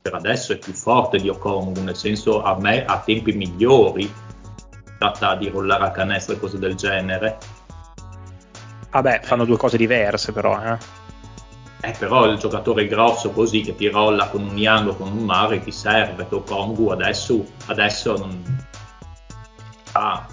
[0.00, 4.08] per adesso è più forte di Okongu, nel senso a me a tempi migliori
[4.96, 7.36] tratta di rollare a canestro e cose del genere.
[8.92, 10.99] Vabbè, fanno due cose diverse però, eh.
[11.82, 15.24] Eh, però il giocatore grosso così che ti rolla con un Yang o con un
[15.24, 18.66] Mare ti serve, che Okongu adesso, adesso non...
[19.92, 20.26] Ah.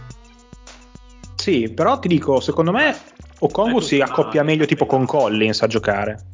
[1.35, 2.95] Sì, però ti dico, secondo me
[3.39, 6.25] Okongu si accoppia meglio tipo con Collins a giocare.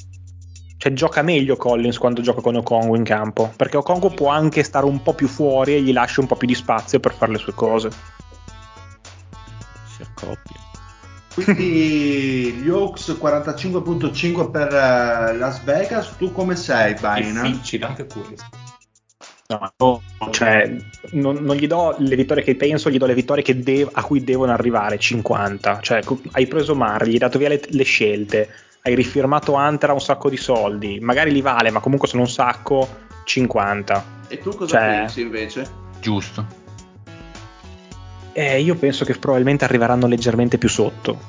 [0.77, 4.85] Cioè gioca meglio Collins quando gioca con Okongu in campo, perché Okongu può anche stare
[4.85, 7.37] un po' più fuori e gli lascia un po' più di spazio per fare le
[7.37, 7.89] sue cose.
[9.95, 10.62] Si accoppia.
[11.33, 17.41] Quindi gli Hawks 45.5 per uh, Las Vegas, tu come sei, Baina?
[17.41, 18.45] Difficile anche questo.
[19.47, 20.01] No,
[20.31, 20.75] cioè,
[21.11, 24.23] non, non, gli do le vittorie che penso, gli do le vittorie de- a cui
[24.23, 25.79] devono arrivare 50.
[25.81, 26.01] Cioè,
[26.31, 28.49] hai preso Mar, gli hai dato via le, le scelte,
[28.81, 32.29] hai rifirmato Hunter a un sacco di soldi, magari li vale, ma comunque sono un
[32.29, 32.87] sacco
[33.25, 34.05] 50.
[34.27, 35.69] E tu cosa cioè, pensi invece?
[35.99, 36.61] Giusto.
[38.33, 41.19] Eh, io penso che probabilmente arriveranno leggermente più sotto.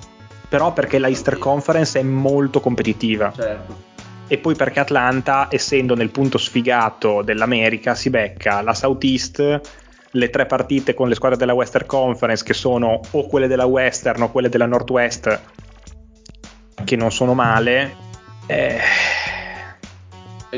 [0.48, 3.32] Però perché la Easter Conference è molto competitiva.
[3.34, 3.92] Certo
[4.26, 9.60] e poi perché Atlanta, essendo nel punto sfigato dell'America, si becca la Southeast,
[10.10, 14.22] le tre partite con le squadre della Western Conference, che sono o quelle della Western
[14.22, 15.40] o quelle della Northwest,
[16.84, 17.96] che non sono male.
[18.46, 18.78] Eh,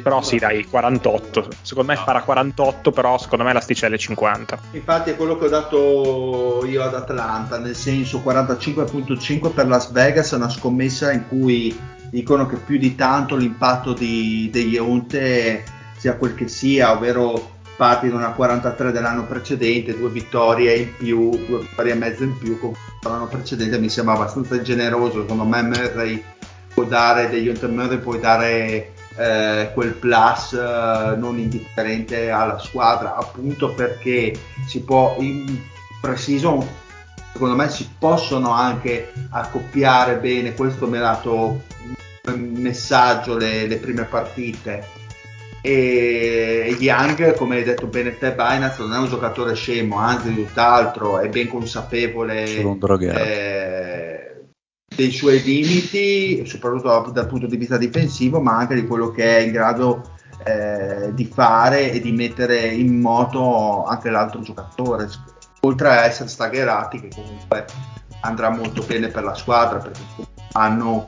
[0.02, 1.48] però sì, dai, 48.
[1.62, 4.59] Secondo me farà 48, però secondo me l'asticella è 50.
[4.73, 10.32] Infatti è quello che ho dato io ad Atlanta, nel senso 45.5 per Las Vegas,
[10.32, 11.77] è una scommessa in cui
[12.10, 15.64] dicono che più di tanto l'impatto di, degli Onte
[15.97, 21.31] sia quel che sia, ovvero parti da una 43 dell'anno precedente, due vittorie in più,
[21.47, 25.62] due vittorie e mezzo in più con l'anno precedente mi sembra abbastanza generoso, secondo me
[25.62, 26.24] Murray
[26.73, 33.17] può dare degli Onte Murray puoi dare eh, quel plus eh, non indifferente alla squadra
[33.17, 35.59] appunto perché si può in
[36.01, 36.67] pre-season
[37.33, 41.63] secondo me si possono anche accoppiare bene questo mi ha dato
[42.35, 45.05] messaggio le, le prime partite.
[45.61, 51.19] E Young come hai detto bene te Binance non è un giocatore scemo anzi tutt'altro
[51.19, 54.36] è ben consapevole eh,
[54.97, 59.40] dei suoi limiti soprattutto dal punto di vista difensivo ma anche di quello che è
[59.40, 60.14] in grado
[60.44, 65.09] eh, di fare e di mettere in moto anche l'altro giocatore
[65.60, 67.66] oltre a essere staggerati che comunque
[68.20, 70.01] andrà molto bene per la squadra perché
[70.52, 71.05] hanno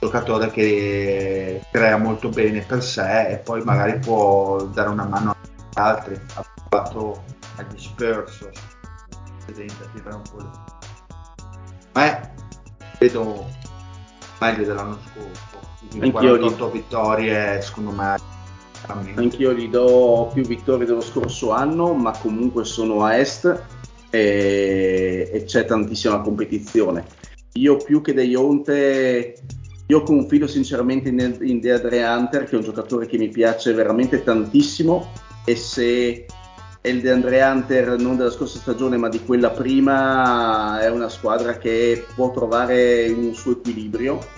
[0.00, 5.72] giocatore che crea molto bene per sé e poi magari può dare una mano agli
[5.74, 6.20] altri.
[6.34, 7.24] Ha fatto
[7.56, 8.48] agli Spurs,
[12.98, 13.46] vedo
[14.40, 15.66] meglio dell'anno scorso.
[15.90, 18.16] Quindi 48 vittorie, secondo me.
[19.16, 23.62] Anch'io gli do più vittorie dello scorso anno, ma comunque sono a est
[24.10, 27.04] e, e c'è tantissima competizione.
[27.54, 29.34] Io più che dei Onte,
[29.86, 34.22] io confido sinceramente in, in Deadre Hunter, che è un giocatore che mi piace veramente
[34.22, 35.10] tantissimo
[35.44, 36.26] e se
[36.80, 41.58] è il DeAndre Hunter non della scorsa stagione ma di quella prima è una squadra
[41.58, 44.36] che può trovare un suo equilibrio.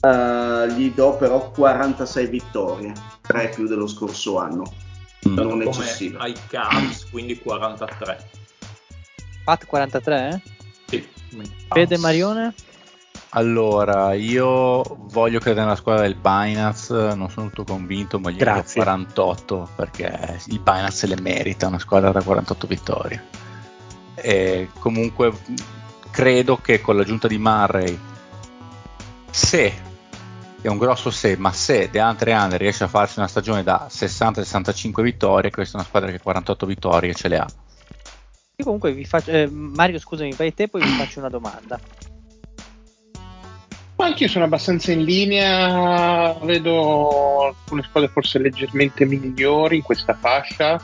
[0.00, 2.92] Uh, gli do però 46 vittorie
[3.22, 4.84] 3 più dello scorso anno.
[5.26, 5.34] Mm.
[5.34, 8.30] non eccessivo ai Cavs quindi 43
[9.42, 10.40] Pat 43 eh?
[10.86, 11.08] sì.
[11.68, 12.54] Fede Marione
[13.36, 18.64] allora, io voglio credere nella squadra del Binance, non sono tutto convinto, ma gli do
[18.72, 23.24] 48 perché il Binance se le merita, una squadra da 48 vittorie.
[24.14, 25.34] E comunque
[26.10, 27.98] credo che con l'aggiunta di Murray,
[29.28, 29.72] se,
[30.62, 35.02] è un grosso se, ma se DeAndre Hunter riesce a farsi una stagione da 60-65
[35.02, 37.46] vittorie, questa è una squadra che 48 vittorie ce le ha.
[38.56, 41.78] Io comunque vi faccio, eh, Mario scusami, vai te poi vi faccio una domanda.
[43.96, 50.78] Ma anch'io sono abbastanza in linea, vedo alcune squadre forse leggermente migliori in questa fascia,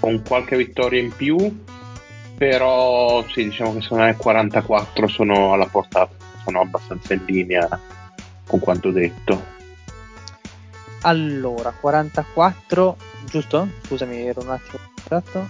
[0.00, 1.64] con qualche vittoria in più,
[2.36, 6.14] però sì, diciamo che secondo me 44 sono alla portata,
[6.44, 7.80] sono abbastanza in linea
[8.44, 9.56] con quanto detto.
[11.02, 13.68] Allora, 44, giusto?
[13.86, 15.48] Scusami, ero un attimo distratto.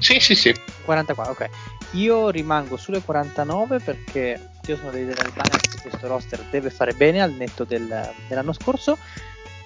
[0.00, 0.52] Sì, sì, sì.
[0.84, 1.50] 44, ok.
[1.92, 6.92] Io rimango sulle 49 perché io sono dell'idea del Bayern che questo roster deve fare
[6.92, 8.96] bene al netto del, dell'anno scorso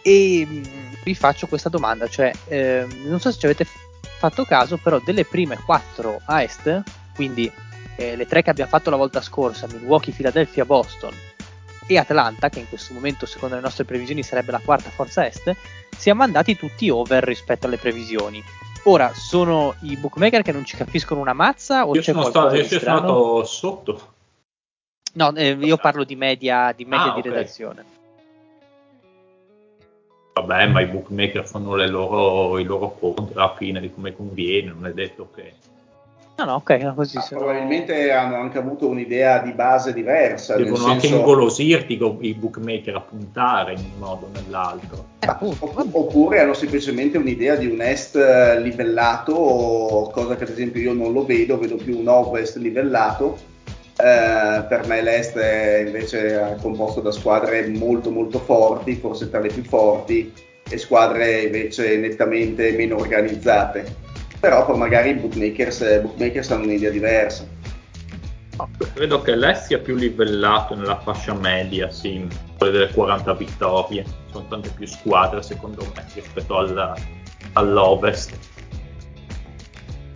[0.02, 0.62] e mm,
[1.02, 3.66] vi faccio questa domanda, cioè eh, non so se ci avete
[4.01, 6.82] fatto caso, però delle prime 4 a est,
[7.14, 7.51] quindi
[7.97, 11.12] eh, le tre che abbiamo fatto la volta scorsa, Milwaukee, Philadelphia, Boston
[11.86, 15.55] e Atlanta, che in questo momento secondo le nostre previsioni sarebbe la quarta forza est,
[15.97, 18.43] siamo andati tutti over rispetto alle previsioni.
[18.85, 22.48] Ora, sono i bookmaker che non ci capiscono una mazza o io c'è sono qualcosa
[22.48, 24.14] stato, di io sono stato sotto.
[25.16, 27.32] No, eh, io parlo di media di, media ah, di okay.
[27.32, 27.84] redazione.
[30.34, 34.86] Vabbè, ma i bookmaker fanno loro, i loro conti alla fine di come conviene, non
[34.86, 35.55] è detto che...
[36.36, 37.40] No, no, ok, no, così ah, sono...
[37.40, 40.56] Probabilmente hanno anche avuto un'idea di base diversa.
[40.56, 41.16] Devono nel anche senso...
[41.16, 45.06] ingolosirti i bookmaker a puntare in un modo o nell'altro.
[45.20, 48.16] Eh, appunto, Oppure hanno semplicemente un'idea di un est
[48.59, 53.55] livellato, cosa che ad esempio io non lo vedo, vedo più un ovest livellato
[53.98, 59.48] eh, per me l'Est è invece composto da squadre molto molto forti, forse tra le
[59.48, 60.32] più forti,
[60.68, 64.05] e squadre invece nettamente meno organizzate.
[64.39, 67.47] Però poi magari i bookmakers, bookmakers hanno un'idea diversa.
[68.94, 74.05] Credo che l'Est sia più livellato nella fascia media, sì, quelle delle 40 vittorie.
[74.31, 76.94] Sono tante più squadre secondo me rispetto alla,
[77.52, 78.36] all'Ovest.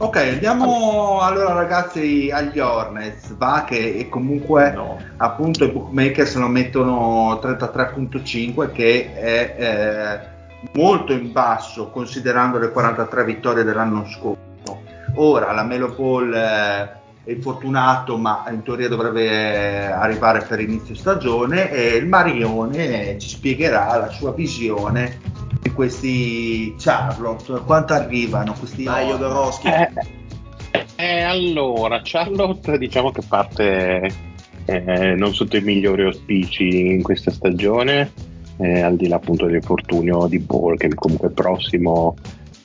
[0.02, 4.98] Ok, andiamo allora ragazzi agli Hornets, va che comunque no.
[5.18, 13.24] appunto i bookmakers lo mettono 33.5 che è eh, molto in basso considerando le 43
[13.24, 14.38] vittorie dell'anno scorso.
[15.16, 21.70] Ora la Melo Ball eh, è infortunato ma in teoria dovrebbe arrivare per inizio stagione
[21.70, 25.20] e il Marione ci spiegherà la sua visione
[25.60, 27.60] di questi Charlotte?
[27.64, 29.68] Quanto arrivano questi Dai, Jodorowsky.
[29.68, 29.90] Eh,
[30.96, 34.10] eh, allora, Charlotte diciamo che parte
[34.64, 38.12] eh, non sotto i migliori auspici in questa stagione,
[38.58, 42.16] eh, al di là appunto dell'infortunio di Ball che comunque è prossimo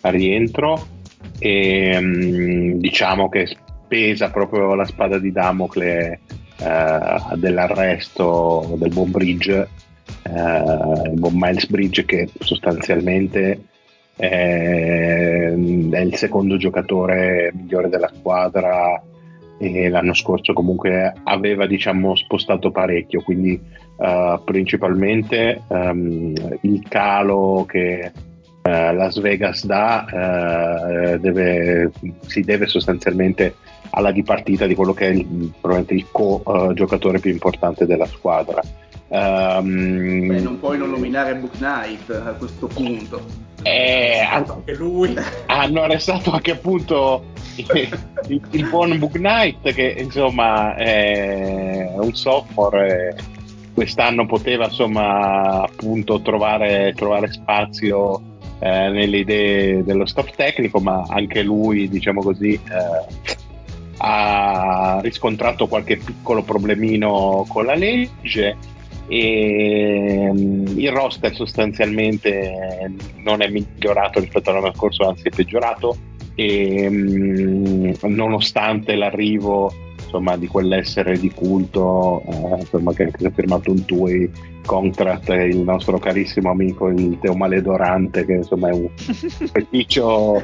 [0.02, 0.88] a rientro
[1.40, 3.58] e mm, diciamo che
[3.88, 6.20] pesa proprio la spada di Damocle
[6.58, 9.68] eh, dell'arresto del buon Bridge
[10.24, 13.60] eh, Miles Bridge che sostanzialmente
[14.16, 19.02] è, è, il secondo giocatore migliore della squadra
[19.58, 23.60] e l'anno scorso comunque aveva diciamo spostato parecchio quindi
[23.98, 31.92] uh, principalmente um, il calo che uh, Las Vegas dà uh, deve,
[32.28, 33.56] si deve sostanzialmente
[33.96, 38.62] alla dipartita di quello che è il, probabilmente il co-giocatore più importante della squadra
[39.08, 43.24] Um, Beh, non puoi non nominare Book Knight a questo punto.
[43.62, 45.16] Eh, anche lui.
[45.46, 47.66] Hanno arrestato anche appunto il,
[48.28, 53.16] il, il, buon Book Knight che insomma è un software.
[53.74, 58.22] Quest'anno poteva insomma appunto trovare, trovare spazio
[58.60, 63.36] eh, nelle idee dello staff tecnico, ma anche lui, diciamo così, eh,
[64.08, 68.56] ha, riscontrato qualche piccolo problemino con la legge
[69.08, 75.98] e mm, il roster sostanzialmente non è migliorato rispetto all'anno scorso, anzi è peggiorato
[76.36, 79.72] e mm, nonostante l'arrivo
[80.04, 84.32] insomma, di quell'essere di culto eh, insomma, che, ha firmato un TUI
[84.66, 90.42] contract il nostro carissimo amico il Teo Maledorante che insomma è un feticcio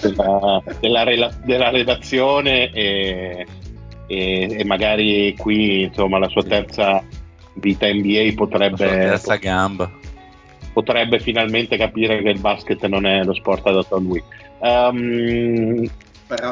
[0.00, 3.46] della, della, rela- della redazione e,
[4.06, 7.02] e, e, magari qui insomma la sua terza
[7.54, 9.90] vita NBA potrebbe terza gamba.
[10.72, 14.22] potrebbe finalmente capire che il basket non è lo sport adatto a lui.
[14.58, 15.90] Um,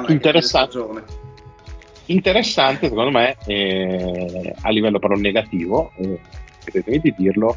[0.09, 1.29] interessante
[2.11, 6.19] interessante secondo me eh, a livello però negativo eh,
[6.62, 7.57] credetemi di dirlo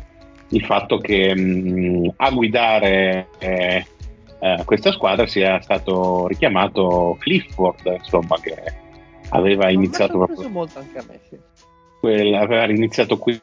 [0.49, 3.85] il fatto che mh, a guidare eh,
[4.39, 8.55] eh, questa squadra sia stato richiamato Clifford insomma che
[9.29, 11.37] aveva iniziato proprio molto anche a me sì.
[11.99, 13.39] quel, aveva iniziato qui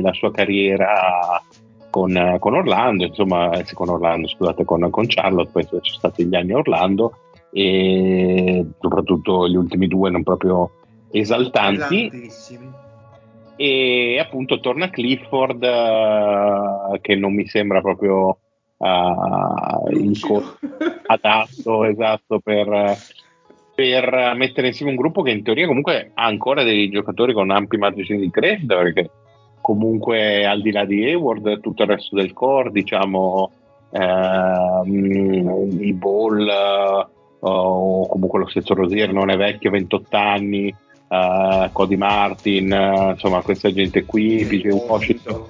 [0.00, 1.42] la sua carriera
[1.90, 6.34] con, con Orlando insomma eh, con Orlando scusate con, con Charlotte poi sono stati gli
[6.34, 7.14] anni Orlando
[7.52, 10.70] e soprattutto gli ultimi due non proprio
[11.10, 12.30] esaltanti.
[13.62, 18.38] E appunto torna Clifford uh, che non mi sembra proprio
[18.78, 20.56] uh, il co-
[21.04, 22.96] adatto esatto per,
[23.74, 27.76] per, mettere insieme un gruppo che in teoria comunque ha ancora dei giocatori con ampi
[27.76, 29.10] margini di crescita perché
[29.60, 33.52] comunque al di là di Hayward tutto il resto del core diciamo
[33.90, 36.48] uh, i ball
[37.40, 40.74] o comunque lo stesso Rosier non è vecchio, 28 anni,
[41.10, 45.44] uh, Cody Martin, uh, insomma questa gente qui, PJ Washington,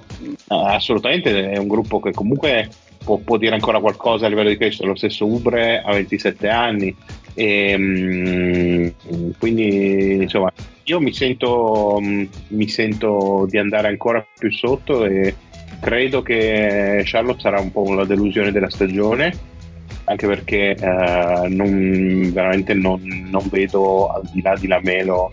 [0.49, 2.69] uh, assolutamente è un gruppo che comunque
[3.03, 6.95] può, può, dire ancora qualcosa a livello di crescita, lo stesso Ubre ha 27 anni
[7.33, 10.51] e um, quindi insomma
[10.83, 15.35] io mi sento, um, mi sento di andare ancora più sotto e
[15.79, 19.49] credo che Charlotte sarà un po' la delusione della stagione
[20.05, 25.31] anche perché eh, non, veramente non, non, vedo al di là di Lamelo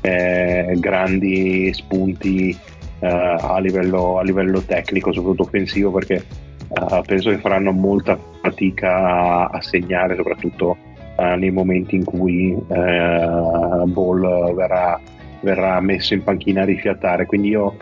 [0.00, 2.56] eh, grandi spunti
[3.00, 9.50] eh, a, livello, a, livello, tecnico, soprattutto offensivo, perché eh, penso che faranno molta fatica
[9.50, 10.76] a, segnare, soprattutto
[11.16, 15.00] eh, nei momenti in cui eh, Ball verrà,
[15.40, 17.26] verrà, messo in panchina a rifiatare.
[17.26, 17.76] Quindi io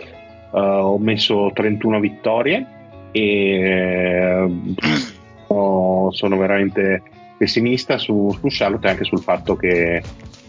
[0.53, 2.67] ho messo 31 vittorie
[3.11, 4.49] e
[6.11, 7.03] sono veramente
[7.37, 10.03] pessimista su, su, Charlotte e anche sul fatto che,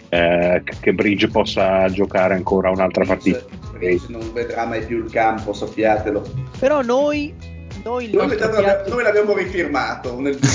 [0.09, 3.43] eh, che Bridge possa giocare ancora un'altra partita.
[3.71, 6.23] Bridge non vedrà mai più il campo, sappiatelo.
[6.59, 7.34] Però noi,
[7.84, 8.89] noi, noi, piatto...
[8.89, 10.19] noi l'abbiamo rifirmato.
[10.19, 10.38] Nel...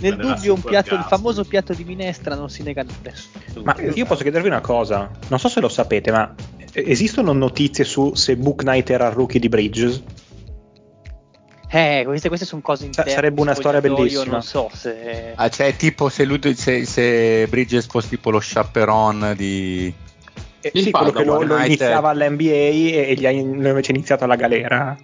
[0.00, 3.64] Nel dubbio, un piatto, il famoso piatto di minestra non si nega nessuno.
[3.64, 6.34] Ma io posso chiedervi una cosa, non so se lo sapete, ma
[6.72, 10.02] esistono notizie su se Book Knight era il rookie di Bridges?
[11.72, 13.12] Eh, queste, queste sono cose interne.
[13.12, 14.24] Sarebbe una storia bellissima.
[14.24, 15.32] Io non so se.
[15.36, 19.92] Ah, cioè, tipo se, lui, se, se Bridges fosse tipo lo chaperon di.
[20.62, 24.36] Eh, sì, quello che lo, lo iniziava all'NBA e, e gli ha invece iniziato alla
[24.36, 24.96] galera.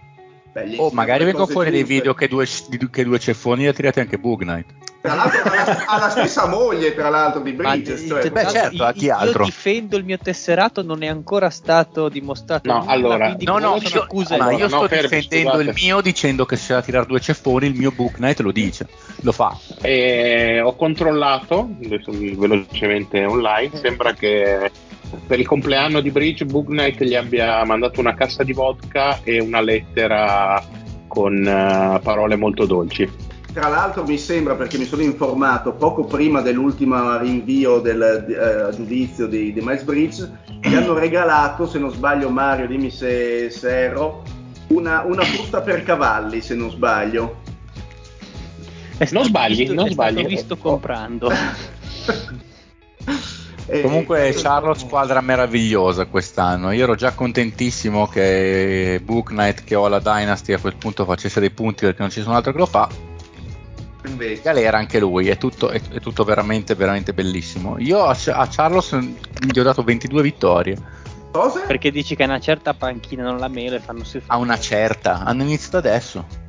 [0.56, 2.46] Bellissimo, oh, magari vengono fuori dei video che due,
[2.90, 4.64] che due ceffoni li ha tirati anche Bug Knight.
[5.02, 5.42] Tra l'altro
[5.86, 8.06] ha la, stessa moglie, tra l'altro, di Bridges.
[8.08, 9.40] Cioè, beh, certo, a chi altro?
[9.40, 12.72] Io difendo il mio tesserato, non è ancora stato dimostrato.
[12.72, 15.68] No, nulla, allora, no, no, io, accuse ma io sto no, difendendo scusate.
[15.68, 18.88] il mio dicendo che se la tirare due ceffoni, il mio Book Knight lo dice,
[19.20, 19.54] lo fa.
[19.82, 24.70] E ho controllato adesso velocemente online, sembra che
[25.26, 29.40] per il compleanno di Bridge Book Knight gli abbia mandato una cassa di vodka e
[29.40, 30.62] una lettera
[31.06, 33.10] con uh, parole molto dolci.
[33.52, 39.26] Tra l'altro mi sembra, perché mi sono informato poco prima dell'ultimo rinvio del uh, giudizio
[39.26, 40.30] di, di Miles Bridge,
[40.60, 44.22] gli hanno regalato, se non sbaglio Mario, dimmi se, se ero,
[44.68, 47.44] una, una frutta per cavalli, se non sbaglio.
[49.10, 50.22] non sbagli, visto, non sbagli.
[50.22, 51.30] L'ho visto comprando.
[53.68, 56.70] E Comunque Charlotte squadra meravigliosa quest'anno.
[56.70, 61.40] Io ero già contentissimo che Book Knight che ho la Dynasty a quel punto facesse
[61.40, 62.88] dei punti perché non ci sono altro che lo fa.
[64.06, 64.42] Invece.
[64.42, 67.76] Galera anche lui, è tutto, è, è tutto veramente, veramente bellissimo.
[67.78, 70.76] Io a, a Charlotte gli ho dato 22 vittorie.
[71.32, 71.60] Cosa?
[71.66, 75.24] Perché dici che a una certa panchina non la mele fanno si A una certa,
[75.24, 76.45] hanno iniziato adesso.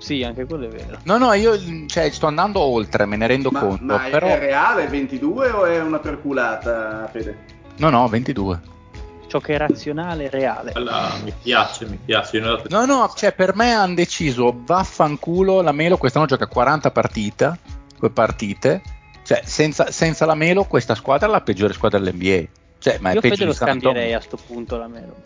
[0.00, 0.98] Sì, anche quello è vero.
[1.02, 3.84] No, no, io cioè, sto andando oltre, me ne rendo ma, conto.
[3.84, 4.28] Ma però...
[4.28, 7.36] è reale 22 o è una perculata, Fede?
[7.76, 8.60] No, no, 22.
[9.26, 10.72] Ciò che è razionale è reale.
[10.74, 12.40] Allora, mi piace, mi piace.
[12.40, 17.58] No, no, cioè per me hanno deciso vaffanculo la Melo quest'anno gioca 40 partite,
[18.12, 18.82] partite
[19.22, 22.48] Cioè, senza, senza la Melo, questa squadra è la peggiore squadra dell'NBA.
[22.78, 24.16] Cioè, ma è Io peggio Fede lo di San scambierei Antonio.
[24.16, 25.16] a sto punto la Melo.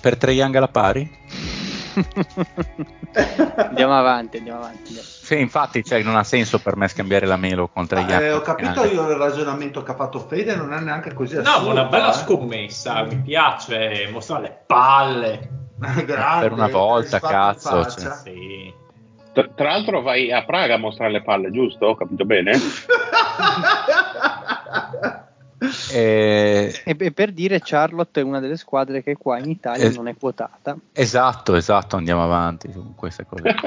[0.00, 1.55] Per Trae Young alla pari?
[3.56, 4.82] andiamo avanti, andiamo avanti.
[4.88, 5.08] andiamo.
[5.08, 8.22] Sì, infatti, cioè, non ha senso per me scambiare la Melo con Trae Young.
[8.22, 11.40] Eh, ho capito io il ragionamento che ha fatto Fede, non è neanche così No,
[11.42, 11.66] assurdo.
[11.66, 12.14] ma una bella eh.
[12.14, 15.50] scommessa, mi piace mostrare le palle.
[15.78, 18.12] Grande, Per una volta, cazzo, cioè.
[18.22, 18.72] Sì.
[19.34, 21.86] Tra, tra l'altro vai a Praga a mostrare le palle, giusto?
[21.86, 22.52] Ho capito bene?
[25.92, 29.92] Eh, E, e per dire, Charlotte è una delle squadre che qua in Italia Eh.
[29.94, 30.76] non è quotata.
[30.92, 33.54] esatto, esatto, andiamo avanti su queste cose.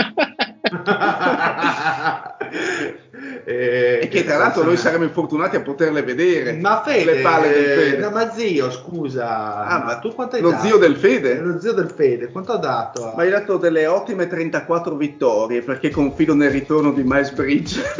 [3.46, 6.54] Eh, E che tra l'altro noi saremmo infortunati a poterle vedere.
[6.54, 7.98] Ma Fede, le palle del Fede.
[7.98, 10.66] no, ma zio, scusa, Ah, ma tu quanto hai lo dato?
[10.66, 11.40] zio del Fede?
[11.40, 13.12] Lo zio del Fede, quanto ha dato?
[13.16, 17.82] Ma hai dato delle ottime 34 vittorie perché confido nel ritorno di Miles Bridge.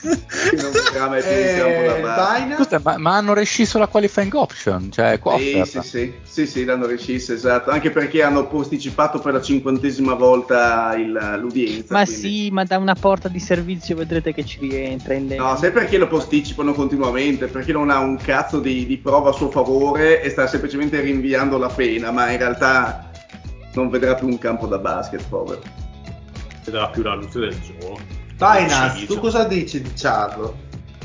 [0.00, 2.20] Che non vedrà mai più in campo da Eh, base.
[2.40, 2.56] Baina?
[2.56, 6.64] Scusa, ma, ma hanno rescisso la qualifying option, cioè qua Sì, sì, sì, sì, sì,
[6.64, 11.92] l'hanno rescisso, esatto, anche perché hanno posticipato per la cinquantesima volta il- l'udienza.
[11.94, 15.56] Ma quindi- sì, ma da una porta di servizio vedrete che ci rientra in No,
[15.56, 17.46] sai perché lo posticipano continuamente?
[17.46, 21.58] Perché non ha un cazzo di, di prova a suo favore e sta semplicemente rinviando
[21.58, 23.10] la pena, ma in realtà
[23.74, 25.60] non vedrà più un campo da basket, povero.
[26.64, 28.18] Vedrà più la luce del giorno.
[28.40, 29.14] Binance, Ucciso.
[29.14, 30.56] tu cosa dici di Charlo?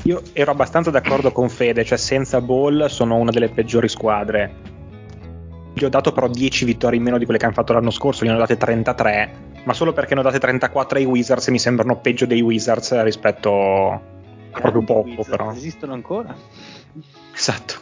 [0.03, 4.74] Io ero abbastanza d'accordo con Fede, cioè senza Ball sono una delle peggiori squadre.
[5.74, 8.24] Gli ho dato però 10 vittorie in meno di quelle che hanno fatto l'anno scorso,
[8.24, 9.32] gli hanno date 33,
[9.66, 13.02] ma solo perché ne ho date 34 ai Wizards e mi sembrano peggio dei Wizards
[13.02, 13.52] rispetto
[13.91, 13.99] a
[14.52, 15.52] proprio poco Wizards però.
[15.52, 16.34] Esistono ancora?
[17.36, 17.74] Esatto.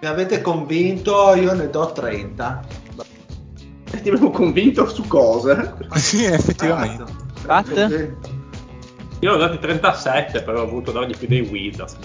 [0.00, 2.64] Mi avete convinto, io ne do 30.
[3.90, 5.76] E ti avevo convinto su cosa?
[5.96, 7.04] Sì, effettivamente.
[7.44, 8.14] Pat?
[9.22, 11.96] Io ho dato 37, però ho voluto dargli più dei Wizards.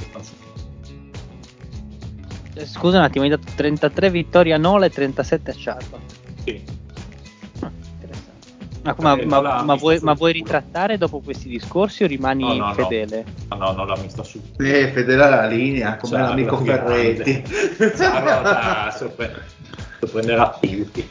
[2.54, 6.14] Eh, Scusa un attimo, hai dato 33 vittorie a Nola e 37 a Charlotte.
[6.44, 6.64] Sì.
[7.62, 8.48] Ah, interessante.
[8.84, 12.44] Ma, ma- Eh, ma- ma visto vuoi, ma vuoi ritrattare dopo questi discorsi o rimani
[12.44, 12.74] No, no, no.
[12.74, 13.26] fedele?
[13.48, 14.40] Ah, no, non l'ha messa su.
[14.58, 16.58] Eh, Fedele alla linea, come Charlo l'amico.
[16.58, 17.44] Ferretti.
[18.96, 19.44] Sorpre-
[20.00, 21.10] sorprenderà tutti.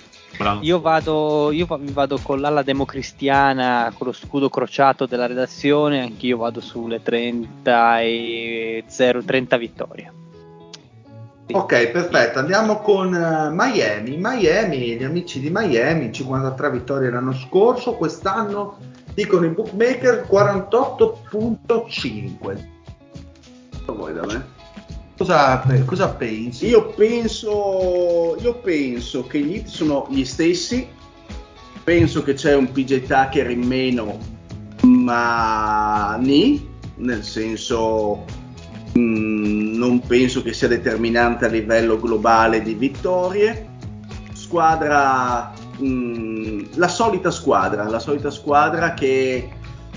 [0.63, 6.37] Io vado, io va- vado con l'ala democristiana, con lo scudo crociato della redazione, anch'io
[6.37, 10.13] vado sulle 30 e 0, 30 vittorie.
[11.47, 11.55] Sì.
[11.55, 12.41] Ok, perfetto.
[12.41, 14.17] Andiamo con eh, Miami.
[14.19, 18.79] Miami, gli amici di Miami, 53 vittorie l'anno scorso, quest'anno
[19.15, 22.69] dicono i bookmaker 48.5.
[23.71, 24.55] Cosa vuoi da me?
[25.17, 26.67] Cosa, cosa pensi?
[26.67, 30.87] Io penso, io penso che gli hit sono gli stessi,
[31.83, 34.19] penso che c'è un PJ Tucker in meno,
[34.83, 38.27] ma ni, nel senso
[38.99, 43.69] mm, non penso che sia determinante a livello globale di vittorie.
[44.35, 45.51] Squadra,
[45.83, 49.49] mm, la solita squadra, la solita squadra che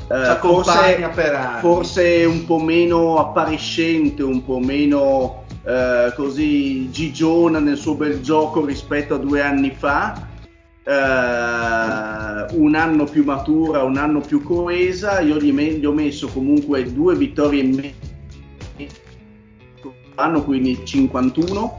[0.09, 1.11] eh, forse,
[1.59, 8.65] forse un po' meno appariscente, un po' meno eh, così gigiona nel suo bel gioco
[8.65, 10.27] rispetto a due anni fa.
[10.83, 15.19] Eh, un anno più matura, un anno più coesa.
[15.19, 18.07] Io gli, me- gli ho messo comunque due vittorie in meno
[20.15, 21.77] anno, quindi 51.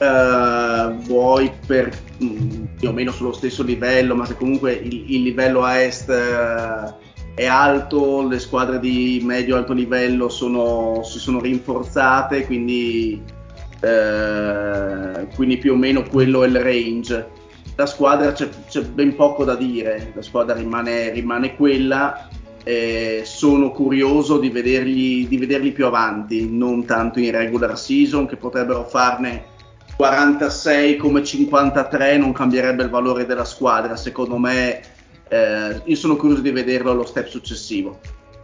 [0.00, 1.90] Eh, vuoi per
[2.22, 6.08] mm, più o meno sullo stesso livello, ma che comunque il, il livello a est
[6.08, 7.07] eh,
[7.38, 13.22] è alto, le squadre di medio-alto livello sono- si sono rinforzate, quindi,
[13.80, 17.28] eh, quindi più o meno quello è il range.
[17.76, 22.28] La squadra c'è, c'è ben poco da dire, la squadra rimane, rimane quella.
[22.64, 28.36] e sono curioso di vederli, di vederli più avanti, non tanto in regular season, che
[28.36, 29.44] potrebbero farne
[29.96, 33.96] 46 come 53 non cambierebbe il valore della squadra.
[33.96, 34.82] Secondo me,
[35.28, 37.98] eh, io sono curioso di vederlo allo step successivo.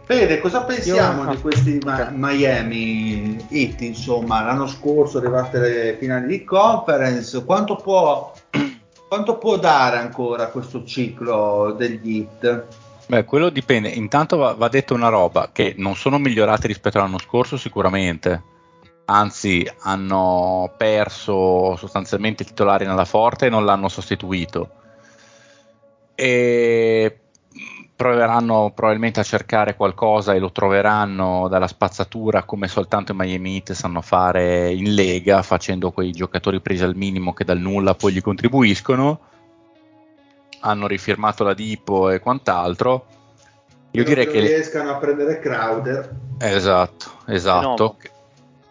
[0.05, 1.79] Fede, cosa pensiamo Io- di questi.
[1.83, 3.81] Ma- Miami Heat?
[3.81, 7.43] Insomma, l'anno scorso arrivate alle finali di conference.
[7.43, 8.31] Quanto può,
[9.09, 12.63] quanto può dare ancora questo ciclo degli Heat?
[13.07, 13.89] Beh, quello dipende.
[13.89, 18.43] Intanto va, va detto una roba, che non sono migliorati rispetto all'anno scorso sicuramente.
[19.05, 24.69] Anzi, hanno perso sostanzialmente i titolari nella forte e non l'hanno sostituito.
[26.15, 27.19] E
[27.95, 33.71] proveranno probabilmente a cercare qualcosa e lo troveranno dalla spazzatura come soltanto i Miami Heat
[33.71, 38.21] sanno fare in lega, facendo quei giocatori presi al minimo che dal nulla poi gli
[38.21, 39.19] contribuiscono
[40.59, 43.05] hanno rifirmato la Dipo e quant'altro
[43.91, 46.15] Io direi che riescano a prendere Crowder.
[46.39, 47.97] Esatto, esatto.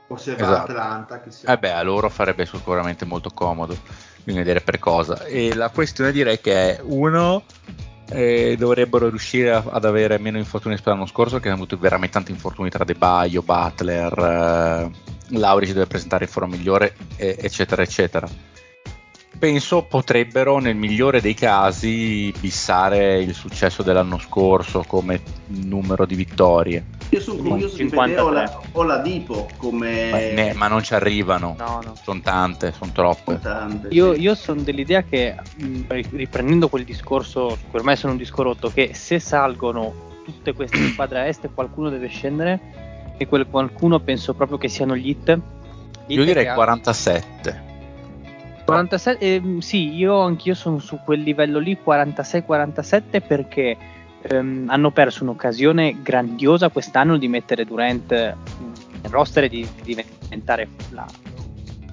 [0.08, 0.72] O se va esatto.
[0.72, 1.50] Atlanta, chissà.
[1.50, 3.74] Eh beh, a loro farebbe sicuramente molto comodo.
[4.24, 5.24] Bisogna vedere per cosa.
[5.24, 7.44] E la questione direi che è uno
[8.08, 12.14] eh, dovrebbero riuscire a, ad avere meno infortuni rispetto all'anno scorso che hanno avuto veramente
[12.14, 14.90] tanti infortuni tra De Baio, Butler, eh,
[15.38, 18.28] Lauri si deve presentare in forma migliore eh, eccetera eccetera
[19.44, 26.84] penso potrebbero nel migliore dei casi bissare il successo dell'anno scorso come numero di vittorie.
[27.14, 28.20] Io sono curioso di vedere
[28.72, 30.10] o la, Dipo come...
[30.10, 31.94] Ma, ne, ma non ci arrivano, no, no.
[32.02, 33.38] sono tante, sono troppe.
[33.38, 34.20] tante, io, sì.
[34.20, 35.36] io sono dell'idea che,
[35.86, 41.28] riprendendo quel discorso, per me sono un disco rotto, che se salgono tutte queste squadre
[41.28, 45.38] est qualcuno deve scendere e quel qualcuno penso proprio che siano gli hit.
[46.06, 47.72] Io direi 47.
[48.64, 53.76] 47, eh, sì, io anch'io sono su quel livello lì, 46-47, perché
[54.28, 60.68] ehm, hanno perso un'occasione grandiosa quest'anno di mettere Durant nel roster e di, di diventare
[60.90, 61.06] la,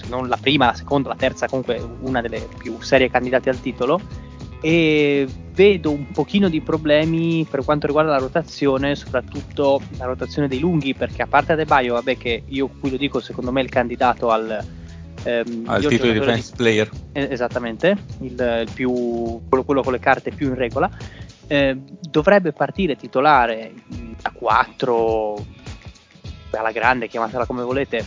[0.09, 4.29] non la prima, la seconda, la terza, comunque una delle più serie candidate al titolo.
[4.63, 10.59] E vedo un pochino di problemi per quanto riguarda la rotazione, soprattutto la rotazione dei
[10.59, 13.69] lunghi, perché a parte Adebayo, vabbè, che io qui lo dico, secondo me è il
[13.71, 14.63] candidato al
[15.23, 16.89] Ehm, Al titolo di defense di, player.
[17.11, 20.89] Eh, esattamente, il, il più, quello, quello, con le carte più in regola.
[21.51, 21.77] Eh,
[22.09, 23.73] dovrebbe partire titolare
[24.21, 25.45] a 4
[26.51, 28.05] alla grande, chiamatela come volete,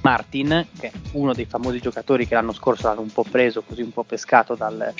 [0.00, 3.82] Martin, che è uno dei famosi giocatori che l'anno scorso l'hanno un po' preso, così
[3.82, 4.92] un po' pescato dal,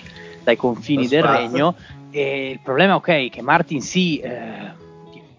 [0.44, 1.74] dai confini del regno.
[2.12, 4.70] E il problema, ok, che Martin sì, eh,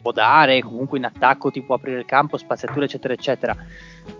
[0.02, 3.56] può dare, comunque in attacco ti può aprire il campo, spaziatura, eccetera, eccetera.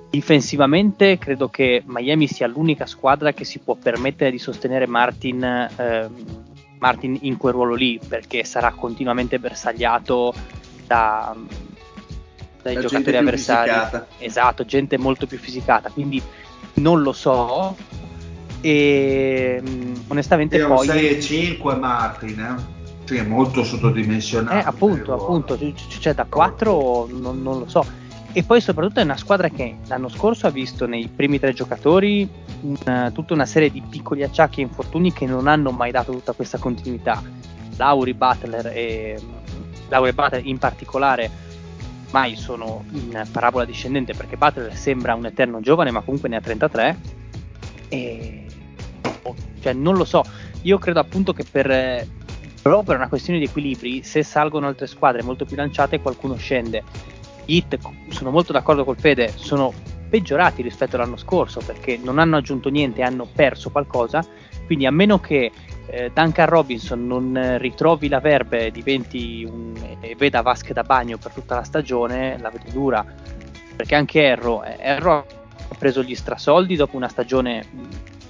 [0.10, 6.52] Difensivamente credo che Miami sia l'unica squadra che si può permettere di sostenere Martin, eh,
[6.84, 10.34] Martin in quel ruolo lì, perché sarà continuamente bersagliato
[10.86, 11.34] da,
[12.62, 13.70] dai da giocatori avversari.
[13.70, 14.08] Fisicata.
[14.18, 16.22] Esatto, gente molto più fisicata, quindi
[16.76, 17.78] non lo so.
[18.60, 19.62] E
[20.08, 22.72] onestamente Io poi 6 e 5 Martin, eh?
[23.06, 24.58] Sì, è molto sottodimensionato.
[24.58, 25.58] Eh, appunto, appunto,
[26.00, 27.86] cioè da 4 non, non, lo so.
[28.34, 32.28] E poi soprattutto è una squadra che l'anno scorso ha visto nei primi tre giocatori
[32.64, 36.34] una, tutta una serie di piccoli acciacchi e infortuni che non hanno mai dato tutta
[36.34, 37.22] questa continuità.
[37.78, 39.20] Lauri Butler e
[39.90, 41.30] Lauri Butler in particolare
[42.12, 46.42] mai sono in parabola discendente perché Butler sembra un eterno giovane ma comunque ne ha
[46.42, 47.00] 33
[47.90, 48.46] e
[49.60, 50.24] cioè non lo so
[50.62, 52.06] io credo appunto che per
[52.64, 56.82] proprio per una questione di equilibri, se salgono altre squadre molto più lanciate, qualcuno scende.
[57.46, 57.78] Hit,
[58.08, 59.74] sono molto d'accordo col Fede, sono
[60.14, 64.24] peggiorati rispetto all'anno scorso perché non hanno aggiunto niente, hanno perso qualcosa.
[64.68, 65.52] Quindi, a meno che
[65.88, 71.56] eh, Duncan Robinson non ritrovi la verbe un, e veda vasche da bagno per tutta
[71.56, 73.04] la stagione, la vedo dura.
[73.76, 77.66] Perché anche Erro, ha preso gli strasoldi dopo una stagione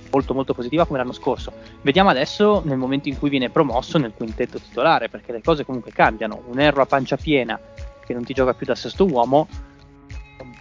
[0.09, 1.51] molto molto positiva come l'anno scorso.
[1.81, 5.91] Vediamo adesso nel momento in cui viene promosso nel quintetto titolare, perché le cose comunque
[5.91, 6.43] cambiano.
[6.47, 7.59] Un Erro a pancia piena
[8.05, 9.47] che non ti gioca più da sesto uomo,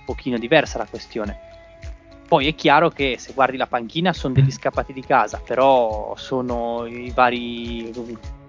[0.04, 1.50] pochino diversa la questione.
[2.26, 6.86] Poi è chiaro che se guardi la panchina sono degli scappati di casa, però sono
[6.86, 7.90] i vari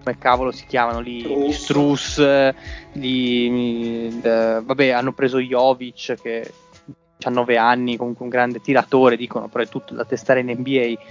[0.04, 2.22] come cavolo si chiamano lì, gli Struss,
[2.92, 6.52] gli, eh, vabbè hanno preso Jovic che
[7.18, 11.02] 19 anni, comunque un grande tiratore, dicono, però è tutto da testare in NBA.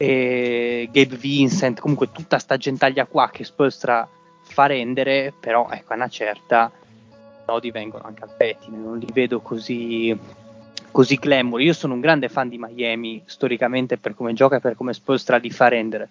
[0.00, 4.08] E Gabe Vincent, comunque tutta sta gentaglia qua che Spolstra
[4.42, 6.70] fa rendere, però ecco, una certa
[7.48, 10.16] nodi vengono anche al pettine, non li vedo così,
[10.90, 11.60] così glamour.
[11.60, 15.38] Io sono un grande fan di Miami, storicamente per come gioca e per come Spolstra
[15.38, 16.10] li fa rendere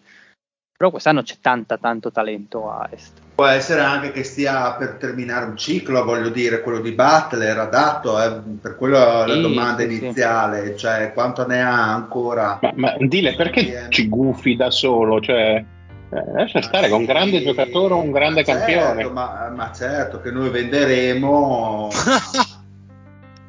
[0.78, 3.14] però quest'anno c'è tanta, tanto talento a est.
[3.34, 8.22] Può essere anche che stia per terminare un ciclo, voglio dire, quello di Butler adatto,
[8.22, 10.78] eh, per quello sì, la domanda sì, iniziale, sì.
[10.78, 12.60] cioè quanto ne ha ancora.
[12.62, 15.20] Ma, ma dile perché ci gufi da solo?
[15.20, 15.66] Cioè,
[16.10, 19.02] eh, lascia stare sì, con un grande giocatore un grande ma campione.
[19.02, 21.90] Certo, ma, ma, certo che noi venderemo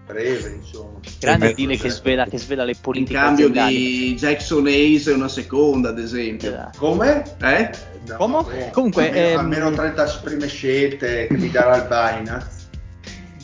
[0.09, 0.99] breve, insomma.
[1.21, 3.13] Grande deal che svela, che svela le politiche.
[3.13, 3.75] In cambio aziendali.
[3.75, 6.49] di Jackson Hayes e una seconda, ad esempio.
[6.49, 6.79] Esatto.
[6.79, 7.23] Come?
[7.41, 7.71] Eh?
[8.07, 8.71] No, Come?
[8.73, 9.39] Comunque, almeno, ehm...
[9.39, 12.57] almeno 30 prime scelte che mi darà il Binance.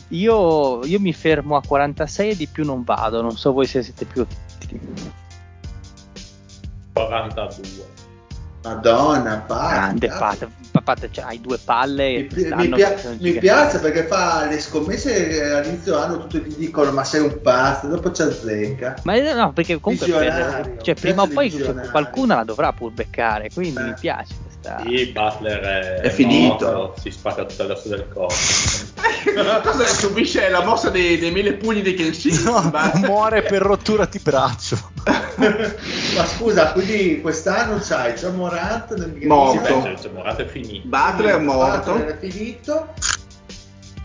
[0.09, 3.21] Io, io, mi fermo a 46 e di più non vado.
[3.21, 4.25] Non so voi se siete più.
[6.93, 7.94] 42.
[8.65, 9.73] Madonna, Pat.
[9.73, 10.47] Grande Pat.
[10.83, 12.27] Pat cioè, hai due palle.
[12.31, 17.03] Mi, mi, pia- mi piace perché fa le scommesse all'inizio anno tutti ti dicono ma
[17.03, 18.95] sei un pazzo, dopo c'è azzecca.
[19.03, 21.51] Ma eh, no, perché comunque per, cioè, prima o poi
[21.91, 23.83] qualcuno la dovrà pur beccare, quindi eh.
[23.83, 24.33] mi piace.
[24.83, 26.65] Sì, Butler è, è finito.
[26.65, 28.33] Morto, si spacca tutto il resto del corpo.
[29.63, 32.43] Cosa subisce la mossa dei, dei mille pugni di Kenshin?
[32.43, 32.71] No,
[33.05, 34.77] muore per rottura di braccio.
[35.35, 39.97] Ma scusa, quindi quest'anno c'hai già Morant nel morto.
[39.97, 40.87] Sì, Morant è finito.
[40.87, 41.93] Butler è morto.
[41.93, 42.87] Butler è finito.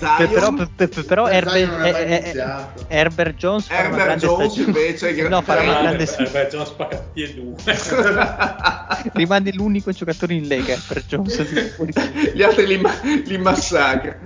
[0.01, 4.79] Zion, però, per, per, però Herbert, eh, eh, Herbert Jones farà Herbert Jones stagione.
[4.79, 7.55] invece no, farà una grande Herbert Jones fa tutti e due.
[9.13, 12.83] Rimane l'unico giocatore in Lega Herbert Jones gli altri li,
[13.27, 14.19] li massacra.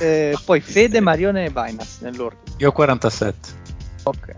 [0.00, 2.56] Eh, poi Fede, Marione e Binance nell'ordine.
[2.56, 3.36] Io ho 47
[4.04, 4.37] ok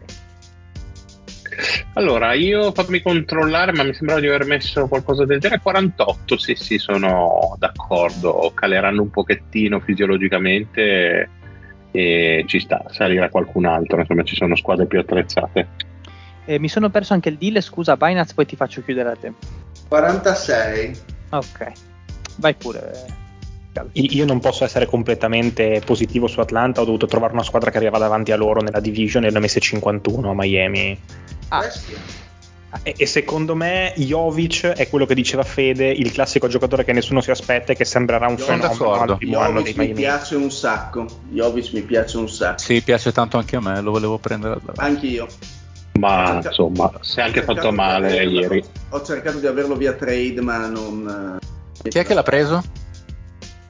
[1.94, 5.60] allora, io fammi controllare, ma mi sembrava di aver messo qualcosa del genere.
[5.60, 8.52] 48, sì, sì, sono d'accordo.
[8.54, 11.28] Caleranno un pochettino fisiologicamente
[11.90, 14.00] e ci sta, salirà qualcun altro.
[14.00, 15.68] Insomma, ci sono squadre più attrezzate.
[16.44, 19.32] Eh, mi sono perso anche il deal, scusa Binance, poi ti faccio chiudere a te.
[19.88, 20.96] 46.
[21.30, 21.72] Ok,
[22.36, 23.19] vai pure.
[23.92, 27.98] Io non posso essere completamente positivo su Atlanta, ho dovuto trovare una squadra che arrivava
[27.98, 30.98] davanti a loro nella division e ne ho messe 51 a Miami.
[31.48, 31.64] Ah.
[32.82, 37.20] E, e, secondo me Jovic è quello che diceva Fede, il classico giocatore che nessuno
[37.20, 39.92] si aspetta e che sembrerà un Sono fenomeno Jovic anno dei Miami.
[39.92, 41.06] mi piace un sacco.
[41.30, 42.58] Jovic mi piace un sacco.
[42.58, 45.26] Sì, piace tanto anche a me, lo volevo prendere da Anch'io.
[45.98, 48.64] Ma insomma, si è anche fatto male averlo, ieri.
[48.90, 51.38] Ho cercato di averlo via trade, ma non.
[51.82, 52.62] Chi è che l'ha preso?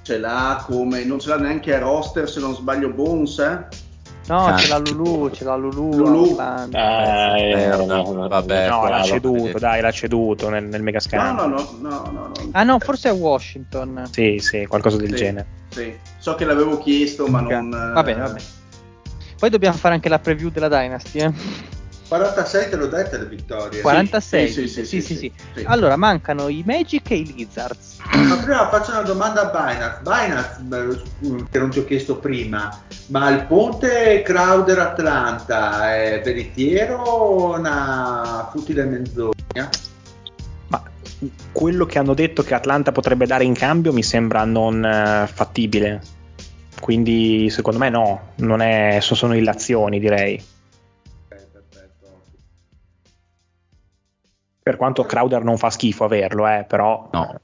[0.02, 1.05] Ce l'ha come.
[1.05, 3.89] Non ce l'ha neanche a roster, se non sbaglio, Bones, eh?
[4.27, 4.55] No, ah.
[4.55, 5.93] c'è la Lulu, c'è la Lulu.
[5.93, 6.36] Lulu.
[6.39, 11.47] Ah, eh, no, vabbè, no, l'ha ceduto, dai, l'ha ceduto nel, nel mega scambio.
[11.47, 14.09] No, no, no, no, no, Ah no, forse è Washington.
[14.10, 15.47] Sì, sì, qualcosa del sì, genere.
[15.70, 17.60] Sì, so che l'avevo chiesto, ma okay.
[17.60, 17.93] non...
[17.93, 18.44] Va bene, va bene.
[19.36, 21.32] Poi dobbiamo fare anche la preview della Dynasty, eh.
[22.11, 23.81] 46 te l'ho dette le vittorie.
[23.82, 24.49] 46?
[24.49, 25.62] Sì, sì, sì, sì, sì, sì.
[25.62, 27.99] Allora, mancano i Magic e i Lizards.
[28.15, 30.01] Ma prima faccio una domanda a Binance.
[30.03, 31.03] Binance,
[31.49, 32.77] che non ti ho chiesto prima,
[33.07, 39.70] ma il ponte Crowder Atlanta è veritiero o una futile menzogna?
[40.66, 40.82] Ma
[41.53, 46.03] quello che hanno detto che Atlanta potrebbe dare in cambio mi sembra non uh, fattibile.
[46.81, 50.59] Quindi secondo me no, non è, sono illazioni direi.
[54.62, 57.09] Per quanto Crowder non fa schifo averlo, eh, però...
[57.12, 57.41] No.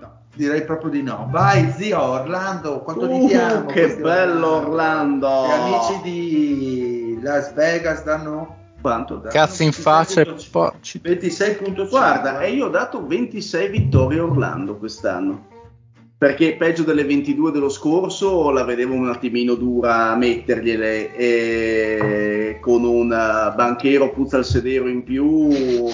[0.00, 0.22] no.
[0.34, 1.28] Direi proprio di no.
[1.30, 3.66] Vai, zio Orlando, quanto uh, diamo?
[3.66, 5.46] Che bello Orlando!
[5.46, 9.20] Gli amici di Las Vegas danno quanto?
[9.20, 15.52] Cazzo in faccia 26.5 guarda e io ho dato 26 vittorie a Orlando quest'anno
[16.16, 22.84] perché peggio delle 22 dello scorso la vedevo un attimino dura a mettergliele e con
[22.84, 25.48] un banchero puzza al sedero in più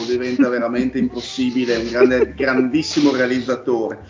[0.07, 4.01] diventa veramente impossibile, un grande, grandissimo realizzatore.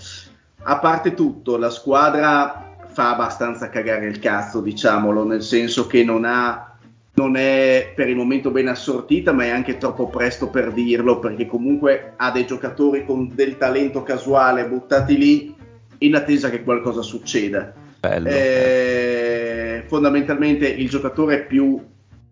[0.62, 6.24] A parte tutto, la squadra fa abbastanza cagare il cazzo, diciamolo, nel senso che non
[6.24, 6.66] ha
[7.12, 11.46] non è per il momento ben assortita, ma è anche troppo presto per dirlo, perché
[11.46, 15.54] comunque ha dei giocatori con del talento casuale buttati lì
[16.02, 17.72] in attesa che qualcosa succeda.
[18.00, 21.78] Bello, eh, fondamentalmente il giocatore più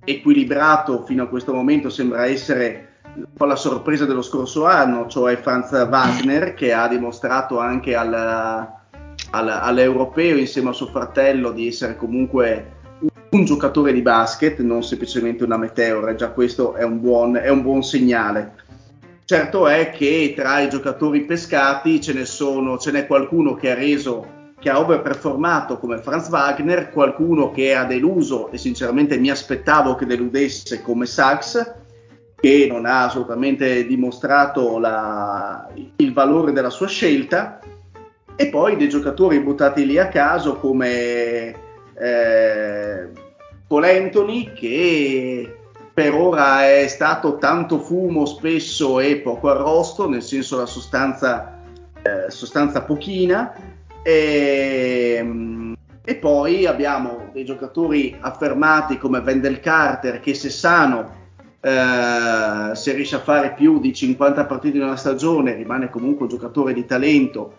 [0.05, 5.37] equilibrato fino a questo momento sembra essere un po' la sorpresa dello scorso anno, cioè
[5.37, 11.97] Franz Wagner che ha dimostrato anche al, al, all'europeo insieme a suo fratello di essere
[11.97, 17.37] comunque un, un, giocatore di basket, non semplicemente una meteora, già questo è un buon,
[17.37, 18.67] è un buon segnale.
[19.31, 24.53] Certo è che tra i giocatori pescati ce sono, ce n'è qualcuno che ha reso,
[24.59, 30.07] che ha overperformato come Franz Wagner, qualcuno che ha deluso e sinceramente mi aspettavo che
[30.07, 31.75] deludesse come Sachs,
[32.41, 37.61] che non ha assolutamente dimostrato la, il valore della sua scelta,
[38.35, 41.55] e poi dei giocatori buttati lì a caso come
[41.99, 43.09] eh,
[43.67, 45.58] Paul Anthony che
[45.99, 51.59] per ora è stato tanto fumo spesso e poco arrosto, nel senso la sostanza,
[52.01, 53.53] eh, sostanza pochina.
[54.01, 61.15] E, e, poi abbiamo dei giocatori affermati come Wendell Carter che se sano,
[61.61, 66.31] eh, se riesce a fare più di 50 partite in una stagione, rimane comunque un
[66.31, 67.57] giocatore di talento,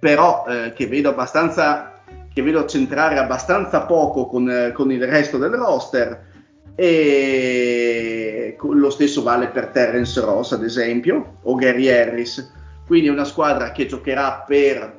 [0.00, 1.90] però eh, che vedo abbastanza
[2.32, 6.32] che vedo centrare abbastanza poco con, con il resto del roster
[6.74, 12.52] e lo stesso vale per Terence Ross ad esempio o Gary Harris
[12.86, 14.98] quindi è una squadra che giocherà per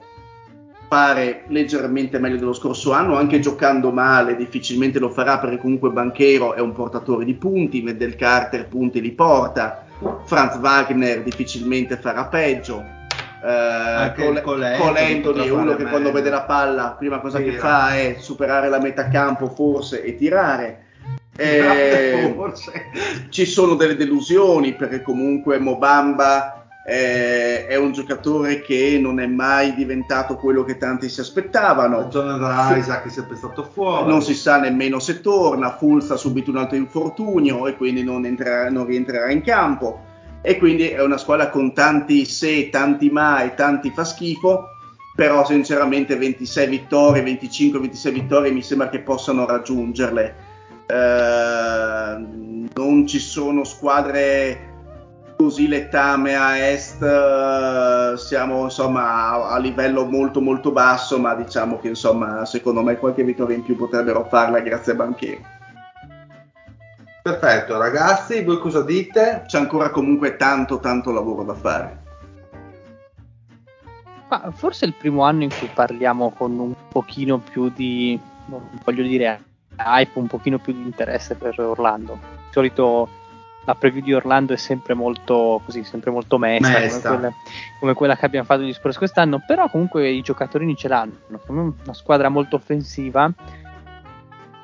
[0.87, 6.53] fare leggermente meglio dello scorso anno anche giocando male difficilmente lo farà perché comunque Banchero
[6.53, 9.85] è un portatore di punti Medel Carter punti li porta
[10.25, 12.83] Franz Wagner difficilmente farà peggio.
[13.43, 15.89] Eh, Col- Colendoli è uno che meglio.
[15.89, 17.51] quando vede la palla, prima cosa Tira.
[17.51, 20.83] che fa è superare la metà campo forse e tirare.
[21.37, 22.33] Eh,
[23.29, 29.73] ci sono delle delusioni perché comunque Mobamba eh, è un giocatore che non è mai
[29.73, 32.07] diventato quello che tanti si aspettavano.
[32.09, 34.07] Jonathan Isaac è sempre stato fuori.
[34.07, 35.75] Non si sa nemmeno se torna.
[35.75, 40.03] Fulz ha subito un altro infortunio e quindi non, entrerà, non rientrerà in campo.
[40.41, 44.69] E quindi è una squadra con tanti se, tanti mai, tanti fa schifo.
[45.15, 50.44] Però sinceramente 26 vittorie, 25-26 vittorie mi sembra che possano raggiungerle.
[50.87, 52.15] Eh,
[52.75, 54.73] non ci sono squadre
[55.35, 61.79] così letame a est uh, siamo insomma a, a, livello molto molto basso ma diciamo
[61.79, 65.45] che insomma secondo me qualche vittoria in più potrebbero farla grazie a Banchieri
[67.21, 69.43] perfetto ragazzi voi cosa dite?
[69.45, 72.03] c'è ancora comunque tanto tanto lavoro da fare
[74.29, 78.69] ma forse è il primo anno in cui parliamo con un pochino più di non
[78.83, 82.19] voglio dire hype un pochino più di interesse per Orlando.
[82.21, 83.09] Di solito
[83.65, 87.33] la preview di Orlando è sempre molto così, sempre molto mesta, come quella,
[87.79, 91.13] come quella, che abbiamo fatto gli Spurs quest'anno, però comunque i giocatori ce l'hanno,
[91.47, 93.31] una squadra molto offensiva,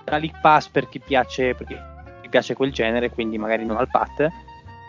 [0.06, 3.90] la League Pass per chi piace, per chi piace quel genere, quindi magari non al
[3.90, 4.30] pat,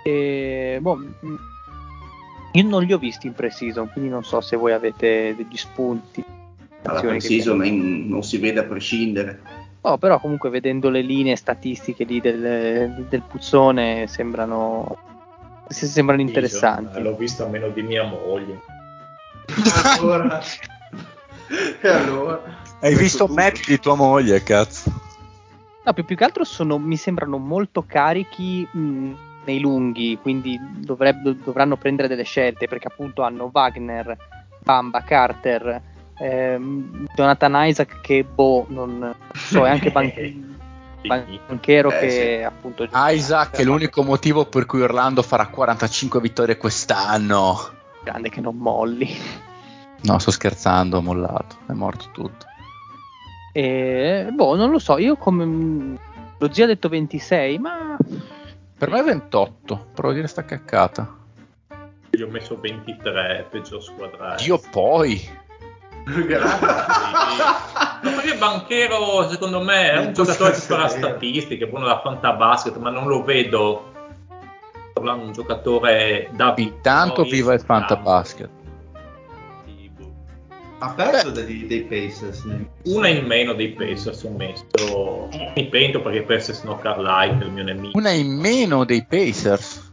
[0.05, 0.99] e, boh,
[2.53, 6.23] io non li ho visti in pre-season, quindi non so se voi avete degli spunti.
[6.83, 7.59] La pre-season
[8.09, 9.41] non si vede a prescindere
[9.85, 14.97] Oh, però comunque vedendo le linee statistiche lì del, del puzzone sembrano,
[15.69, 17.01] sembrano interessanti.
[17.03, 18.61] L'ho visto a meno di mia moglie.
[19.99, 20.41] allora.
[21.81, 22.41] e allora?
[22.81, 24.91] Hai visto Matt di tua moglie, cazzo?
[25.85, 29.13] No, più, più che altro sono, mi sembrano molto carichi mh,
[29.45, 34.17] nei lunghi, quindi dovrebbe, dovranno prendere delle scelte perché appunto hanno Wagner,
[34.61, 35.83] Bamba, Carter,
[36.19, 40.59] ehm, Jonathan Isaac che boh, non so, è anche ban-
[41.07, 42.45] banchero eh, che sì.
[42.45, 42.89] appunto...
[42.93, 47.81] Isaac è l'unico motivo per cui Orlando farà 45 vittorie quest'anno.
[48.03, 49.09] Grande che non molli.
[50.03, 52.47] No, sto scherzando, ho mollato, è morto tutto.
[53.53, 55.99] E, boh, non lo so, io come...
[56.39, 57.97] Lo zio ha detto 26, ma...
[58.77, 61.21] Per me è 28, provo a dire sta caccata.
[62.11, 64.35] Io ho messo 23, peggior squadra.
[64.35, 65.21] Dio poi!
[66.27, 66.67] Grazie.
[68.03, 72.91] no, perché Banchero, secondo me, è un giocatore che farà statistiche, buono da fantabasket, ma
[72.91, 73.91] non lo vedo
[74.95, 78.51] un giocatore da Intanto viva il fantabasket.
[80.79, 82.45] Ha perso dei, dei Pacers.
[82.87, 85.29] Una in meno dei Pacers ho messo.
[85.55, 87.97] Mi pento perché Pacers sono Carlisle, il mio nemico.
[87.97, 89.93] Una in meno dei Pacers.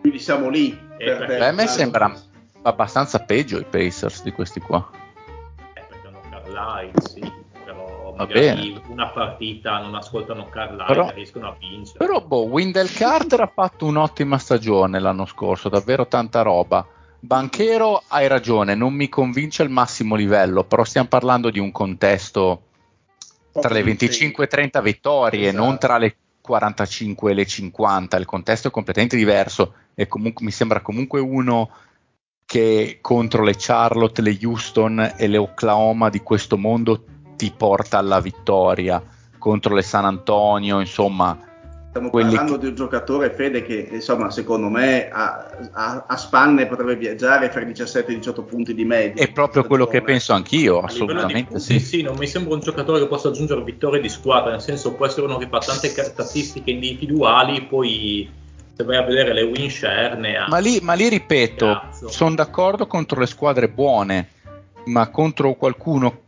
[0.00, 0.78] Quindi siamo lì.
[0.96, 2.14] Per, per, a me sembra
[2.62, 4.88] abbastanza peggio i Pacers di questi qua.
[5.74, 7.32] Eh, perché hanno Carlisle, sì,
[7.64, 11.98] però magari una partita non ascoltano Carlisle però, e riescono a vincere.
[11.98, 16.86] Però boh, Wendell Carter ha fatto un'ottima stagione l'anno scorso, davvero tanta roba.
[17.18, 22.62] Banchero, hai ragione, non mi convince al massimo livello, però stiamo parlando di un contesto
[23.52, 25.64] tra le 25 e 30 vittorie, esatto.
[25.64, 30.50] non tra le 45 e le 50, il contesto è completamente diverso e comunque mi
[30.50, 31.70] sembra comunque uno
[32.52, 37.02] che contro le Charlotte, le Houston e le Oklahoma di questo mondo
[37.34, 39.02] ti porta alla vittoria
[39.38, 41.34] contro le San Antonio, insomma.
[41.88, 42.58] Stiamo parlando che...
[42.58, 47.62] di un giocatore, Fede, che insomma, secondo me a, a, a spanne potrebbe viaggiare fra
[47.62, 49.24] i 17 e i 18 punti di media.
[49.24, 51.80] È proprio quello che penso anch'io, assolutamente punti, sì.
[51.80, 55.06] Sì, non mi sembra un giocatore che possa aggiungere vittorie di squadra, nel senso può
[55.06, 58.40] essere uno che fa tante statistiche individuali, poi
[58.74, 60.48] se vai a vedere le win share ne ha.
[60.48, 64.28] Ma lì, ma lì ripeto, sono d'accordo contro le squadre buone,
[64.86, 66.20] ma contro qualcuno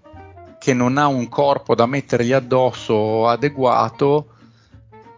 [0.58, 4.28] che non ha un corpo da mettergli addosso adeguato,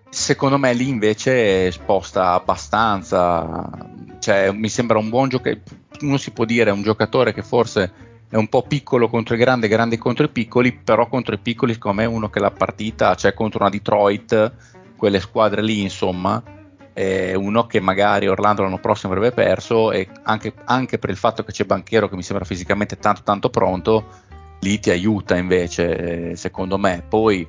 [0.09, 3.69] secondo me lì invece sposta abbastanza.
[4.19, 5.63] Cioè, mi sembra un buon giocatore.
[6.01, 7.93] Uno si può dire un giocatore che forse
[8.29, 11.75] è un po' piccolo contro i grandi, grandi contro i piccoli, però contro i piccoli,
[11.75, 14.53] secondo me, è uno che la partita, cioè contro una Detroit,
[14.97, 16.43] quelle squadre lì, insomma,
[16.99, 21.45] eh, uno che magari Orlando l'anno prossimo avrebbe perso e anche, anche, per il fatto
[21.45, 24.07] che c'è Banchero che mi sembra fisicamente tanto tanto pronto,
[24.61, 27.05] lì ti aiuta invece, eh, secondo me.
[27.07, 27.47] Poi,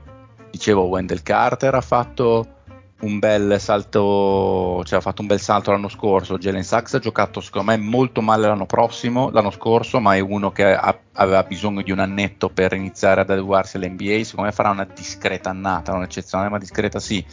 [0.51, 2.55] dicevo, Wendell Carter ha fatto
[2.99, 6.37] un bel salto, cioè ha fatto un bel salto l'anno scorso.
[6.37, 10.51] Jalen Sachs ha giocato secondo me molto male l'anno prossimo, l'anno scorso, ma è uno
[10.51, 14.25] che ha, aveva bisogno di un annetto per iniziare ad adeguarsi all'NBA.
[14.25, 17.25] Secondo me farà una discreta annata, non eccezionale, ma discreta sì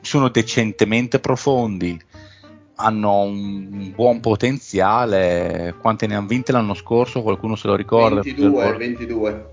[0.00, 1.98] sono decentemente profondi,
[2.76, 5.74] hanno un buon potenziale.
[5.80, 7.22] Quante ne hanno vinte l'anno scorso?
[7.22, 8.22] Qualcuno se lo ricorda?
[8.22, 9.50] 22, 22.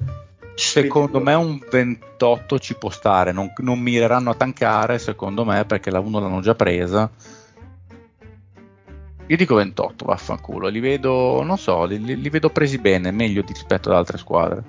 [0.56, 1.24] Secondo 22.
[1.24, 6.00] me un 28 ci può stare, non, non mireranno a tankare secondo me perché la
[6.00, 7.10] 1 l'hanno già presa.
[9.30, 13.90] Io dico 28, vaffanculo, li vedo, non so, li, li vedo presi bene, meglio rispetto
[13.90, 14.64] ad altre squadre.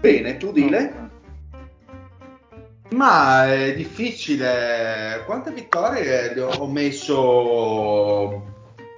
[0.00, 1.05] Bene, tu dile?
[2.90, 5.22] Ma è difficile.
[5.26, 8.42] Quante vittorie ho messo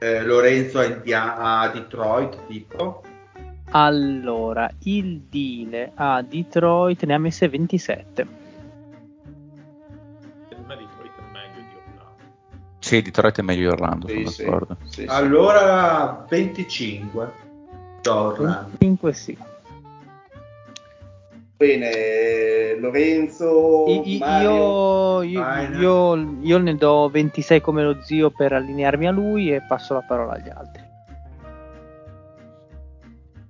[0.00, 3.02] eh, Lorenzo a, a Detroit, tipo?
[3.70, 8.46] Allora, il Dile a Detroit ne ha messe 27.
[12.78, 14.44] Sì, Detroit è meglio di Orlando, sì, sono sì.
[14.44, 14.76] d'accordo.
[14.84, 17.32] Sì, allora 25.
[18.06, 18.76] Orlando.
[18.78, 19.36] 25 sì.
[21.58, 23.86] Bene, Lorenzo.
[23.88, 25.42] I, io, io,
[25.76, 30.04] io, io, ne do 26 come lo zio per allinearmi a lui e passo la
[30.06, 30.82] parola agli altri.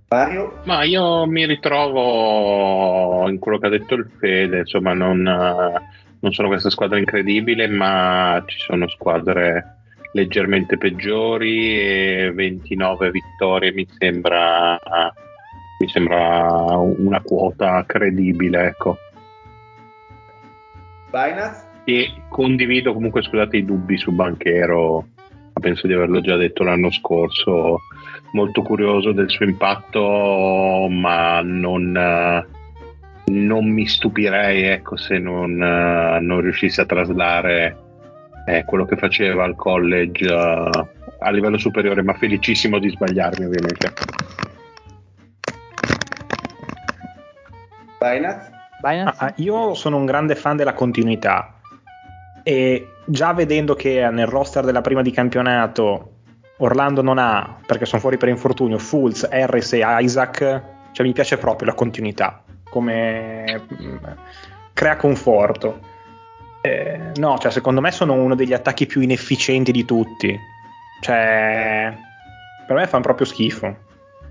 [0.08, 0.60] Mario?
[0.64, 6.48] Ma io mi ritrovo in quello che ha detto il Fede, insomma, non, non sono
[6.48, 9.80] questa squadra incredibile, ma ci sono squadre
[10.12, 14.80] leggermente peggiori e 29 vittorie mi sembra
[15.78, 18.98] mi sembra una quota credibile, ecco.
[21.10, 21.66] Binance?
[21.84, 25.06] E condivido comunque, scusate, i dubbi su Banchero,
[25.54, 27.78] penso di averlo già detto l'anno scorso,
[28.32, 32.44] molto curioso del suo impatto, ma non,
[33.26, 37.76] non mi stupirei ecco, se non, non riuscisse a traslare
[38.46, 40.70] eh, quello che faceva al college uh,
[41.20, 43.92] a livello superiore, ma felicissimo di sbagliarmi ovviamente.
[47.98, 48.50] Binance?
[48.80, 49.24] Binance?
[49.24, 51.54] Ah, io sono un grande fan della continuità
[52.42, 56.12] e già vedendo che nel roster della prima di campionato
[56.58, 60.62] Orlando non ha, perché sono fuori per infortunio, Fulz, Harris e Isaac,
[60.92, 63.96] cioè mi piace proprio la continuità, come mm,
[64.72, 65.80] crea conforto.
[66.60, 70.36] Eh, no, cioè secondo me sono uno degli attacchi più inefficienti di tutti.
[71.00, 71.96] Cioè,
[72.66, 73.76] per me fanno proprio schifo.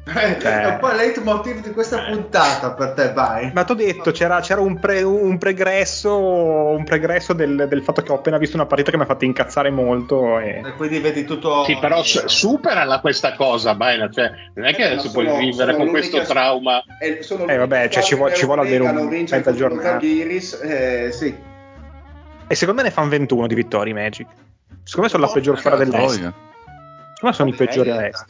[0.07, 3.51] Eh, è un po' il leitmotiv di questa puntata per te, vai.
[3.53, 8.01] Ma ti ho detto, c'era, c'era un, pre, un, pregresso, un pregresso del, del, fatto
[8.01, 10.39] che ho appena visto una partita che mi ha fatto incazzare molto.
[10.39, 11.65] E, e quindi vedi tutto.
[11.65, 14.09] Sì, però su- superala questa cosa, Baila.
[14.09, 16.81] Cioè, non è che eh, adesso puoi vivere con questo trauma.
[16.99, 19.99] Eh, eh vabbè, cioè, ci, vuole, ci vuole almeno un mezza giornata.
[19.99, 21.35] Eh, sì.
[22.49, 24.27] E secondo me ne fanno 21 di vittorie Magic.
[24.83, 26.13] Secondo me sono la peggior squadra dell'Est.
[26.13, 26.33] Secondo
[27.21, 28.25] me sono i peggiori all'Est.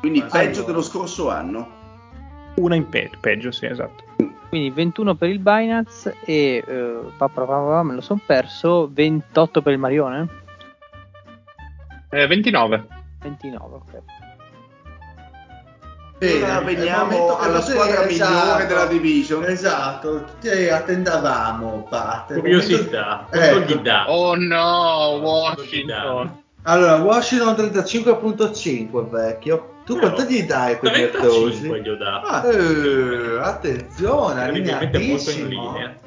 [0.00, 0.64] Quindi peggio allora.
[0.64, 1.78] dello scorso anno.
[2.56, 4.04] Una in pe- peggio, sì, esatto.
[4.48, 9.72] Quindi 21 per il Binance e uh, papà, papà, me lo sono perso, 28 per
[9.72, 10.28] il Marione?
[12.10, 12.86] Eh, 29.
[13.22, 14.02] 29, ok.
[16.18, 19.44] Bene, Ora veniamo alla squadra esatto, migliore della division.
[19.44, 22.34] Esatto, tutti attendavamo parte.
[22.34, 24.10] Curiosità, ecco.
[24.10, 26.42] Oh no, Washington.
[26.64, 29.78] Allora, Washington 35.5 vecchio.
[29.90, 32.26] Tu no, quanto gli dai quei 35 gli ho dato.
[32.28, 35.98] Ah, eh, attenzione, allineatissimo.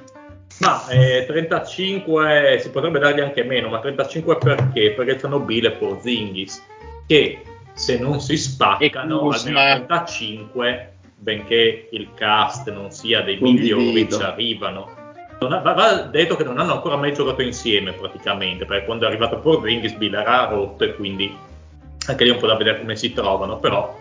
[0.59, 4.91] Ma eh, 35 si potrebbe dargli anche meno, ma 35 perché?
[4.91, 6.63] Perché c'hanno Bill e Porzingis
[7.07, 7.43] che
[7.73, 15.01] se non si spaccano almeno 35, benché il cast non sia dei migliori, ci arrivano
[15.39, 19.39] ha, va, detto che non hanno ancora mai giocato insieme praticamente, perché quando è arrivato
[19.39, 21.35] Porzingis Bill era rotto e quindi
[22.07, 23.97] anche lì un po' da vedere come si trovano, però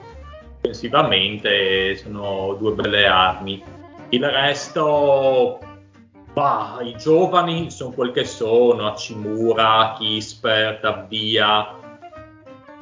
[0.56, 3.62] offensivamente sono due belle armi.
[4.10, 5.58] Il resto,
[6.32, 11.78] bah, i giovani sono quel che sono, Hachimura, Kisper, Tabdia,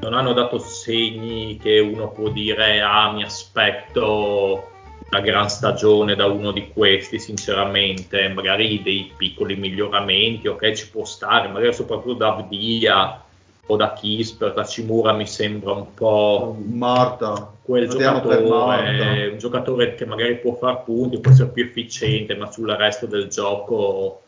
[0.00, 4.70] non hanno dato segni che uno può dire ah mi aspetto
[5.10, 11.04] una gran stagione da uno di questi, sinceramente, magari dei piccoli miglioramenti, ok, ci può
[11.04, 13.24] stare, magari soprattutto da Avdia
[13.70, 17.58] o da Kisper, da Cimura mi sembra un po' morto.
[17.62, 22.68] Quel giocatore, un giocatore che magari può far punti, può essere più efficiente, ma sul
[22.68, 24.22] resto del gioco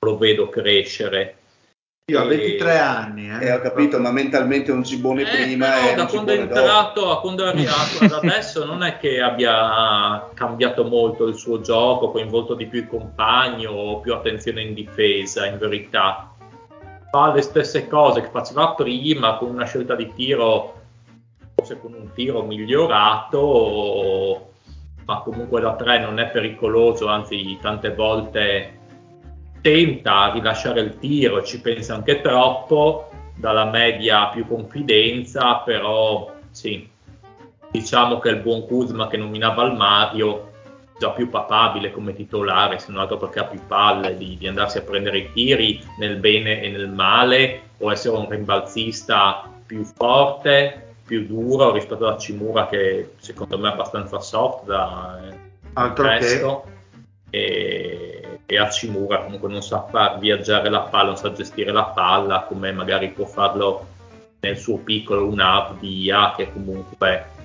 [0.00, 1.36] lo vedo crescere.
[2.10, 3.46] Io ho 23 anni, eh.
[3.46, 3.52] eh.
[3.52, 7.12] ho capito, ma mentalmente un cibone eh, prima no, da quando è entrato dopo.
[7.12, 12.10] a quando è arrivato ad adesso non è che abbia cambiato molto il suo gioco,
[12.10, 16.32] coinvolto di più i compagni o più attenzione in difesa, in verità.
[17.10, 20.74] Fa le stesse cose che faceva prima con una scelta di tiro,
[21.54, 24.50] forse con un tiro migliorato,
[25.06, 28.76] ma comunque da 3 non è pericoloso, anzi tante volte
[29.62, 36.88] tenta a rilasciare il tiro, ci pensa anche troppo, dalla media più confidenza, però sì,
[37.70, 40.47] diciamo che il buon Kuzma che nominava il Mario
[40.98, 44.78] già più papabile come titolare, se non altro perché ha più palle di, di, andarsi
[44.78, 50.94] a prendere i tiri nel bene e nel male, o essere un rimbalzista più forte,
[51.06, 55.18] più duro rispetto a Cimura che secondo me è abbastanza soft da
[55.74, 56.64] altro resto.
[57.30, 61.84] E, e a Cimura comunque non sa far viaggiare la palla, non sa gestire la
[61.84, 63.86] palla come magari può farlo
[64.40, 67.36] nel suo piccolo un Avdia che comunque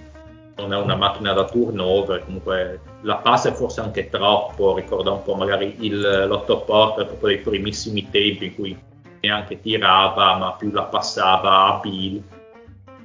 [0.55, 5.35] non è una macchina da turnover, comunque la passa forse anche troppo, ricorda un po'
[5.35, 8.77] magari il, l'otto porter proprio dei primissimi tempi in cui
[9.21, 12.21] neanche tirava, ma più la passava a Bill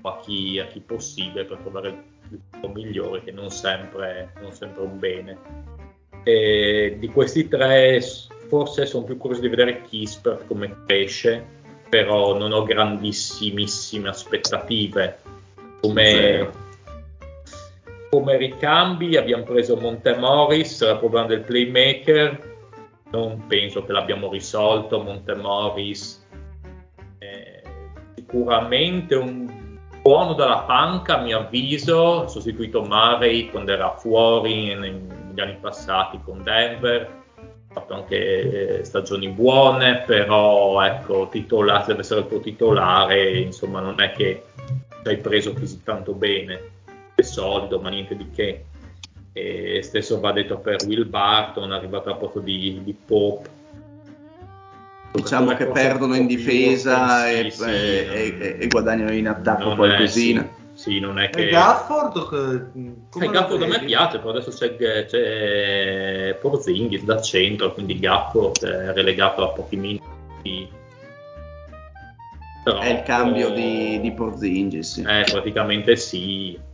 [0.02, 4.52] o a chi, a chi possibile per trovare il po' migliore, che non sempre, non
[4.52, 5.38] sempre un bene.
[6.24, 8.02] E di questi tre
[8.48, 11.44] forse sono più curioso di vedere Kispert come cresce,
[11.88, 15.20] però non ho grandissimissime aspettative.
[15.80, 16.50] Come,
[18.10, 22.56] come ricambi abbiamo preso Montemoris, il problema del playmaker,
[23.10, 26.26] non penso che l'abbiamo risolto, Montemoris
[27.18, 27.62] eh,
[28.14, 35.40] sicuramente un buono dalla panca a mio avviso, ha sostituito Murray quando era fuori negli
[35.40, 37.02] anni passati con Denver,
[37.40, 43.80] ha fatto anche eh, stagioni buone, però ecco, titolare, deve essere il tuo titolare, insomma
[43.80, 44.44] non è che
[45.02, 46.76] ci hai preso così tanto bene
[47.22, 48.64] solido, ma niente di che.
[49.32, 53.56] E stesso va detto per Will Barton, arrivato al posto di, di Pope.
[55.12, 60.42] Diciamo che perdono in difesa e, sì, e, non, e, guadagnano in attacco qualcosina.
[60.42, 61.46] È, sì, sì, non è che...
[61.46, 62.28] E Gafford?
[62.28, 68.64] Che, eh, Gafford a me piace, però adesso c'è, c'è Porzingis da centro, quindi Gafford
[68.64, 70.70] è relegato a pochi minuti.
[72.64, 74.94] Però, è il cambio di, di Porzingis.
[74.94, 75.02] Sì.
[75.02, 76.66] Eh, praticamente sì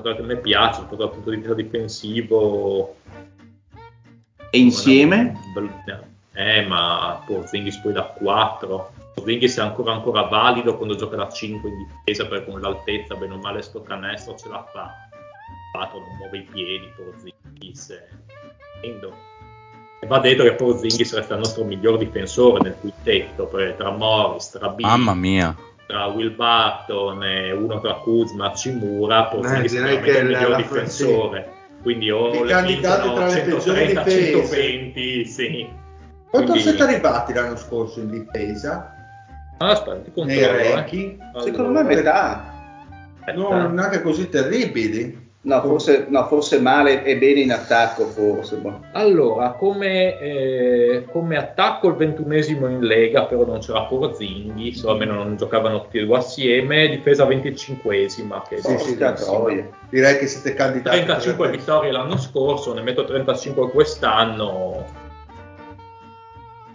[0.00, 2.96] giocatore che a me piace, soprattutto dal punto di vista difensivo.
[4.50, 5.38] E insieme?
[6.32, 8.92] Eh, ma Porzingis poi da 4.
[9.14, 13.34] Porzingis è ancora, ancora valido quando gioca da 5 in difesa, perché con l'altezza, bene
[13.34, 14.90] o male, sto canestro ce la fa.
[15.72, 17.90] 4 non muove i piedi, Porzingis.
[20.02, 24.68] E va detto che Porzingis resta il nostro miglior difensore nel quintetto, tra Morris, tra
[24.70, 24.86] Bill.
[24.86, 30.26] Mamma mia tra Will Barton e uno tra Kuzma e Cimura, Porzingis eh, sicuramente il
[30.26, 31.48] miglior difensore.
[31.50, 31.82] Sì.
[31.82, 34.32] Quindi o le candidati tra le peggiori difese.
[34.32, 35.68] 120, sì.
[36.30, 36.68] Quanto Quindi...
[36.68, 38.94] siete arrivati l'anno scorso in difesa?
[39.58, 40.38] Ah, aspetta, ti controllo.
[40.38, 41.18] Eh.
[41.32, 41.42] Allora.
[41.42, 42.44] Secondo me metà.
[43.34, 45.19] Non neanche così terribili.
[45.42, 48.56] No forse, no, forse, male e bene in attacco, forse.
[48.56, 48.80] Boh.
[48.92, 55.14] Allora, come, eh, come, attacco il ventunesimo in Lega, però non c'era Porzinghi, so, almeno
[55.14, 58.44] non giocavano tutti e due assieme, difesa venticinquesima.
[58.46, 58.98] Che sì, sì,
[59.88, 60.98] Direi che siete candidati.
[60.98, 64.84] 35 vittorie l'anno scorso, ne metto 35 quest'anno,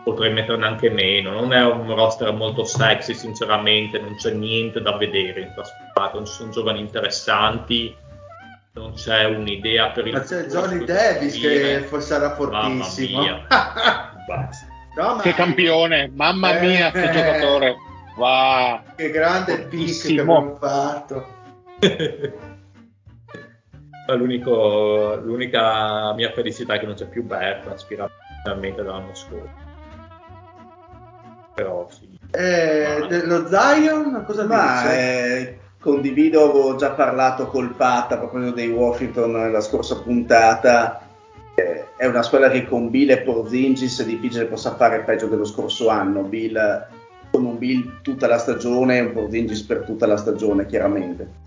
[0.04, 1.30] potrei metterne anche meno.
[1.30, 6.26] Non è un roster molto sexy, sinceramente, non c'è niente da vedere in trasferta, non
[6.26, 7.96] ci sono giovani interessanti
[8.76, 13.22] non c'è un'idea per il ma c'è Johnny Davis che sarà fortissimo.
[13.22, 13.46] no,
[15.16, 15.22] ma...
[15.22, 16.12] che campione.
[16.14, 17.76] Mamma eh, mia che giocatore.
[18.18, 18.82] Wow.
[18.96, 21.26] che grande pick che abbiamo fatto.
[24.08, 29.64] L'unica mia felicità è che non c'è più Bertrand finalmente dall'anno scorso
[31.56, 32.20] però sì.
[32.32, 34.24] Eh, lo Zion?
[34.26, 34.98] Cosa ma dice?
[34.98, 41.00] Eh, condivido, avevo già parlato col Pata proprio dei Washington nella scorsa puntata.
[41.54, 45.46] Eh, è una squadra che con Bill e Porzingis è difficile possa fare peggio dello
[45.46, 46.24] scorso anno.
[46.24, 46.88] Bill
[47.30, 51.44] con un Bill tutta la stagione e un Porzingis per tutta la stagione, chiaramente.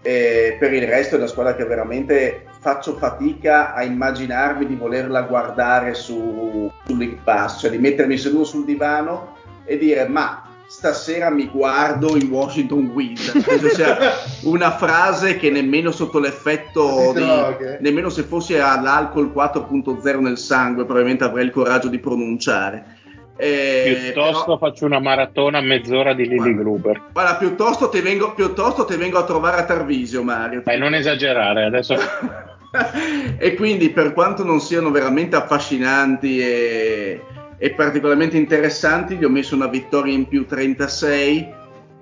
[0.00, 5.22] E per il resto è una squadra che veramente faccio fatica a immaginarmi di volerla
[5.22, 9.36] guardare su, su League Pass, cioè di mettermi seduto sul divano
[9.66, 13.42] e dire ma stasera mi guardo in Washington Wiz.
[13.44, 13.96] Penso sia
[14.42, 20.84] una frase che nemmeno sotto l'effetto di, di nemmeno se fossi all'alcol 4.0 nel sangue,
[20.84, 22.94] probabilmente avrei il coraggio di pronunciare.
[23.38, 27.02] Eh, piuttosto però, faccio una maratona a mezz'ora di Lily guarda, Gruber.
[27.12, 30.62] Guarda, piuttosto ti, vengo, piuttosto ti vengo a trovare a Tarvisio, Mario.
[30.64, 31.94] Dai, non esagerare adesso.
[33.38, 37.20] e quindi, per quanto non siano veramente affascinanti e
[37.58, 41.54] e particolarmente interessanti, gli ho messo una vittoria in più 36,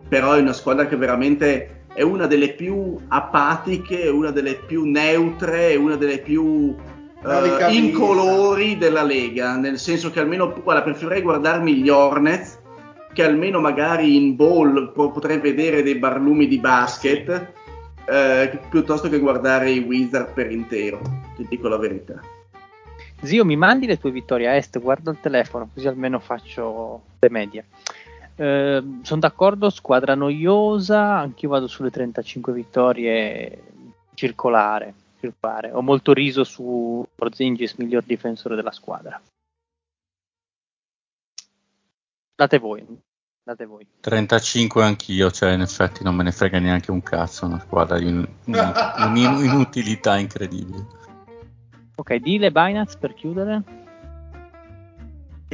[0.08, 5.76] però è una squadra che veramente è una delle più apatiche, una delle più neutre,
[5.76, 11.88] una delle più uh, incolori della Lega, nel senso che almeno, guarda, preferirei guardarmi gli
[11.88, 12.58] Hornets,
[13.12, 17.52] che almeno magari in ball potrei vedere dei barlumi di basket,
[18.06, 21.00] eh, piuttosto che guardare i Wizard per intero,
[21.36, 22.20] ti dico la verità.
[23.24, 27.30] Zio, mi mandi le tue vittorie a est, guardo il telefono, così almeno faccio le
[27.30, 27.66] medie.
[28.36, 33.62] Eh, sono d'accordo, squadra noiosa, anch'io vado sulle 35 vittorie
[34.14, 35.70] circolare, circolare.
[35.72, 39.20] Ho molto riso su Porzingis, miglior difensore della squadra.
[42.36, 42.84] Date voi,
[43.42, 43.86] date voi.
[44.00, 48.06] 35 anch'io, cioè in effetti non me ne frega neanche un cazzo, una squadra di
[48.06, 51.02] un, un, un'inutilità incredibile.
[51.96, 53.62] Ok, dile Binance per chiudere.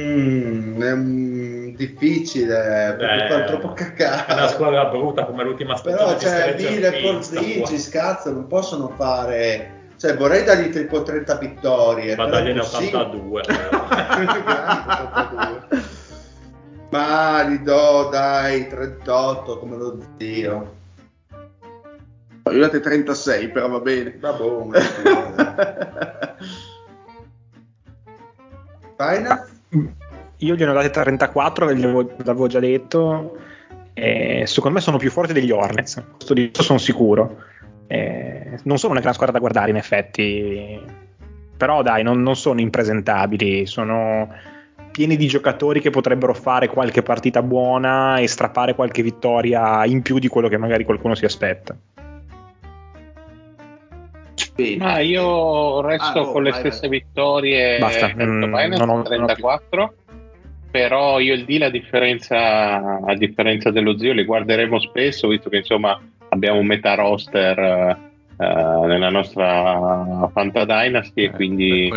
[0.01, 4.25] Mm, è um, difficile perché fa troppo cacare.
[4.25, 6.15] È una squadra brutta come l'ultima stagione.
[6.15, 12.25] Però cioè, Dile Porzingis, cazzo, non possono fare cioè vorrei dargli tipo 30 vittorie ma
[12.25, 13.43] dagliene 82
[16.89, 20.75] Ma gli do dai 38 come lo zio.
[22.51, 24.17] Io date 36, però va bene.
[24.19, 24.71] Va buono.
[29.01, 29.47] Final?
[30.37, 33.37] Io gli ho date 34, l'avevo già detto.
[33.93, 37.43] Eh, secondo me sono più forti degli Hornets, questo di sono sicuro.
[37.87, 40.79] Eh, non sono una gran squadra da guardare in effetti,
[41.57, 44.29] però dai, non, non sono impresentabili, sono
[44.91, 50.19] pieni di giocatori che potrebbero fare qualche partita buona e strappare qualche vittoria in più
[50.19, 51.75] di quello che magari qualcuno si aspetta.
[54.77, 56.99] Ma io resto ah, no, con le stesse vai.
[56.99, 57.79] vittorie.
[57.79, 59.79] Basta, mm, non ho, 34.
[59.79, 59.93] Non ho
[60.71, 65.57] però io il deal a differenza, a differenza dello zio li guarderemo spesso visto che
[65.57, 65.99] insomma
[66.29, 67.97] abbiamo un meta roster
[68.37, 71.91] uh, nella nostra Fanta Dynasty eh, e quindi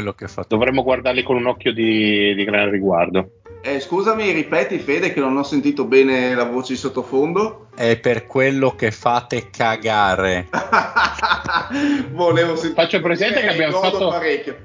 [0.48, 3.30] dovremmo guardarli con un occhio di, di gran riguardo.
[3.66, 7.68] Eh, scusami, ripeti Fede che non ho sentito bene la voce di sottofondo.
[7.74, 10.48] È per quello che fate cagare.
[12.12, 12.82] Volevo sentire.
[12.82, 14.56] Faccio presente che abbiamo fatto parecchio.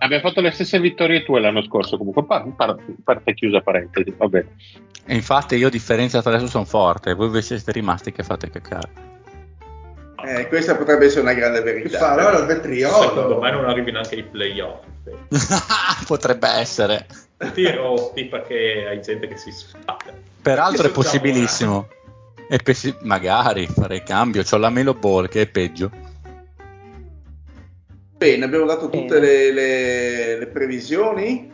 [0.00, 4.26] Abbiamo fatto le stesse vittorie tue l'anno scorso, comunque par- par- parte chiusa parentesi, va
[4.28, 4.56] bene.
[5.06, 8.90] E infatti io differenzia adesso sono forte, voi invece siete rimasti che fate cacare.
[10.22, 12.10] Eh, questa potrebbe essere una grande verità.
[12.10, 13.08] Allora il vetriolo.
[13.08, 14.84] Secondo me non arrivi neanche ai playoff.
[16.06, 17.06] potrebbe essere.
[17.38, 20.12] Ti rotti perché hai gente che si spacca.
[20.42, 21.88] Peraltro è possibilissimo.
[22.48, 24.42] È pessi- magari fare cambio.
[24.42, 25.90] C'ho la Melo Ball che è peggio.
[28.16, 31.52] Bene, abbiamo dato tutte le, le, le previsioni.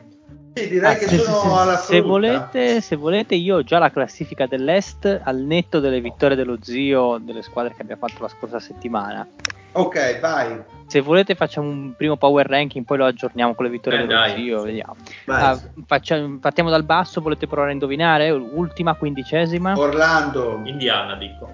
[0.54, 3.78] Sì, direi ah, che se, sono se, alla se volete, se volete, io ho già
[3.78, 8.28] la classifica dell'Est al netto delle vittorie dello zio delle squadre che abbiamo fatto la
[8.28, 9.28] scorsa settimana.
[9.74, 10.62] Ok, vai.
[10.86, 14.28] Se volete facciamo un primo power ranking, poi lo aggiorniamo con le vittorie eh, dello
[14.36, 14.96] zio, vediamo.
[15.26, 18.30] Ah, facciamo, partiamo dal basso, volete provare a indovinare?
[18.30, 19.76] Ultima, quindicesima.
[19.76, 20.60] Orlando.
[20.64, 21.52] Indiana, dico.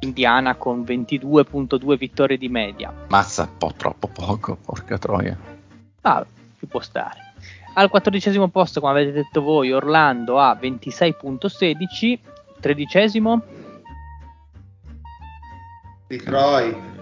[0.00, 2.92] Indiana con 22.2 vittorie di media.
[3.08, 5.36] Mazza, un po' troppo poco, porca troia.
[6.02, 6.24] Ah,
[6.58, 7.32] ci può stare.
[7.74, 12.18] Al quattordicesimo posto, come avete detto voi, Orlando a 26.16.
[12.60, 13.42] Tredicesimo.
[16.08, 16.97] Detroit.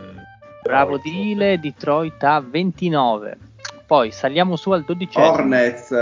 [0.66, 3.38] Bravo Dile, Detroit a 29.
[3.86, 5.32] Poi saliamo su al dodicesimo.
[5.32, 5.94] Hornets.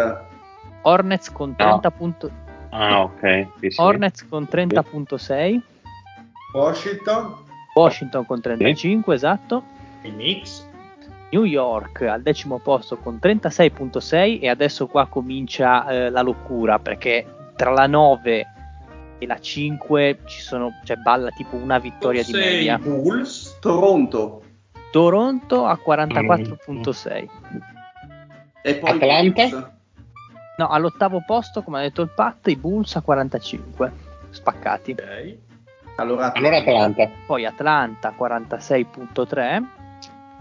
[0.82, 1.88] Hornets con 30.
[1.88, 1.94] No.
[1.96, 2.30] Punto...
[2.70, 3.46] Ah, ok.
[3.60, 3.80] Sì, sì.
[3.80, 5.60] Hornets con 30.6.
[6.54, 7.34] Washington.
[7.74, 9.24] Washington con 35, sì.
[9.24, 9.62] esatto.
[10.02, 10.68] I Knicks.
[11.30, 17.26] New York al decimo posto con 36.6 e adesso qua comincia eh, la locura perché
[17.56, 18.46] tra la 9
[19.18, 22.78] e la 5 ci sono, cioè balla tipo una vittoria di media.
[22.78, 24.43] Bulls, Toronto.
[24.94, 27.28] Toronto a 44.6.
[28.62, 29.72] E poi Atlanta?
[30.56, 33.92] No, all'ottavo posto, come ha detto il Pat, i Bulls a 45,
[34.30, 34.92] spaccati.
[34.92, 35.36] Okay.
[35.96, 37.10] Allora, allora Atlanta.
[37.26, 39.64] Poi Atlanta 46.3.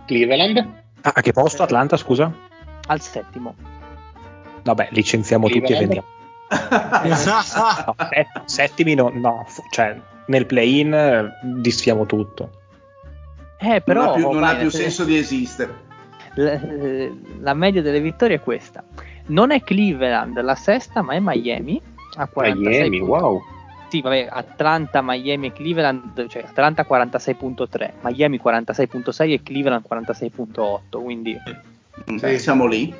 [0.05, 0.67] Cleveland
[1.01, 2.31] Ah, a che posto Atlanta, scusa?
[2.85, 3.55] Al settimo.
[4.61, 6.07] Vabbè, licenziamo tutti e vendiamo.
[7.25, 7.95] no,
[8.45, 12.61] settimi no, no, cioè nel play-in eh, disfiamo tutto.
[13.63, 15.91] Eh, però non ha più, non ha più senso di esistere.
[16.35, 16.59] La,
[17.39, 18.83] la, media delle vittorie è questa.
[19.27, 21.81] Non è Cleveland la sesta, ma è Miami
[22.15, 23.11] a 46 Miami, punti.
[23.11, 23.43] wow
[23.93, 31.37] sì, vabbè, Atlanta, Miami e Cleveland, cioè Atlanta 46.3, Miami 46.6 e Cleveland 46.8, quindi
[32.09, 32.91] mm, sì, siamo lì.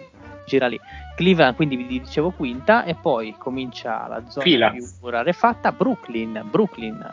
[0.46, 0.80] Gira lì.
[1.16, 4.70] Cleveland, quindi vi dicevo quinta, e poi comincia la zona Fila.
[4.70, 7.04] più rarefatta, Brooklyn, Brooklyn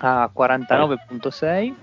[0.00, 1.74] a 49.6.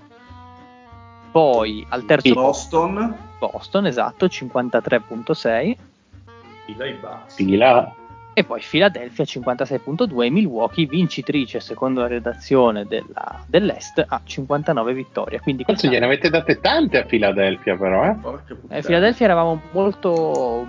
[1.34, 3.16] Poi al terzo Boston.
[3.40, 5.76] Boston, esatto, 53.6.
[6.64, 7.44] Fila i bassi.
[7.44, 7.92] Fila.
[8.32, 15.40] E poi Philadelphia 56.2 e Milwaukee vincitrice secondo la redazione della, dell'Est a 59 vittorie.
[15.40, 18.76] Quindi Cazzo, gliene avete date tante a Philadelphia però, eh?
[18.76, 20.64] eh Philadelphia eravamo molto,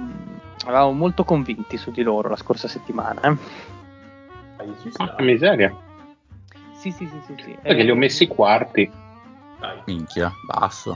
[0.63, 3.21] eravamo molto convinti su di loro la scorsa settimana.
[3.21, 3.37] Eh?
[4.97, 5.71] Ah, miseria.
[6.73, 7.35] Sì, sì, sì, sì.
[7.43, 7.57] sì.
[7.61, 9.03] Perché li ho messi quarti.
[9.59, 9.81] Dai.
[9.85, 10.95] Minchia, basso.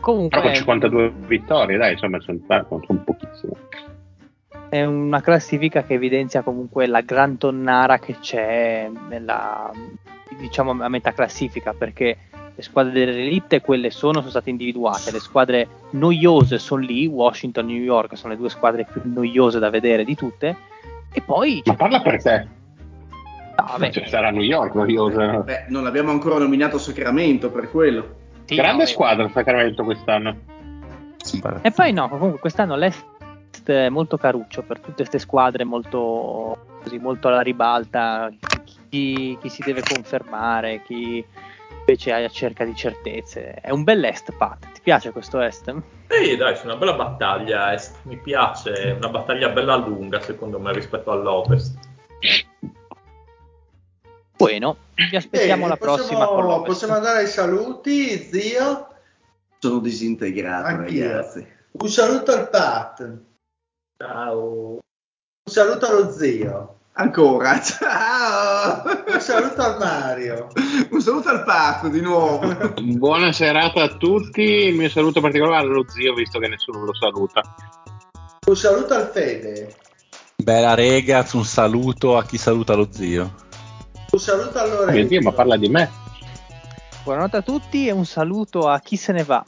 [0.00, 3.52] Comunque, Però con 52 vittorie, dai, insomma, sono, sono pochissime
[4.74, 9.70] è una classifica che evidenzia comunque la gran tonnara che c'è nella,
[10.36, 12.16] diciamo a metà classifica perché
[12.52, 17.72] le squadre dell'elite quelle sono, sono state individuate, le squadre noiose sono lì, Washington e
[17.72, 20.56] New York sono le due squadre più noiose da vedere di tutte
[21.12, 21.62] e poi...
[21.66, 22.48] Ma parla per te.
[23.66, 25.38] No, cioè, sarà New York noiosa.
[25.38, 28.22] Beh, non abbiamo ancora nominato Sacramento per quello.
[28.44, 30.36] Sì, Grande no, squadra Sacramento quest'anno.
[31.62, 33.04] E poi no, comunque quest'anno l'Est
[33.64, 38.30] è molto caruccio per tutte queste squadre molto, così, molto alla ribalta,
[38.90, 41.24] chi, chi, si deve confermare, chi
[41.78, 43.54] invece è a cerca di certezze.
[43.54, 44.72] È un bel est, Pat.
[44.72, 45.74] Ti piace questo est?
[46.08, 47.96] Sì, dai, è una bella battaglia est.
[48.02, 51.78] Mi piace, una battaglia bella lunga secondo me rispetto all'ovest.
[54.36, 58.88] Bueno, vi aspettiamo Bene, la prossima possiamo, Possiamo andare ai saluti, zio?
[59.58, 61.06] Sono disintegrato, Anch'io.
[61.08, 61.46] ragazzi.
[61.72, 63.18] Un saluto al Pat.
[63.96, 64.78] Ciao.
[65.46, 66.78] Un saluto allo zio.
[66.96, 68.82] Ancora, ciao!
[69.12, 70.48] Un saluto al Mario.
[70.90, 72.40] Un saluto al Pat di nuovo.
[72.80, 74.42] Buona serata a tutti.
[74.42, 77.40] Il mio saluto particolare allo zio, visto che nessuno lo saluta.
[78.46, 79.74] Un saluto al Fede.
[80.36, 83.34] Bella ragazz, un saluto a chi saluta lo zio.
[84.14, 84.92] Un saluto a Lorenzo.
[84.92, 85.90] Mio zio, ma parla di me.
[87.02, 89.44] Buonanotte a tutti e un saluto a chi se ne va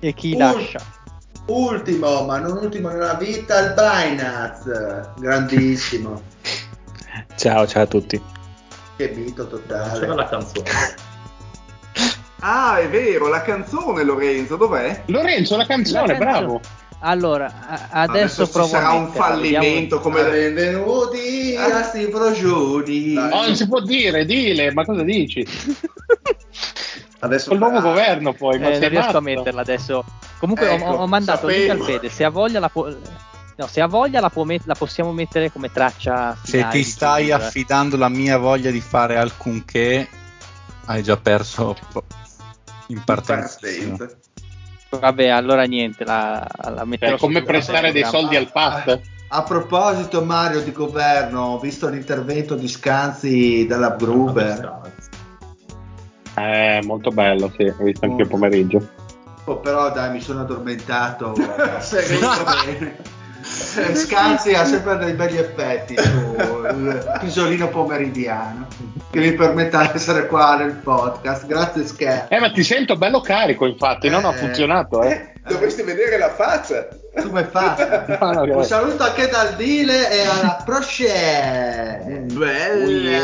[0.00, 0.80] e chi Un- lascia.
[1.46, 5.12] Ultimo, ma non ultimo nella vita, il Binance.
[5.18, 6.20] Grandissimo.
[7.36, 8.22] Ciao, ciao a tutti.
[8.98, 10.06] Che mito C'era totale.
[10.14, 10.70] la canzone.
[12.40, 15.04] Ah, è vero, la canzone, Lorenzo, dov'è?
[15.06, 16.30] Lorenzo, la canzone, La canzone.
[16.30, 16.60] bravo.
[17.00, 23.14] Allora, a- adesso, ci provo sarà a un fallimento come Benvenuti a sti prosciutti.
[23.14, 23.32] Dai.
[23.32, 25.46] Oh, non si può dire, dile, ma cosa dici?
[27.20, 29.20] Adesso Col nuovo ah, governo poi, ma Eh, non riesco a matto?
[29.20, 30.04] metterla adesso.
[30.38, 31.80] Comunque ho- Ecco, ho, mandato il link al.
[31.82, 32.08] Fede.
[32.10, 32.88] Se ha voglia la, può-
[33.56, 36.78] no, se ha voglia la, può met- la possiamo mettere come traccia Se finale ti
[36.78, 37.44] di stai chiusura.
[37.46, 40.08] affidando la mia voglia di fare alcunché,
[40.86, 41.76] hai già perso
[42.88, 43.58] in partenza.
[43.60, 44.16] partenza.
[44.90, 49.00] Vabbè, allora niente, la, la metterò È come sul prestare dei soldi al PAT.
[49.28, 54.80] A proposito, Mario, di governo, ho visto l'intervento di Scanzi della Gruber.
[56.34, 58.88] Eh, molto bello, sì, ho visto anche il pomeriggio.
[59.44, 61.34] Oh, però dai, mi sono addormentato.
[61.80, 62.28] Sereno.
[62.64, 63.17] bene.
[63.76, 68.66] Eh, Scanzi ha sempre dei begli effetti sul pisolino pomeridiano
[69.10, 71.46] che mi permette di essere qua nel podcast.
[71.46, 72.26] Grazie Scherzo.
[72.34, 74.36] Eh, ma ti sento bello carico, infatti, non ha Eh.
[74.36, 75.10] funzionato, eh.
[75.12, 76.86] Eh, dovresti vedere la faccia.
[77.20, 78.16] Come fa?
[78.20, 81.08] No, no, Un saluto anche dal Dile e alla prossima.
[82.32, 83.18] Bella.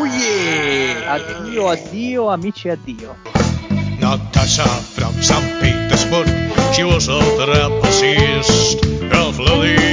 [0.00, 1.12] Oh yeah!
[1.12, 3.16] Addio, addio, amici, addio.
[3.98, 5.58] Natasha from St.
[5.60, 6.28] Petersburg,
[6.72, 8.63] she was a trapezist.
[9.38, 9.83] lilies.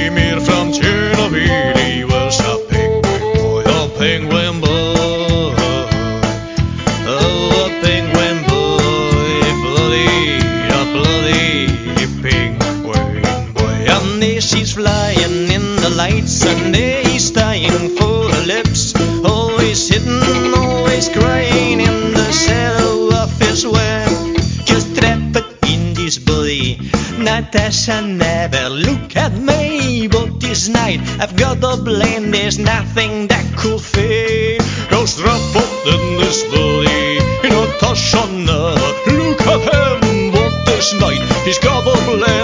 [27.32, 32.30] Natasha never look at me, but this night I've got a blame.
[32.30, 34.60] There's nothing that could fade.
[34.90, 35.56] Cause trapped
[35.94, 37.20] in this body.
[37.48, 42.41] Natasha never look at him, but this night he's got a blame.